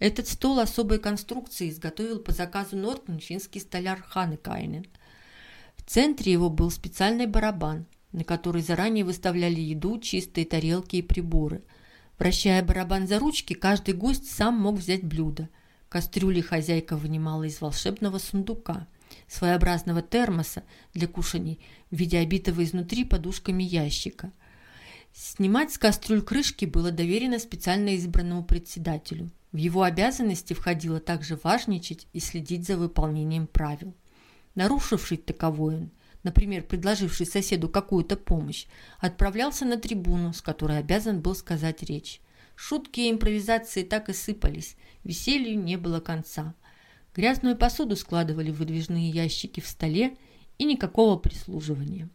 Этот 0.00 0.28
стол 0.28 0.58
особой 0.60 0.98
конструкции 0.98 1.68
изготовил 1.68 2.20
по 2.20 2.32
заказу 2.32 2.74
Нортон 2.74 3.20
финский 3.20 3.60
столяр 3.60 4.02
Ханекайнен. 4.02 4.86
В 5.76 5.82
центре 5.82 6.32
его 6.32 6.48
был 6.48 6.70
специальный 6.70 7.26
барабан, 7.26 7.86
на 8.12 8.24
который 8.24 8.62
заранее 8.62 9.04
выставляли 9.04 9.60
еду, 9.60 9.98
чистые 9.98 10.46
тарелки 10.46 10.96
и 10.96 11.02
приборы. 11.02 11.62
Вращая 12.18 12.62
барабан 12.62 13.06
за 13.06 13.18
ручки, 13.18 13.52
каждый 13.52 13.92
гость 13.92 14.30
сам 14.30 14.54
мог 14.54 14.76
взять 14.76 15.04
блюдо. 15.04 15.50
Кастрюли 15.90 16.40
хозяйка 16.40 16.96
вынимала 16.96 17.42
из 17.42 17.60
волшебного 17.60 18.16
сундука, 18.16 18.86
своеобразного 19.28 20.00
термоса 20.00 20.62
для 20.94 21.08
кушаний 21.08 21.60
в 21.90 21.96
виде 21.96 22.18
обитого 22.18 22.64
изнутри 22.64 23.04
подушками 23.04 23.64
ящика. 23.64 24.32
Снимать 25.12 25.74
с 25.74 25.78
кастрюль 25.78 26.22
крышки 26.22 26.64
было 26.64 26.90
доверено 26.90 27.38
специально 27.38 27.90
избранному 27.90 28.44
председателю. 28.44 29.30
В 29.52 29.56
его 29.56 29.82
обязанности 29.82 30.54
входило 30.54 31.00
также 31.00 31.38
важничать 31.42 32.06
и 32.12 32.20
следить 32.20 32.66
за 32.66 32.76
выполнением 32.76 33.46
правил. 33.46 33.94
Нарушивший 34.54 35.16
таковое 35.16 35.90
например, 36.22 36.62
предложивший 36.62 37.26
соседу 37.26 37.68
какую-то 37.68 38.16
помощь, 38.16 38.66
отправлялся 38.98 39.64
на 39.64 39.76
трибуну, 39.76 40.32
с 40.32 40.40
которой 40.40 40.78
обязан 40.78 41.20
был 41.20 41.34
сказать 41.34 41.82
речь. 41.82 42.20
Шутки 42.56 43.00
и 43.00 43.10
импровизации 43.10 43.82
так 43.82 44.08
и 44.08 44.12
сыпались, 44.12 44.76
веселью 45.02 45.58
не 45.58 45.76
было 45.76 46.00
конца. 46.00 46.54
Грязную 47.14 47.56
посуду 47.56 47.96
складывали 47.96 48.50
в 48.50 48.58
выдвижные 48.58 49.08
ящики 49.10 49.60
в 49.60 49.66
столе 49.66 50.16
и 50.58 50.64
никакого 50.64 51.16
прислуживания. 51.16 52.08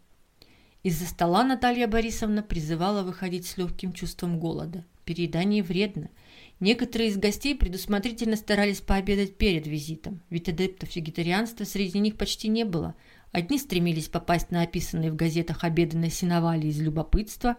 Из-за 0.83 1.07
стола 1.07 1.43
Наталья 1.43 1.88
Борисовна 1.88 2.43
призывала 2.43 3.01
выходить 3.01 3.47
с 3.47 3.57
легким 3.57 3.91
чувством 3.91 4.39
голода. 4.39 4.86
Переедание 5.03 5.63
вредно. 5.63 6.09
Некоторые 6.59 7.09
из 7.09 7.17
гостей 7.17 7.55
предусмотрительно 7.55 8.35
старались 8.35 8.81
пообедать 8.81 9.37
перед 9.37 9.67
визитом, 9.67 10.21
ведь 10.29 10.49
адептов 10.49 10.95
вегетарианства 10.95 11.65
среди 11.65 11.99
них 11.99 12.17
почти 12.17 12.47
не 12.47 12.63
было– 12.63 12.95
Одни 13.35 13.59
стремились 13.59 14.07
попасть 14.07 14.49
на 14.49 14.61
описанные 14.61 15.11
в 15.11 15.17
газетах 15.17 15.65
обеды 15.65 15.97
на 15.97 16.09
сеновале 16.09 16.69
из 16.69 16.79
любопытства, 16.79 17.57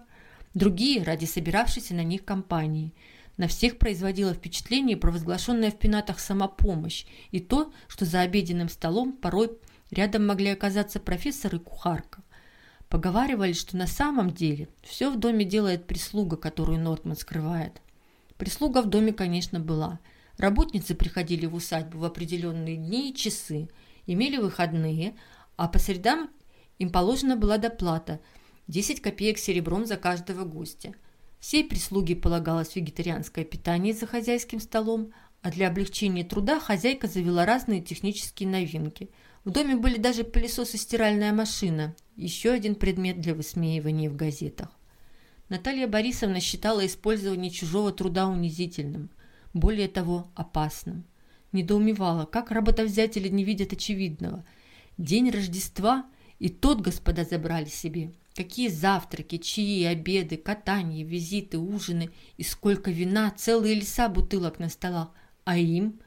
другие– 0.54 1.02
ради 1.04 1.26
собиравшейся 1.26 1.94
на 1.94 2.02
них 2.02 2.24
компании. 2.24 2.94
На 3.36 3.46
всех 3.46 3.76
производило 3.76 4.32
впечатление 4.32 4.96
провозглашенная 4.96 5.70
в 5.70 5.78
пенатах 5.78 6.18
самопомощь 6.18 7.04
и 7.30 7.40
то, 7.40 7.74
что 7.88 8.06
за 8.06 8.22
обеденным 8.22 8.70
столом 8.70 9.12
порой 9.12 9.50
рядом 9.90 10.26
могли 10.26 10.48
оказаться 10.48 10.98
профессор 10.98 11.56
и 11.56 11.58
кухарка. 11.58 12.22
Поговаривали, 12.88 13.52
что 13.52 13.76
на 13.76 13.86
самом 13.86 14.30
деле 14.30 14.70
все 14.80 15.10
в 15.10 15.18
доме 15.18 15.44
делает 15.44 15.86
прислуга, 15.86 16.38
которую 16.38 16.80
Нортман 16.80 17.16
скрывает. 17.16 17.82
Прислуга 18.38 18.82
в 18.82 18.86
доме, 18.86 19.12
конечно, 19.12 19.60
была. 19.60 20.00
Работницы 20.38 20.94
приходили 20.94 21.46
в 21.46 21.54
усадьбу 21.54 21.98
в 21.98 22.04
определенные 22.04 22.76
дни 22.76 23.10
и 23.10 23.14
часы, 23.14 23.68
имели 24.06 24.36
выходные, 24.36 25.14
а 25.56 25.68
по 25.68 25.78
средам 25.78 26.30
им 26.78 26.90
положена 26.90 27.36
была 27.36 27.58
доплата– 27.58 28.20
10 28.68 29.00
копеек 29.00 29.38
серебром 29.38 29.86
за 29.86 29.96
каждого 29.96 30.44
гостя. 30.44 30.92
Всей 31.38 31.64
прислуге 31.64 32.16
полагалось 32.16 32.74
вегетарианское 32.74 33.44
питание 33.44 33.94
за 33.94 34.06
хозяйским 34.06 34.60
столом, 34.60 35.12
а 35.42 35.50
для 35.50 35.68
облегчения 35.68 36.24
труда 36.24 36.58
хозяйка 36.58 37.06
завела 37.06 37.46
разные 37.46 37.80
технические 37.80 38.48
новинки. 38.48 39.10
В 39.44 39.50
доме 39.50 39.76
были 39.76 39.98
даже 39.98 40.24
пылесос 40.24 40.74
и 40.74 40.78
стиральная 40.78 41.32
машина– 41.32 41.94
еще 42.16 42.50
один 42.50 42.74
предмет 42.74 43.20
для 43.20 43.34
высмеивания 43.34 44.10
в 44.10 44.16
газетах. 44.16 44.70
Наталья 45.48 45.86
Борисовна 45.86 46.40
считала 46.40 46.84
использование 46.86 47.50
чужого 47.50 47.92
труда 47.92 48.28
унизительным, 48.28 49.10
более 49.54 49.88
того, 49.88 50.30
опасным. 50.34 51.04
Недоумевала, 51.52 52.24
как 52.26 52.50
работовзятели 52.50 53.28
не 53.28 53.44
видят 53.44 53.72
очевидного– 53.72 54.44
День 54.98 55.30
Рождества 55.30 56.06
и 56.38 56.48
тот 56.48 56.80
господа 56.80 57.24
забрали 57.24 57.66
себе. 57.66 58.12
Какие 58.34 58.68
завтраки, 58.68 59.36
чаи, 59.36 59.84
обеды, 59.84 60.38
катания, 60.38 61.04
визиты, 61.04 61.58
ужины 61.58 62.10
и 62.38 62.42
сколько 62.42 62.90
вина, 62.90 63.30
целые 63.36 63.74
леса 63.74 64.08
бутылок 64.08 64.58
на 64.58 64.70
столах. 64.70 65.10
А 65.44 65.58
им? 65.58 66.00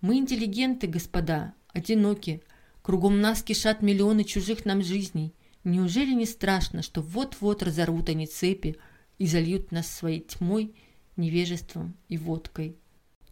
Мы 0.00 0.16
интеллигенты, 0.16 0.88
господа, 0.88 1.54
одиноки. 1.72 2.42
Кругом 2.82 3.20
нас 3.20 3.44
кишат 3.44 3.80
миллионы 3.80 4.24
чужих 4.24 4.64
нам 4.64 4.82
жизней. 4.82 5.34
Неужели 5.64 6.12
не 6.12 6.26
страшно, 6.26 6.82
что 6.82 7.00
вот-вот 7.00 7.62
разорвут 7.62 8.08
они 8.08 8.26
цепи 8.26 8.76
и 9.18 9.26
зальют 9.26 9.72
нас 9.72 9.86
своей 9.88 10.20
тьмой, 10.20 10.74
невежеством 11.16 11.96
и 12.08 12.18
водкой? 12.18 12.76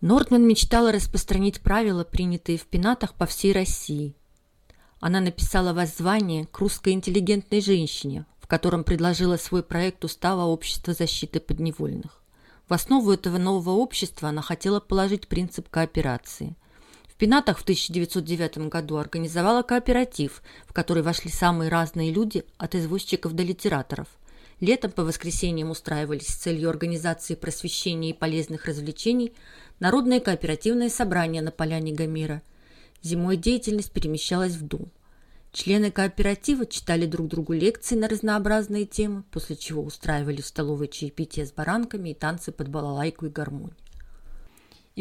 Нортман 0.01 0.47
мечтала 0.47 0.93
распространить 0.93 1.61
правила, 1.61 2.05
принятые 2.05 2.59
в 2.59 2.67
пенатах 2.67 3.15
по 3.15 3.27
всей 3.27 3.53
России– 3.53 4.15
она 5.01 5.21
написала 5.21 5.73
воззвание 5.73 6.47
к 6.47 6.59
русской 6.59 6.93
интеллигентной 6.93 7.63
женщине, 7.63 8.27
в 8.39 8.47
котором 8.47 8.85
предложила 8.85 9.39
свой 9.39 9.63
проект 9.63 10.05
устава 10.05 10.45
Общества 10.45 10.93
защиты 10.93 11.41
подневольных. 11.41 12.23
В 12.69 12.75
основу 12.75 13.11
этого 13.11 13.39
нового 13.39 13.71
общества 13.71 14.29
она 14.29 14.43
хотела 14.43 14.79
положить 14.79 15.27
принцип 15.27 15.69
кооперации. 15.71 16.55
Пенатах 17.21 17.59
в 17.59 17.63
1909 17.63 18.69
году 18.69 18.97
организовала 18.97 19.63
кооператив, 19.63 20.43
в 20.67 20.73
который 20.73 21.05
вошли 21.05 21.31
самые 21.31 21.71
разные 21.71 22.11
люди, 22.11 22.45
от 22.59 22.75
извозчиков 22.75 23.35
до 23.35 23.45
литераторов. 23.45 24.09
Летом 24.59 24.91
по 24.91 25.05
воскресеньям 25.05 25.71
устраивались 25.71 26.27
с 26.27 26.35
целью 26.37 26.69
организации 26.71 27.37
просвещения 27.37 28.11
и 28.11 28.15
полезных 28.15 28.65
развлечений 28.65 29.33
народные 29.79 30.21
кооперативные 30.21 30.91
собрания 30.91 31.41
на 31.41 31.53
поляне 31.53 31.93
Гомера– 31.93 32.43
Зимой 33.03 33.39
деятельность 33.39 33.93
перемещалась 33.93 34.53
в 34.53 34.67
дом. 34.67 34.91
Члены 35.53 35.91
кооператива 35.91 36.67
читали 36.67 37.07
друг 37.07 37.29
другу 37.29 37.55
лекции 37.55 37.97
на 37.97 38.09
разнообразные 38.09 38.85
темы, 38.85 39.25
после 39.33 39.57
чего 39.57 39.83
устраивали 39.83 40.43
в 40.43 40.47
столовой 40.47 40.87
чаепитие 40.87 41.47
с 41.47 41.53
баранками 41.53 42.11
и 42.11 42.15
танцы 42.15 42.53
под 42.53 42.69
балалайку 42.69 43.27
и 43.27 43.31
гармонь. 43.31 43.73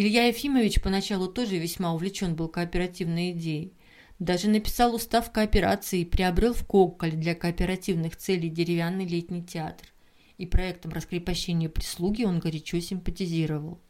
Илья 0.02 0.28
Ефимович 0.28 0.82
поначалу 0.82 1.28
тоже 1.28 1.58
весьма 1.58 1.94
увлечен 1.94 2.34
был 2.34 2.48
кооперативной 2.48 3.32
идеей. 3.32 3.74
Даже 4.18 4.48
написал 4.48 4.96
устав 4.96 5.30
кооперации 5.30 6.00
и 6.00 6.06
приобрел 6.06 6.54
в 6.54 6.66
Кокколе 6.66 7.18
для 7.18 7.36
кооперативных 7.36 8.16
целей 8.16 8.48
деревянный 8.48 9.06
летний 9.06 9.44
театр. 9.44 9.90
И 10.38 10.46
проектом 10.46 10.94
раскрепощения 10.94 11.68
прислуги 11.68 12.24
он 12.24 12.40
горячо 12.40 12.80
симпатизировал. 12.80 13.82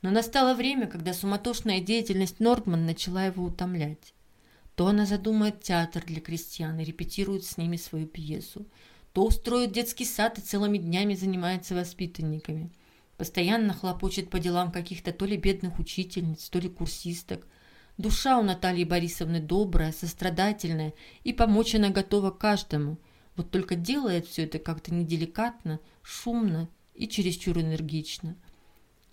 Но 0.00 0.10
настало 0.10 0.54
время, 0.54 0.86
когда 0.86 1.12
суматошная 1.12 1.80
деятельность 1.80 2.40
Нордман 2.40 2.86
начала 2.86 3.26
его 3.26 3.44
утомлять. 3.44 4.14
То 4.76 4.86
она 4.86 5.04
задумает 5.04 5.62
театр 5.62 6.04
для 6.06 6.22
крестьян 6.22 6.80
и 6.80 6.84
репетирует 6.84 7.44
с 7.44 7.58
ними 7.58 7.76
свою 7.76 8.06
пьесу, 8.06 8.66
то 9.12 9.26
устроит 9.26 9.72
детский 9.72 10.06
сад 10.06 10.38
и 10.38 10.40
целыми 10.40 10.78
днями 10.78 11.12
занимается 11.12 11.74
воспитанниками. 11.74 12.72
Постоянно 13.18 13.74
хлопочет 13.74 14.30
по 14.30 14.38
делам 14.38 14.72
каких-то 14.72 15.12
то 15.12 15.26
ли 15.26 15.36
бедных 15.36 15.78
учительниц, 15.78 16.48
то 16.48 16.58
ли 16.58 16.70
курсисток. 16.70 17.46
Душа 17.98 18.38
у 18.38 18.42
Натальи 18.42 18.84
Борисовны 18.84 19.40
добрая, 19.40 19.92
сострадательная, 19.92 20.94
и 21.24 21.34
помочь 21.34 21.74
она 21.74 21.90
готова 21.90 22.30
каждому. 22.30 22.96
Вот 23.36 23.50
только 23.50 23.74
делает 23.74 24.26
все 24.26 24.44
это 24.44 24.58
как-то 24.58 24.94
неделикатно, 24.94 25.80
шумно 26.02 26.70
и 26.94 27.06
чересчур 27.06 27.58
энергично– 27.58 28.34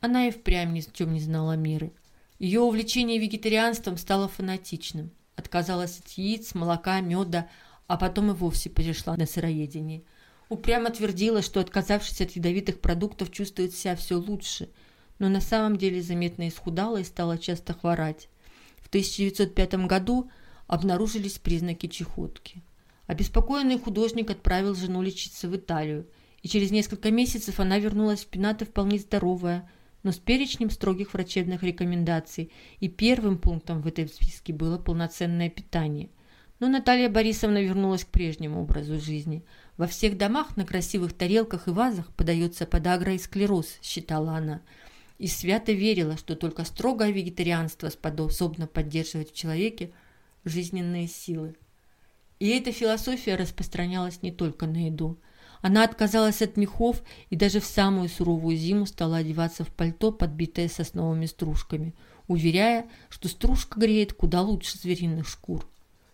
она 0.06 0.28
и 0.28 0.32
впрямь 0.32 0.72
ни 0.72 0.82
в 0.82 0.94
чем 0.94 1.14
не 1.14 1.20
знала 1.20 1.54
меры. 1.54 1.92
Ее 2.38 2.60
увлечение 2.60 3.18
вегетарианством 3.18 3.98
стало 3.98 4.28
фанатичным. 4.28 5.10
Отказалась 5.36 5.98
от 5.98 6.10
яиц, 6.12 6.54
молока, 6.54 7.02
меда, 7.02 7.50
а 7.88 7.98
потом 7.98 8.30
и 8.30 8.36
вовсе 8.36 8.70
перешла 8.70 9.18
на 9.18 9.26
сыроедение. 9.26 10.04
Упрямо 10.50 10.92
твердила, 10.92 11.42
что, 11.42 11.60
отказавшись 11.60 12.22
от 12.22 12.32
ядовитых 12.32 12.80
продуктов, 12.80 13.32
чувствует 13.32 13.74
себя 13.74 13.96
все 13.96 14.16
лучше, 14.16 14.70
но 15.18 15.28
на 15.28 15.42
самом 15.42 15.78
деле 15.78 16.02
заметно 16.02 16.48
исхудала 16.48 16.98
и 16.98 17.04
стала 17.04 17.38
часто 17.38 17.74
хворать. 17.74 18.30
В 18.78 18.88
1905 18.88 19.74
году 19.88 20.30
обнаружились 20.68 21.40
признаки 21.40 21.88
чехотки. 21.88 22.64
Обеспокоенный 23.08 23.80
художник 23.80 24.30
отправил 24.30 24.76
жену 24.76 25.02
лечиться 25.02 25.48
в 25.48 25.56
Италию, 25.56 26.08
и 26.42 26.48
через 26.48 26.72
несколько 26.72 27.12
месяцев 27.12 27.60
она 27.60 27.80
вернулась 27.80 28.24
в 28.24 28.28
Пенаты 28.28 28.66
вполне 28.66 29.00
здоровая, 29.00 29.70
но 30.04 30.12
с 30.12 30.18
перечнем 30.18 30.70
строгих 30.70 31.14
врачебных 31.14 31.64
рекомендаций, 31.64 32.52
и 32.80 32.88
первым 32.88 33.40
пунктом 33.40 33.82
в 33.82 33.88
этой 33.88 34.08
списке 34.08 34.54
было 34.54 34.78
полноценное 34.78 35.50
питание. 35.50 36.10
Но 36.60 36.68
Наталья 36.68 37.10
Борисовна 37.10 37.62
вернулась 37.62 38.06
к 38.06 38.10
прежнему 38.10 38.62
образу 38.62 39.00
жизни. 39.00 39.44
Во 39.78 39.88
всех 39.88 40.18
домах 40.18 40.56
на 40.56 40.66
красивых 40.66 41.14
тарелках 41.14 41.68
и 41.68 41.72
вазах 41.72 42.14
подается 42.14 42.66
подагра 42.66 43.14
и 43.14 43.18
склероз, 43.18 43.78
считала 43.82 44.38
она. 44.38 44.62
И 45.18 45.28
свято 45.28 45.74
верила, 45.74 46.18
что 46.18 46.36
только 46.36 46.64
строгое 46.64 47.12
вегетарианство 47.12 47.90
способно 47.90 48.68
поддерживать 48.68 49.32
в 49.32 49.36
человеке 49.36 49.92
жизненные 50.46 51.08
силы. 51.08 51.56
И 52.40 52.50
эта 52.50 52.72
философия 52.72 53.36
распространялась 53.36 54.22
не 54.22 54.32
только 54.32 54.66
на 54.66 54.88
еду. 54.88 55.20
Она 55.62 55.84
отказалась 55.84 56.42
от 56.42 56.58
мехов 56.58 57.02
и 57.30 57.36
даже 57.36 57.60
в 57.60 57.66
самую 57.66 58.10
суровую 58.10 58.56
зиму 58.56 58.86
стала 58.86 59.18
одеваться 59.18 59.64
в 59.64 59.70
пальто, 59.70 60.12
подбитое 60.12 60.68
сосновыми 60.68 61.26
стружками, 61.26 61.96
уверяя, 62.28 62.88
что 63.10 63.30
стружка 63.30 63.80
греет 63.80 64.14
куда 64.14 64.42
лучше 64.42 64.78
звериных 64.78 65.28
шкур. 65.28 65.68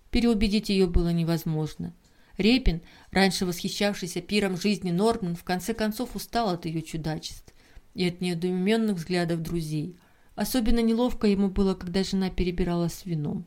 Переубедить 0.09 0.70
ее 0.70 0.88
было 0.88 1.09
невозможно. 1.09 1.93
Репин, 2.38 2.82
раньше 3.12 3.46
восхищавшийся 3.46 4.22
пиром 4.22 4.58
жизни 4.58 4.92
Норман, 4.92 5.36
в 5.36 5.44
конце 5.44 5.74
концов 5.74 6.16
устал 6.16 6.50
от 6.50 6.66
ее 6.66 6.82
чудачеств 6.82 7.54
и 7.94 8.08
от 8.08 8.22
недоуменных 8.22 8.98
взглядов 8.98 9.42
друзей. 9.42 9.98
Особенно 10.36 10.80
неловко 10.80 11.28
ему 11.28 11.50
было, 11.50 11.76
когда 11.76 12.04
жена 12.04 12.30
перебирала 12.30 12.88
с 12.88 13.06
вином. 13.06 13.46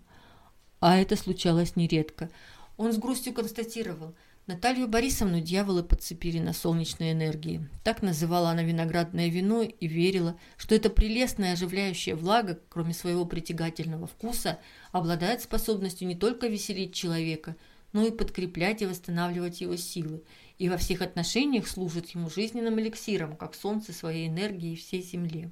А 0.81 0.99
это 0.99 1.17
случалось 1.17 1.77
нередко. 1.77 2.31
Он 2.77 2.93
с 2.93 2.99
грустью 2.99 3.33
констатировал, 3.33 4.15
Наталью 4.47 4.89
Борисовну 4.89 5.41
дьяволы 5.41 5.83
подцепили 5.83 6.39
на 6.39 6.53
солнечной 6.53 7.13
энергии. 7.13 7.67
Так 7.83 8.03
называла 8.03 8.51
она 8.51 8.63
виноградное 8.63 9.29
вино 9.29 9.63
и 9.63 9.87
верила, 9.87 10.39
что 10.59 10.75
эта 10.75 10.91
прелестная 10.91 11.55
оживляющая 11.55 12.15
влага, 12.15 12.61
кроме 12.69 12.93
своего 12.93 13.25
притягательного 13.25 14.07
вкуса, 14.07 14.59
обладает 14.93 15.41
способностью 15.41 16.07
не 16.07 16.15
только 16.15 16.49
веселить 16.49 16.93
человека, 16.93 17.57
но 17.95 18.05
и 18.05 18.11
подкреплять 18.11 18.83
и 18.83 18.87
восстанавливать 18.87 19.63
его 19.63 19.77
силы, 19.77 20.23
и 20.59 20.69
во 20.69 20.77
всех 20.77 21.01
отношениях 21.01 21.67
служит 21.69 22.11
ему 22.11 22.29
жизненным 22.29 22.79
эликсиром, 22.79 23.37
как 23.37 23.55
солнце 23.55 23.93
своей 23.93 24.29
энергии 24.29 24.75
всей 24.75 25.01
земле. 25.01 25.51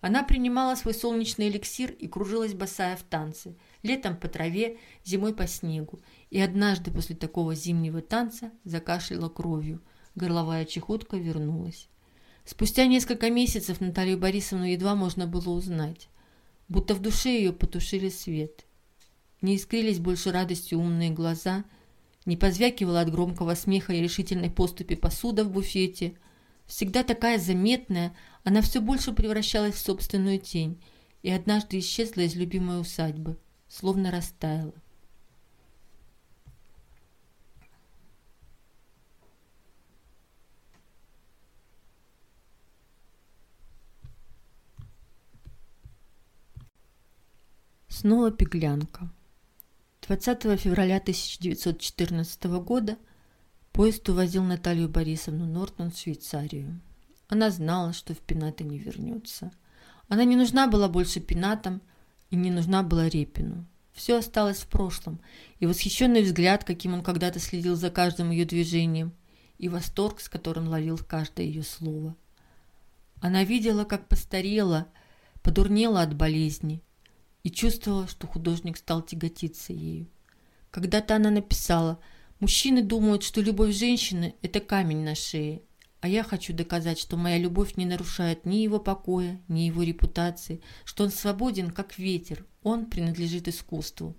Она 0.00 0.24
принимала 0.24 0.74
свой 0.74 0.92
солнечный 0.92 1.48
эликсир 1.48 1.92
и 1.92 2.08
кружилась 2.08 2.52
босая 2.52 2.96
в 2.96 3.04
танце, 3.04 3.54
летом 3.84 4.16
по 4.16 4.26
траве, 4.26 4.78
зимой 5.04 5.32
по 5.32 5.46
снегу, 5.46 6.00
и 6.30 6.40
однажды 6.40 6.90
после 6.90 7.14
такого 7.14 7.54
зимнего 7.54 8.02
танца 8.02 8.50
закашляла 8.64 9.28
кровью. 9.28 9.80
Горловая 10.16 10.64
чехотка 10.64 11.16
вернулась. 11.16 11.88
Спустя 12.44 12.86
несколько 12.86 13.30
месяцев 13.30 13.80
Наталью 13.80 14.18
Борисовну 14.18 14.64
едва 14.64 14.96
можно 14.96 15.28
было 15.28 15.50
узнать, 15.50 16.08
будто 16.68 16.94
в 16.94 17.00
душе 17.00 17.30
ее 17.30 17.52
потушили 17.52 18.08
свет. 18.08 18.66
Не 19.42 19.56
искрились 19.56 19.98
больше 19.98 20.30
радостью 20.30 20.78
умные 20.78 21.10
глаза, 21.10 21.64
не 22.24 22.36
позвякивала 22.36 23.00
от 23.00 23.10
громкого 23.10 23.54
смеха 23.56 23.92
и 23.92 24.00
решительной 24.00 24.50
поступи 24.50 24.94
посуда 24.94 25.44
в 25.44 25.50
буфете. 25.50 26.16
Всегда 26.66 27.02
такая 27.02 27.38
заметная, 27.38 28.16
она 28.44 28.62
все 28.62 28.80
больше 28.80 29.12
превращалась 29.12 29.74
в 29.74 29.80
собственную 29.80 30.38
тень 30.38 30.80
и 31.22 31.30
однажды 31.30 31.80
исчезла 31.80 32.20
из 32.22 32.36
любимой 32.36 32.80
усадьбы, 32.80 33.36
словно 33.68 34.12
растаяла. 34.12 34.74
Снова 47.88 48.30
пеглянка. 48.30 49.10
20 50.06 50.58
февраля 50.58 50.96
1914 50.96 52.44
года 52.60 52.98
поезд 53.70 54.08
увозил 54.08 54.42
Наталью 54.42 54.88
Борисовну 54.88 55.46
Нортон 55.46 55.92
в 55.92 55.96
Швейцарию. 55.96 56.80
Она 57.28 57.50
знала, 57.50 57.92
что 57.92 58.12
в 58.12 58.18
пенаты 58.18 58.64
не 58.64 58.78
вернется. 58.78 59.52
Она 60.08 60.24
не 60.24 60.34
нужна 60.34 60.66
была 60.66 60.88
больше 60.88 61.20
пенатам 61.20 61.80
и 62.30 62.36
не 62.36 62.50
нужна 62.50 62.82
была 62.82 63.08
Репину. 63.08 63.64
Все 63.92 64.18
осталось 64.18 64.58
в 64.58 64.66
прошлом, 64.66 65.20
и 65.60 65.66
восхищенный 65.66 66.22
взгляд, 66.22 66.64
каким 66.64 66.94
он 66.94 67.04
когда-то 67.04 67.38
следил 67.38 67.76
за 67.76 67.90
каждым 67.90 68.32
ее 68.32 68.44
движением, 68.44 69.12
и 69.58 69.68
восторг, 69.68 70.20
с 70.20 70.28
которым 70.28 70.66
ловил 70.66 70.98
каждое 70.98 71.46
ее 71.46 71.62
слово. 71.62 72.16
Она 73.20 73.44
видела, 73.44 73.84
как 73.84 74.08
постарела, 74.08 74.88
подурнела 75.42 76.02
от 76.02 76.16
болезни, 76.16 76.82
и 77.42 77.50
чувствовала, 77.50 78.06
что 78.06 78.26
художник 78.26 78.76
стал 78.76 79.02
тяготиться 79.02 79.72
ею. 79.72 80.08
Когда-то 80.70 81.16
она 81.16 81.30
написала 81.30 82.00
«Мужчины 82.40 82.82
думают, 82.82 83.22
что 83.22 83.40
любовь 83.40 83.74
женщины– 83.74 84.34
это 84.42 84.60
камень 84.60 85.04
на 85.04 85.14
шее, 85.14 85.62
а 86.00 86.08
я 86.08 86.24
хочу 86.24 86.52
доказать, 86.52 86.98
что 86.98 87.16
моя 87.16 87.38
любовь 87.38 87.76
не 87.76 87.86
нарушает 87.86 88.44
ни 88.44 88.56
его 88.56 88.80
покоя, 88.80 89.40
ни 89.46 89.60
его 89.60 89.82
репутации, 89.84 90.60
что 90.84 91.04
он 91.04 91.10
свободен, 91.10 91.70
как 91.70 91.98
ветер, 91.98 92.44
он 92.62 92.86
принадлежит 92.86 93.46
искусству. 93.46 94.16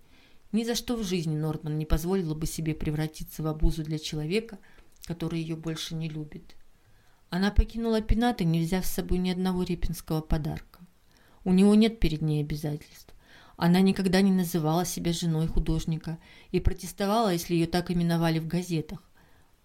Ни 0.54 0.64
за 0.64 0.76
что 0.76 0.96
в 0.96 1.04
жизни 1.04 1.36
Нортман 1.36 1.78
не 1.78 1.86
позволила 1.86 2.36
бы 2.36 2.46
себе 2.46 2.74
превратиться 2.74 3.44
в 3.44 3.48
обузу 3.48 3.84
для 3.84 4.00
человека, 4.00 4.60
который 5.06 5.42
ее 5.42 5.56
больше 5.56 5.96
не 5.96 6.08
любит. 6.08 6.56
Она 7.30 7.52
покинула 7.52 8.00
Пената, 8.00 8.44
не 8.44 8.62
взяв 8.62 8.86
с 8.86 8.92
собой 8.92 9.18
ни 9.18 9.32
одного 9.32 9.64
репинского 9.64 10.22
подарка. 10.22 10.80
У 11.44 11.52
него 11.52 11.76
нет 11.76 12.00
перед 12.00 12.22
ней 12.22 12.42
обязательств. 12.42 13.12
Она 13.56 13.82
никогда 13.82 14.22
не 14.22 14.32
называла 14.32 14.86
себя 14.86 15.14
женой 15.14 15.47
художника 15.47 16.18
и 16.51 16.60
протестовала, 16.60 17.32
если 17.32 17.54
ее 17.54 17.68
так 17.68 17.91
именовали 17.91 18.39
в 18.39 18.47
газетах. 18.47 18.99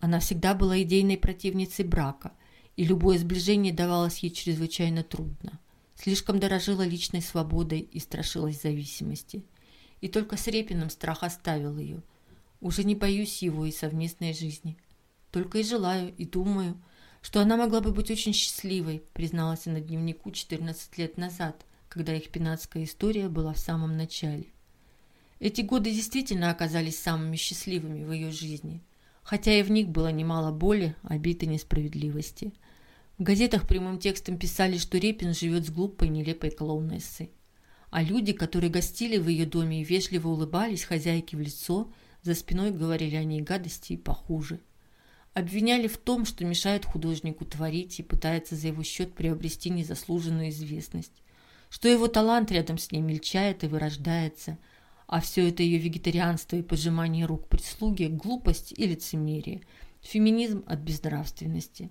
Она 0.01 0.21
всегда 0.21 0.55
была 0.55 0.81
идейной 0.83 1.17
противницей 1.17 1.85
брака, 1.85 2.33
и 2.77 2.85
любое 2.85 3.19
сближение 3.19 3.73
давалось 3.73 4.19
ей 4.19 4.31
чрезвычайно 4.31 5.03
трудно. 5.03 5.59
Слишком 5.97 6.39
дорожила 6.39 6.83
личной 6.83 7.23
свободой 7.23 7.81
и 7.81 7.99
страшилась 7.99 8.63
зависимости. 8.63 9.43
И 10.01 10.07
только 10.07 10.37
с 10.37 10.47
Репиным 10.47 10.91
страх 10.91 11.25
оставил 11.25 11.77
ее. 11.77 12.03
Уже 12.61 12.85
не 12.85 12.95
боюсь 12.95 13.43
его 13.43 13.67
и 13.67 13.73
совместной 13.73 14.33
жизни. 14.33 14.77
Только 15.33 15.59
и 15.59 15.65
желаю, 15.65 16.15
и 16.17 16.25
думаю, 16.25 16.81
что 17.21 17.41
она 17.41 17.57
могла 17.57 17.81
бы 17.81 17.93
быть 17.93 18.11
очень 18.11 18.33
счастливой, 18.33 19.03
призналась 19.13 19.67
она 19.67 19.81
дневнику 19.81 20.31
14 20.31 20.99
лет 20.99 21.17
назад, 21.17 21.65
когда 21.89 22.15
их 22.15 22.31
пенатская 22.31 22.85
история 22.85 23.29
была 23.29 23.53
в 23.53 23.59
самом 23.59 23.97
начале. 23.97 24.47
Эти 25.41 25.61
годы 25.61 25.91
действительно 25.93 26.51
оказались 26.51 26.99
самыми 26.99 27.37
счастливыми 27.37 28.05
в 28.05 28.13
ее 28.13 28.31
жизни– 28.31 28.83
хотя 29.29 29.53
и 29.53 29.63
в 29.63 29.71
них 29.71 29.91
было 29.91 30.09
немало 30.09 30.53
боли, 30.53 30.97
обид 31.03 31.43
и 31.43 31.47
несправедливости. 31.47 32.55
В 33.19 33.23
газетах 33.25 33.69
прямым 33.69 33.99
текстом 33.99 34.39
писали, 34.39 34.79
что 34.79 34.97
Репин 34.97 35.35
живет 35.35 35.67
с 35.67 35.71
глупой, 35.71 36.09
нелепой 36.09 36.51
клоунессой. 36.51 37.31
А 37.91 38.03
люди, 38.03 38.33
которые 38.33 38.71
гостили 38.71 39.19
в 39.19 39.29
ее 39.29 39.45
доме 39.45 39.83
и 39.83 39.85
вежливо 39.85 40.29
улыбались 40.29 40.85
хозяйке 40.85 41.37
в 41.37 41.41
лицо, 41.41 41.93
за 42.23 42.35
спиной 42.35 42.71
говорили 42.71 43.17
о 43.17 43.25
ней 43.25 43.43
гадости 43.43 43.93
и 43.93 43.97
похуже. 43.99 44.61
Обвиняли 45.35 45.89
в 45.89 45.99
том, 45.99 46.25
что 46.25 46.47
мешает 46.47 46.87
художнику 46.87 47.45
творить 47.45 48.01
и 48.01 48.03
пытается 48.03 48.57
за 48.57 48.69
его 48.69 48.83
счет 48.83 49.13
приобрести 49.13 49.69
незаслуженную 49.69 50.49
известность, 50.49 51.23
что 51.71 51.89
его 51.89 52.09
талант 52.09 52.51
рядом 52.51 52.79
с 52.79 52.91
ней 52.93 53.01
мельчает 53.01 53.65
и 53.65 53.67
вырождается– 53.67 54.59
а 55.09 55.23
все 55.23 55.49
это 55.49 55.63
ее 55.63 55.79
вегетарианство 55.79 56.57
и 56.57 56.63
пожимание 56.63 57.25
рук 57.25 57.49
прислуги– 57.49 58.05
глупость 58.11 58.75
и 58.77 58.87
лицемерие, 58.87 59.63
феминизм 60.03 60.63
от 60.67 60.81
безнравственности. 60.81 61.91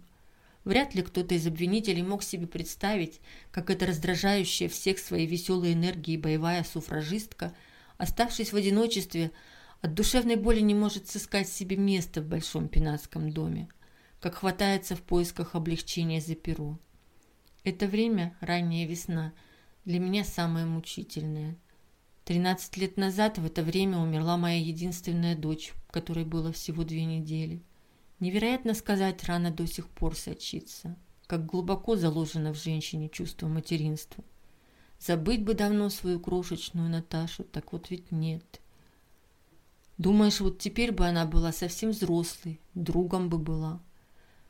Вряд 0.63 0.93
ли 0.93 1.01
кто-то 1.01 1.33
из 1.33 1.47
обвинителей 1.47 2.03
мог 2.03 2.21
себе 2.21 2.45
представить, 2.45 3.19
как 3.51 3.71
эта 3.71 3.87
раздражающая 3.87 4.69
всех 4.69 4.99
своей 4.99 5.25
веселой 5.25 5.73
энергией 5.73 6.17
боевая 6.17 6.63
суфражистка, 6.63 7.55
оставшись 7.97 8.53
в 8.53 8.55
одиночестве, 8.55 9.31
от 9.81 9.95
душевной 9.95 10.35
боли 10.35 10.59
не 10.59 10.75
может 10.75 11.07
сыскать 11.07 11.49
себе 11.49 11.75
место 11.75 12.21
в 12.21 12.27
большом 12.27 12.67
пенатском 12.67 13.31
доме, 13.31 13.67
как 14.19 14.35
хватается 14.35 14.95
в 14.95 15.01
поисках 15.01 15.55
облегчения 15.55 16.21
за 16.21 16.35
перо. 16.35 16.77
Это 17.63 17.87
время, 17.87 18.37
ранняя 18.41 18.87
весна, 18.87 19.33
для 19.87 19.99
меня 19.99 20.23
самое 20.23 20.67
мучительное– 20.67 21.57
Тринадцать 22.27 22.75
лет 22.75 22.97
назад 22.97 23.37
в 23.37 23.45
это 23.45 23.63
время 23.63 23.99
умерла 23.99 24.35
моя 24.35 24.59
единственная 24.59 25.33
дочь, 25.33 25.73
которой 25.91 26.25
было 26.25 26.51
всего 26.51 26.83
две 26.83 27.05
недели. 27.05 27.63
Невероятно 28.19 28.73
сказать, 28.73 29.23
рано 29.23 29.49
до 29.49 29.65
сих 29.65 29.87
пор 29.87 30.13
сочится, 30.13 30.97
как 31.25 31.45
глубоко 31.45 31.95
заложено 31.95 32.53
в 32.53 32.61
женщине 32.61 33.07
чувство 33.07 33.47
материнства. 33.47 34.25
Забыть 34.99 35.45
бы 35.45 35.53
давно 35.53 35.89
свою 35.89 36.19
крошечную 36.19 36.89
Наташу, 36.89 37.45
так 37.45 37.71
вот 37.71 37.89
ведь 37.91 38.11
нет. 38.11 38.59
Думаешь, 39.97 40.41
вот 40.41 40.59
теперь 40.59 40.91
бы 40.91 41.07
она 41.07 41.25
была 41.25 41.53
совсем 41.53 41.91
взрослой, 41.91 42.59
другом 42.73 43.29
бы 43.29 43.37
была. 43.37 43.81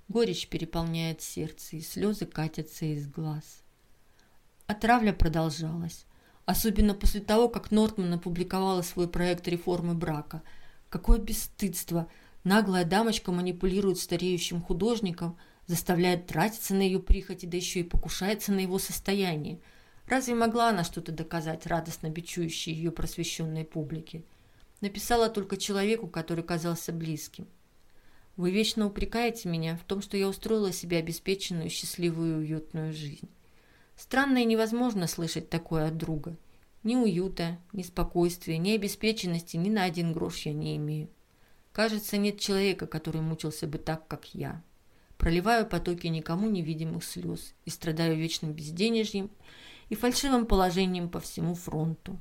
Горечь 0.08 0.48
переполняет 0.48 1.22
сердце, 1.22 1.76
и 1.76 1.82
слезы 1.82 2.26
катятся 2.26 2.86
из 2.86 3.08
глаз. 3.08 3.62
Отравля 4.68 5.14
продолжалась, 5.14 6.06
особенно 6.46 6.94
после 6.94 7.22
того, 7.22 7.48
как 7.48 7.72
Нортман 7.72 8.12
опубликовала 8.14 8.82
свой 8.82 9.08
проект 9.08 9.48
реформы 9.48 9.94
брака. 9.94 10.44
Какое 10.90 11.20
бесстыдство! 11.20 12.10
Наглая 12.44 12.84
дамочка 12.84 13.32
манипулирует 13.32 13.98
стареющим 13.98 14.62
художником, 14.62 15.38
заставляет 15.68 16.28
тратиться 16.28 16.76
на 16.76 16.82
ее 16.82 17.00
прихоти, 17.00 17.46
да 17.46 17.56
еще 17.56 17.80
и 17.80 17.84
покушается 17.84 18.52
на 18.52 18.60
его 18.60 18.78
состояние. 18.78 19.62
Разве 20.06 20.36
могла 20.36 20.70
она 20.70 20.84
что-то 20.84 21.14
доказать 21.14 21.66
радостно 21.66 22.10
бичующей 22.10 22.74
ее 22.74 22.92
просвещенной 22.92 23.64
публике? 23.64 24.26
Написала 24.82 25.30
только 25.30 25.56
человеку, 25.56 26.08
который 26.08 26.44
казался 26.44 26.92
близким. 26.92 27.48
Вы 28.36 28.52
вечно 28.52 28.86
упрекаете 28.86 29.48
меня 29.48 29.78
в 29.78 29.86
том, 29.86 30.02
что 30.02 30.18
я 30.18 30.28
устроила 30.28 30.74
себе 30.74 30.98
обеспеченную, 30.98 31.70
счастливую 31.70 32.34
и 32.34 32.40
уютную 32.40 32.92
жизнь. 32.92 33.30
Странно 33.98 34.38
и 34.38 34.46
невозможно 34.46 35.08
слышать 35.08 35.50
такое 35.50 35.88
от 35.88 35.98
друга. 35.98 36.38
Ни 36.84 36.96
уюта, 36.96 37.58
ни 37.74 37.82
спокойствия, 37.82 38.60
ни 38.60 38.72
обеспеченности 38.72 39.58
ни 39.58 39.70
на 39.70 39.84
один 39.84 40.14
грош 40.14 40.46
я 40.46 40.54
не 40.54 40.78
имею. 40.78 41.10
Кажется, 41.74 42.18
нет 42.18 42.40
человека, 42.40 42.86
который 42.86 43.22
мучился 43.22 43.68
бы 43.68 43.80
так, 43.80 44.08
как 44.08 44.34
я. 44.36 44.64
Проливаю 45.18 45.66
потоки 45.66 46.08
никому 46.08 46.48
невидимых 46.48 47.04
слез 47.04 47.56
и 47.66 47.72
страдаю 47.72 48.16
вечным 48.16 48.54
безденежьем 48.54 49.32
и 49.90 49.96
фальшивым 49.96 50.46
положением 50.46 51.10
по 51.10 51.20
всему 51.20 51.56
фронту. 51.56 52.20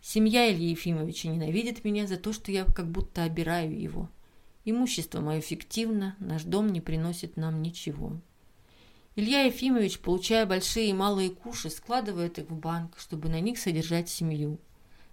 Семья 0.00 0.48
Ильи 0.50 0.70
Ефимовича 0.70 1.28
ненавидит 1.28 1.84
меня 1.84 2.06
за 2.06 2.16
то, 2.16 2.32
что 2.32 2.52
я 2.52 2.64
как 2.64 2.88
будто 2.88 3.24
обираю 3.24 3.78
его. 3.78 4.08
Имущество 4.64 5.20
мое 5.20 5.40
фиктивно, 5.40 6.14
наш 6.20 6.44
дом 6.44 6.68
не 6.68 6.80
приносит 6.80 7.36
нам 7.36 7.60
ничего. 7.60 8.20
Илья 9.18 9.42
Ефимович, 9.42 9.98
получая 9.98 10.46
большие 10.46 10.90
и 10.90 10.92
малые 10.92 11.30
куши, 11.30 11.70
складывает 11.70 12.38
их 12.38 12.48
в 12.48 12.54
банк, 12.54 12.96
чтобы 13.00 13.28
на 13.28 13.40
них 13.40 13.58
содержать 13.58 14.08
семью. 14.08 14.60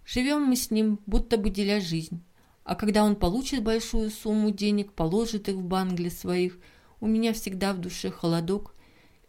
Живем 0.05 0.43
мы 0.43 0.55
с 0.55 0.69
ним, 0.69 0.99
будто 1.07 1.37
бы 1.37 1.49
деля 1.49 1.81
жизнь. 1.81 2.21
А 2.63 2.75
когда 2.75 3.03
он 3.03 3.15
получит 3.15 3.63
большую 3.63 4.11
сумму 4.11 4.51
денег, 4.51 4.93
положит 4.93 5.49
их 5.49 5.55
в 5.55 5.63
банк 5.63 5.95
для 5.95 6.11
своих, 6.11 6.59
у 6.99 7.07
меня 7.07 7.33
всегда 7.33 7.73
в 7.73 7.79
душе 7.79 8.11
холодок, 8.11 8.75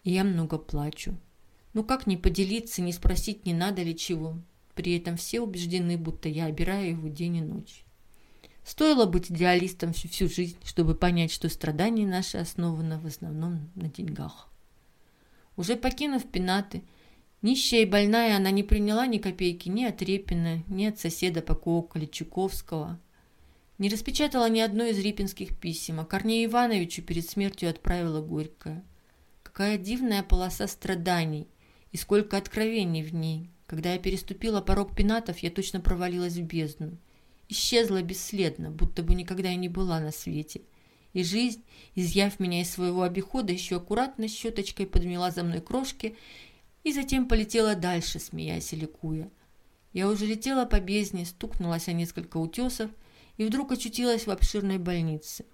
и 0.04 0.12
я 0.12 0.24
много 0.24 0.58
плачу. 0.58 1.16
Ну 1.72 1.82
как 1.82 2.06
не 2.06 2.18
поделиться, 2.18 2.82
не 2.82 2.92
спросить, 2.92 3.46
не 3.46 3.54
надо 3.54 3.82
ли 3.82 3.96
чего? 3.96 4.36
При 4.74 4.98
этом 4.98 5.16
все 5.16 5.40
убеждены, 5.40 5.96
будто 5.96 6.28
я 6.28 6.44
обираю 6.44 6.90
его 6.90 7.08
день 7.08 7.36
и 7.36 7.40
ночь. 7.40 7.86
Стоило 8.62 9.06
быть 9.06 9.30
идеалистом 9.30 9.94
всю, 9.94 10.08
всю 10.10 10.28
жизнь, 10.28 10.58
чтобы 10.64 10.94
понять, 10.94 11.32
что 11.32 11.48
страдания 11.48 12.06
наши 12.06 12.36
основаны 12.36 12.98
в 12.98 13.06
основном 13.06 13.70
на 13.74 13.88
деньгах. 13.88 14.50
Уже 15.56 15.76
покинув 15.76 16.24
пенаты, 16.24 16.82
нищая 17.40 17.82
и 17.82 17.86
больная, 17.86 18.36
она 18.36 18.50
не 18.50 18.62
приняла 18.62 19.06
ни 19.06 19.18
копейки 19.18 19.68
ни 19.68 19.84
от 19.84 20.02
Репина, 20.02 20.62
ни 20.68 20.84
от 20.84 20.98
соседа 20.98 21.40
по 21.40 21.54
Коколе 21.54 22.06
Чуковского. 22.06 23.00
Не 23.78 23.88
распечатала 23.88 24.48
ни 24.48 24.60
одной 24.60 24.90
из 24.90 24.98
рипинских 24.98 25.58
писем, 25.58 26.00
а 26.00 26.04
Корнею 26.04 26.50
Ивановичу 26.50 27.02
перед 27.02 27.28
смертью 27.28 27.70
отправила 27.70 28.20
горькое. 28.20 28.84
Какая 29.42 29.78
дивная 29.78 30.22
полоса 30.22 30.66
страданий 30.66 31.48
и 31.92 31.96
сколько 31.96 32.36
откровений 32.36 33.02
в 33.02 33.14
ней, 33.14 33.50
когда 33.66 33.92
я 33.92 33.98
переступила 33.98 34.60
порог 34.60 34.94
пенатов, 34.94 35.38
я 35.38 35.50
точно 35.50 35.80
провалилась 35.80 36.34
в 36.34 36.42
бездну. 36.42 36.98
Исчезла 37.48 38.02
бесследно, 38.02 38.70
будто 38.70 39.02
бы 39.02 39.14
никогда 39.14 39.50
и 39.50 39.56
не 39.56 39.68
была 39.68 40.00
на 40.00 40.10
свете. 40.10 40.62
И 41.12 41.24
жизнь, 41.24 41.62
изъяв 41.94 42.38
меня 42.40 42.60
из 42.60 42.70
своего 42.70 43.02
обихода, 43.02 43.52
еще 43.52 43.76
аккуратно 43.76 44.28
щеточкой 44.28 44.86
подмела 44.86 45.30
за 45.30 45.42
мной 45.42 45.60
крошки 45.60 46.16
и 46.84 46.92
затем 46.92 47.26
полетела 47.26 47.74
дальше, 47.74 48.18
смеясь 48.18 48.72
и 48.72 48.76
ликуя. 48.76 49.30
Я 49.92 50.08
уже 50.08 50.26
летела 50.26 50.66
по 50.66 50.78
бездне, 50.78 51.24
стукнулась 51.24 51.88
о 51.88 51.92
несколько 51.92 52.36
утесов 52.36 52.90
и 53.38 53.44
вдруг 53.44 53.72
очутилась 53.72 54.26
в 54.26 54.30
обширной 54.30 54.78
больнице. 54.78 55.46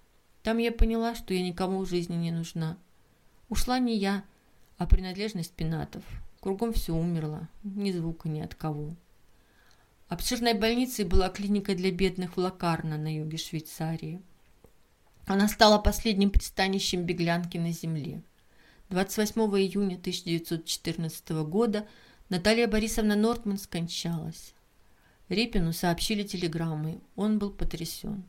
Там 0.43 0.59
я 0.59 0.73
поняла, 0.73 1.15
что 1.15 1.33
я 1.33 1.43
никому 1.43 1.79
в 1.79 1.89
жизни 1.89 2.17
не 2.17 2.33
нужна. 2.33 2.77
Ушла 3.49 3.79
не 3.79 3.97
я, 3.97 4.25
а 4.79 4.87
принадлежность 4.87 5.53
пенатов. 5.53 6.03
Кругом 6.41 6.73
все 6.73 6.93
умерло, 6.93 7.49
ни 7.63 7.93
звука 7.93 8.29
ни 8.29 8.41
от 8.41 8.57
кого. 8.57 8.97
Обширной 10.09 10.55
больницей 10.55 11.05
была 11.05 11.29
клиника 11.29 11.75
для 11.75 11.93
бедных 11.93 12.37
в 12.37 12.41
Лакарно 12.41 12.99
на 12.99 13.15
юге 13.15 13.39
Швейцарии. 13.39 14.21
Она 15.27 15.49
стала 15.49 15.79
последним 15.79 16.31
пристанищем 16.31 17.05
беглянки 17.05 17.59
на 17.59 17.73
земле. 17.73 18.23
28 18.91 19.41
июня 19.41 19.97
1914 19.97 21.31
года 21.45 21.87
Наталья 22.29 22.67
Борисовна 22.67 23.17
Нортман 23.17 23.59
скончалась. 23.59 24.55
Репину 25.29 25.73
сообщили 25.73 26.23
телеграммой. 26.23 27.01
Он 27.17 27.39
был 27.39 27.51
потрясен. 27.51 28.25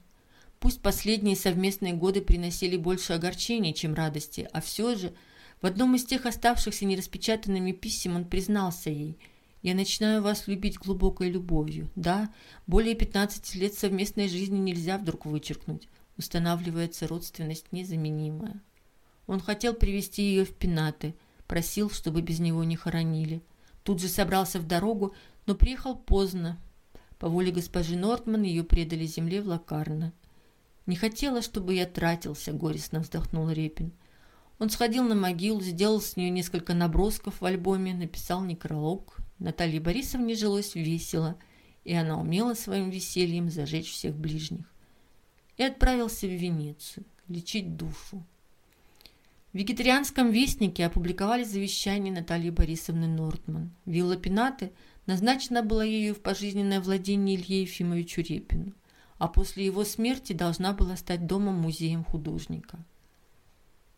Пусть 0.59 0.81
последние 0.81 1.35
совместные 1.35 1.93
годы 1.93 2.21
приносили 2.21 2.77
больше 2.77 3.13
огорчений, 3.13 3.73
чем 3.73 3.93
радости, 3.93 4.47
а 4.51 4.61
все 4.61 4.95
же– 4.95 5.13
в 5.63 5.65
одном 5.65 5.95
из 5.95 6.03
тех 6.03 6.25
оставшихся 6.25 6.83
нераспечатанными 6.83 7.71
писем 7.71 8.17
он 8.17 8.25
признался 8.25 8.89
ей 8.89 9.17
«Я 9.61 9.75
начинаю 9.75 10.21
вас 10.21 10.45
любить 10.47 10.77
глубокой 10.77 11.29
любовью. 11.29 11.89
Да, 11.95 12.33
более 12.67 12.95
15 12.95 13.55
лет 13.55 13.73
совместной 13.73 14.27
жизни 14.27 14.57
нельзя 14.57 14.97
вдруг 14.97 15.25
вычеркнуть. 15.25 15.87
Устанавливается 16.18 17.07
родственность 17.07 17.72
незаменимая». 17.72 18.61
Он 19.28 19.39
хотел 19.39 19.74
привести 19.74 20.24
ее 20.24 20.45
в 20.45 20.53
пенаты, 20.53 21.16
просил, 21.47 21.89
чтобы 21.89 22.22
без 22.22 22.39
него 22.39 22.64
не 22.64 22.76
хоронили. 22.76 23.41
Тут 23.84 24.01
же 24.01 24.07
собрался 24.07 24.59
в 24.59 24.68
дорогу, 24.68 25.14
но 25.45 25.55
приехал 25.55 25.95
поздно. 25.95 26.59
По 27.20 27.30
воле 27.30 27.51
госпожи 27.51 27.95
Нортман 27.95 28.43
ее 28.43 28.64
предали 28.64 29.05
земле 29.05 29.41
в 29.41 29.47
Лакарно. 29.47 30.14
«Не 30.86 30.95
хотела, 30.95 31.41
чтобы 31.41 31.74
я 31.74 31.86
тратился»,— 31.86 32.51
горестно 32.53 32.99
вздохнул 32.99 33.49
Репин. 33.49 33.93
Он 34.59 34.70
сходил 34.70 35.03
на 35.03 35.16
могилу, 35.16 35.61
сделал 35.61 36.01
с 36.01 36.16
нее 36.16 36.30
несколько 36.30 36.74
набросков 36.74 37.39
в 37.39 37.45
альбоме, 37.45 37.93
написал 37.93 38.43
некролог. 38.43 39.18
Наталье 39.39 39.80
Борисовне 39.80 40.36
жилось 40.36 40.76
весело, 40.76 41.38
и 41.84 41.93
она 41.93 42.20
умела 42.20 42.53
своим 42.53 42.89
весельем 42.89 43.49
зажечь 43.49 43.91
всех 43.91 44.16
ближних. 44.16 44.72
И 45.57 45.63
отправился 45.63 46.27
в 46.27 46.31
Венецию 46.31 47.05
лечить 47.27 47.75
душу. 47.75 48.23
В 49.51 49.57
вегетарианском 49.57 50.31
вестнике 50.31 50.85
опубликовали 50.85 51.43
завещание 51.43 52.11
Натальи 52.13 52.49
Борисовны 52.49 53.07
Нортман. 53.07 53.71
Вилла 53.85 54.17
Пенаты 54.17 54.71
назначена 55.05 55.61
была 55.61 55.83
ею 55.83 56.15
в 56.15 56.21
пожизненное 56.21 56.81
владение 56.81 57.35
Илье 57.35 57.61
Ефимовичу 57.61 58.21
Репину, 58.21 58.73
а 59.19 59.27
после 59.27 59.65
его 59.65 59.83
смерти 59.83 60.33
должна 60.33 60.73
была 60.73 60.97
стать 60.97 61.27
домом-музеем 61.27 62.03
художника– 62.03 62.83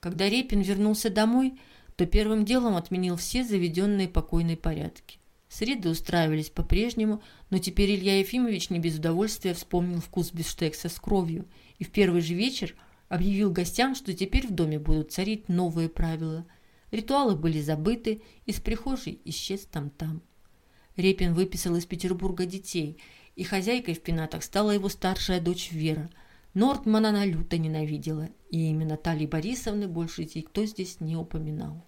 когда 0.05 0.29
Репин 0.29 0.61
вернулся 0.61 1.09
домой, 1.09 1.59
то 1.95 2.05
первым 2.05 2.45
делом 2.45 2.75
отменил 2.75 3.15
все 3.15 3.43
заведенные 3.43 4.07
покойные 4.07 4.55
порядки. 4.55 5.17
Среды 5.47 5.89
устраивались 5.89 6.49
по-прежнему, 6.49 7.21
но 7.49 7.59
теперь 7.59 7.95
Илья 7.95 8.19
Ефимович 8.19 8.69
не 8.69 8.79
без 8.79 8.97
удовольствия 8.97 9.53
вспомнил 9.53 10.01
вкус 10.01 10.33
бифштекса 10.33 10.89
с 10.89 10.99
кровью 10.99 11.47
и 11.77 11.83
в 11.83 11.91
первый 11.91 12.21
же 12.21 12.33
вечер 12.33 12.75
объявил 13.09 13.51
гостям, 13.51 13.95
что 13.95 14.13
теперь 14.13 14.47
в 14.47 14.51
доме 14.51 14.79
будут 14.79 15.11
царить 15.11 15.47
новые 15.47 15.89
правила. 15.89 16.45
Ритуалы 16.91 17.35
были 17.35 17.61
забыты, 17.61 18.21
из 18.45 18.59
прихожей 18.59 19.19
исчез 19.25 19.65
там-там. 19.65 20.21
Репин 20.95 21.33
выписал 21.33 21.75
из 21.75 21.85
Петербурга 21.85 22.45
детей, 22.45 22.97
и 23.35 23.43
хозяйкой 23.43 23.93
в 23.95 24.01
пенатах 24.01 24.43
стала 24.43 24.71
его 24.71 24.89
старшая 24.89 25.41
дочь 25.41 25.71
Вера– 25.71 26.09
Нортман 26.55 27.05
она 27.05 27.25
люто 27.25 27.57
ненавидела, 27.57 28.29
и 28.49 28.69
имя 28.69 28.85
Натальи 28.85 29.25
Борисовны 29.25 29.89
больше 29.89 30.23
никто 30.23 30.63
здесь 30.63 31.01
не 31.01 31.17
упоминал. 31.17 31.85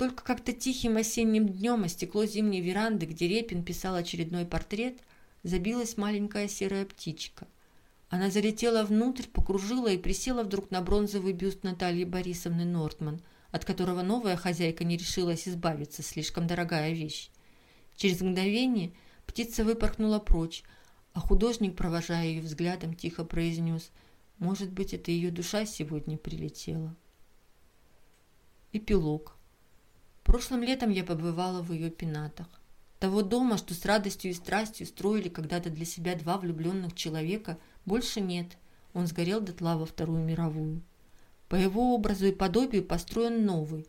Только 0.00 0.24
как-то 0.24 0.54
тихим 0.54 0.96
осенним 0.96 1.46
днем 1.46 1.84
о 1.84 1.88
стекло 1.88 2.24
зимней 2.24 2.62
веранды, 2.62 3.04
где 3.04 3.28
Репин 3.28 3.62
писал 3.62 3.96
очередной 3.96 4.46
портрет, 4.46 4.98
забилась 5.42 5.98
маленькая 5.98 6.48
серая 6.48 6.86
птичка. 6.86 7.46
Она 8.08 8.30
залетела 8.30 8.82
внутрь, 8.84 9.26
покружила 9.26 9.88
и 9.88 9.98
присела 9.98 10.42
вдруг 10.42 10.70
на 10.70 10.80
бронзовый 10.80 11.34
бюст 11.34 11.64
Натальи 11.64 12.04
Борисовны 12.04 12.64
Нортман, 12.64 13.20
от 13.50 13.66
которого 13.66 14.00
новая 14.00 14.36
хозяйка 14.38 14.84
не 14.84 14.96
решилась 14.96 15.46
избавиться, 15.46 16.02
слишком 16.02 16.46
дорогая 16.46 16.94
вещь. 16.94 17.28
Через 17.94 18.22
мгновение 18.22 18.92
птица 19.26 19.64
выпорхнула 19.64 20.18
прочь, 20.18 20.62
а 21.12 21.20
художник, 21.20 21.76
провожая 21.76 22.24
ее 22.24 22.40
взглядом, 22.40 22.94
тихо 22.94 23.22
произнес 23.22 23.90
Может 24.38 24.72
быть, 24.72 24.94
это 24.94 25.10
ее 25.10 25.30
душа 25.30 25.66
сегодня 25.66 26.16
прилетела. 26.16 26.96
Эпилог. 28.72 29.36
Прошлым 30.24 30.62
летом 30.62 30.90
я 30.90 31.04
побывала 31.04 31.62
в 31.62 31.72
ее 31.72 31.90
пенатах. 31.90 32.46
Того 32.98 33.22
дома, 33.22 33.56
что 33.56 33.72
с 33.72 33.84
радостью 33.86 34.30
и 34.30 34.34
страстью 34.34 34.86
строили 34.86 35.30
когда-то 35.30 35.70
для 35.70 35.86
себя 35.86 36.14
два 36.14 36.36
влюбленных 36.36 36.94
человека, 36.94 37.58
больше 37.86 38.20
нет. 38.20 38.58
Он 38.92 39.06
сгорел 39.06 39.40
дотла 39.40 39.76
во 39.76 39.86
Вторую 39.86 40.22
мировую. 40.22 40.82
По 41.48 41.54
его 41.56 41.94
образу 41.94 42.26
и 42.26 42.32
подобию 42.32 42.84
построен 42.84 43.46
новый. 43.46 43.86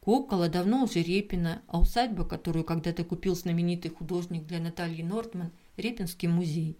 Кокола 0.00 0.48
давно 0.48 0.84
уже 0.84 1.02
Репина, 1.02 1.62
а 1.68 1.80
усадьба, 1.80 2.24
которую 2.24 2.64
когда-то 2.64 3.04
купил 3.04 3.36
знаменитый 3.36 3.90
художник 3.90 4.46
для 4.46 4.58
Натальи 4.58 5.02
Нортман, 5.02 5.52
Репинский 5.76 6.28
музей. 6.28 6.76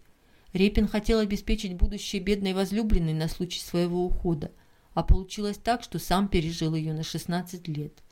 Репин 0.53 0.89
хотел 0.89 1.21
обеспечить 1.21 1.77
будущее 1.77 2.21
бедной 2.21 2.55
возлюбленной 2.55 3.13
на 3.13 3.29
случай 3.29 3.61
своего 3.61 4.05
ухода, 4.05 4.51
а 4.95 5.03
получилось 5.03 5.59
так, 5.59 5.83
что 5.83 5.99
сам 5.99 6.29
пережил 6.29 6.75
ее 6.75 6.93
на 6.93 7.05
16 7.05 7.69
лет. 7.69 8.03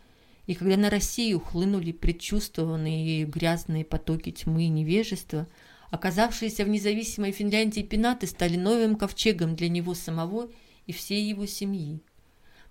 И 0.46 0.54
когда 0.54 0.76
на 0.76 0.90
Россию 0.90 1.40
хлынули 1.40 1.92
предчувствованные 1.92 3.04
ею 3.04 3.28
грязные 3.28 3.84
потоки 3.84 4.30
тьмы 4.30 4.64
и 4.64 4.68
невежества, 4.68 5.48
оказавшиеся 5.90 6.64
в 6.64 6.68
независимой 6.68 7.32
Финляндии 7.32 7.80
пенаты 7.82 8.26
стали 8.26 8.56
новым 8.56 8.96
ковчегом 8.96 9.56
для 9.56 9.68
него 9.68 9.94
самого 9.94 10.48
и 10.86 10.92
всей 10.92 11.28
его 11.28 11.46
семьи. 11.46 12.00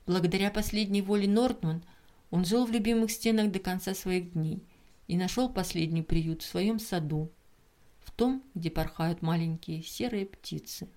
Благодаря 0.06 0.52
последней 0.52 1.02
воле 1.02 1.28
Нортман 1.28 1.84
он 2.32 2.46
жил 2.46 2.66
в 2.66 2.72
любимых 2.72 3.12
стенах 3.12 3.52
до 3.52 3.60
конца 3.60 3.94
своих 3.94 4.34
дней 4.34 4.64
и 5.08 5.18
нашел 5.18 5.50
последний 5.50 6.02
приют 6.02 6.42
в 6.42 6.48
своем 6.48 6.80
саду, 6.80 7.32
в 8.00 8.12
том, 8.12 8.44
где 8.54 8.70
порхают 8.70 9.22
маленькие 9.22 9.84
серые 9.84 10.26
птицы. 10.26 10.88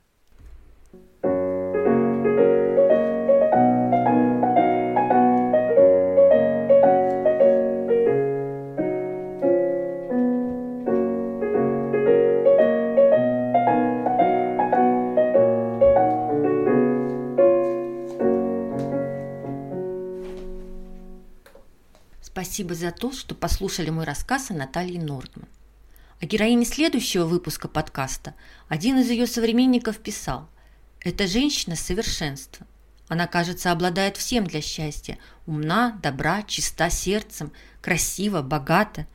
Спасибо 22.59 22.75
за 22.75 22.91
то, 22.91 23.13
что 23.13 23.37
послушали 23.37 23.91
мой 23.91 24.05
рассказ 24.05 24.51
о 24.51 24.53
Наталье 24.53 25.01
Нортман. 25.01 25.47
О 26.21 26.27
героине 26.27 26.65
следующего 26.65 27.25
выпуска 27.25 27.69
подкаста 27.69 28.35
один 28.67 28.99
из 28.99 29.09
ее 29.09 29.29
современников 29.29 29.99
писал 29.99 30.49
«Это 30.99 31.29
женщина 31.29 31.77
совершенства. 31.77 32.67
Она, 33.07 33.29
кажется, 33.29 33.71
обладает 33.71 34.17
всем 34.17 34.45
для 34.45 34.61
счастья. 34.61 35.19
Умна, 35.47 36.01
добра, 36.03 36.43
чиста 36.43 36.91
сердцем, 36.91 37.53
красива, 37.81 38.43
богата. 38.43 39.07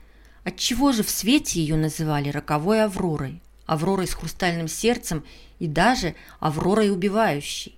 Отчего 0.45 0.93
же 0.93 1.03
в 1.03 1.09
свете 1.09 1.59
ее 1.59 1.75
называли 1.75 2.29
роковой 2.29 2.81
Авророй, 2.81 3.41
Авророй 3.65 4.07
с 4.07 4.13
хрустальным 4.13 4.69
сердцем 4.69 5.25
и 5.59 5.67
даже 5.67 6.15
Авророй 6.39 6.91
убивающей? 6.91 7.77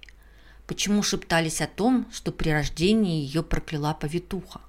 Почему 0.67 1.01
шептались 1.01 1.59
о 1.59 1.65
том, 1.65 2.05
что 2.11 2.31
при 2.31 2.51
рождении 2.51 3.23
ее 3.25 3.41
прокляла 3.41 3.95
повитуха? 3.95 4.61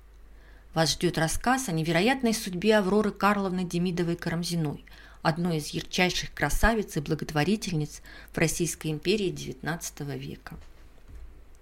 Вас 0.77 0.93
ждет 0.93 1.17
рассказ 1.17 1.71
о 1.71 1.73
невероятной 1.73 2.35
судьбе 2.35 2.77
Авроры 2.77 3.11
Карловны 3.11 3.65
Демидовой-Карамзиной, 3.65 4.85
одной 5.23 5.57
из 5.57 5.69
ярчайших 5.69 6.35
красавиц 6.35 6.99
и 6.99 7.01
благотворительниц 7.01 8.03
в 8.31 8.37
Российской 8.37 8.89
империи 8.89 9.33
XIX 9.33 10.19
века. 10.19 10.59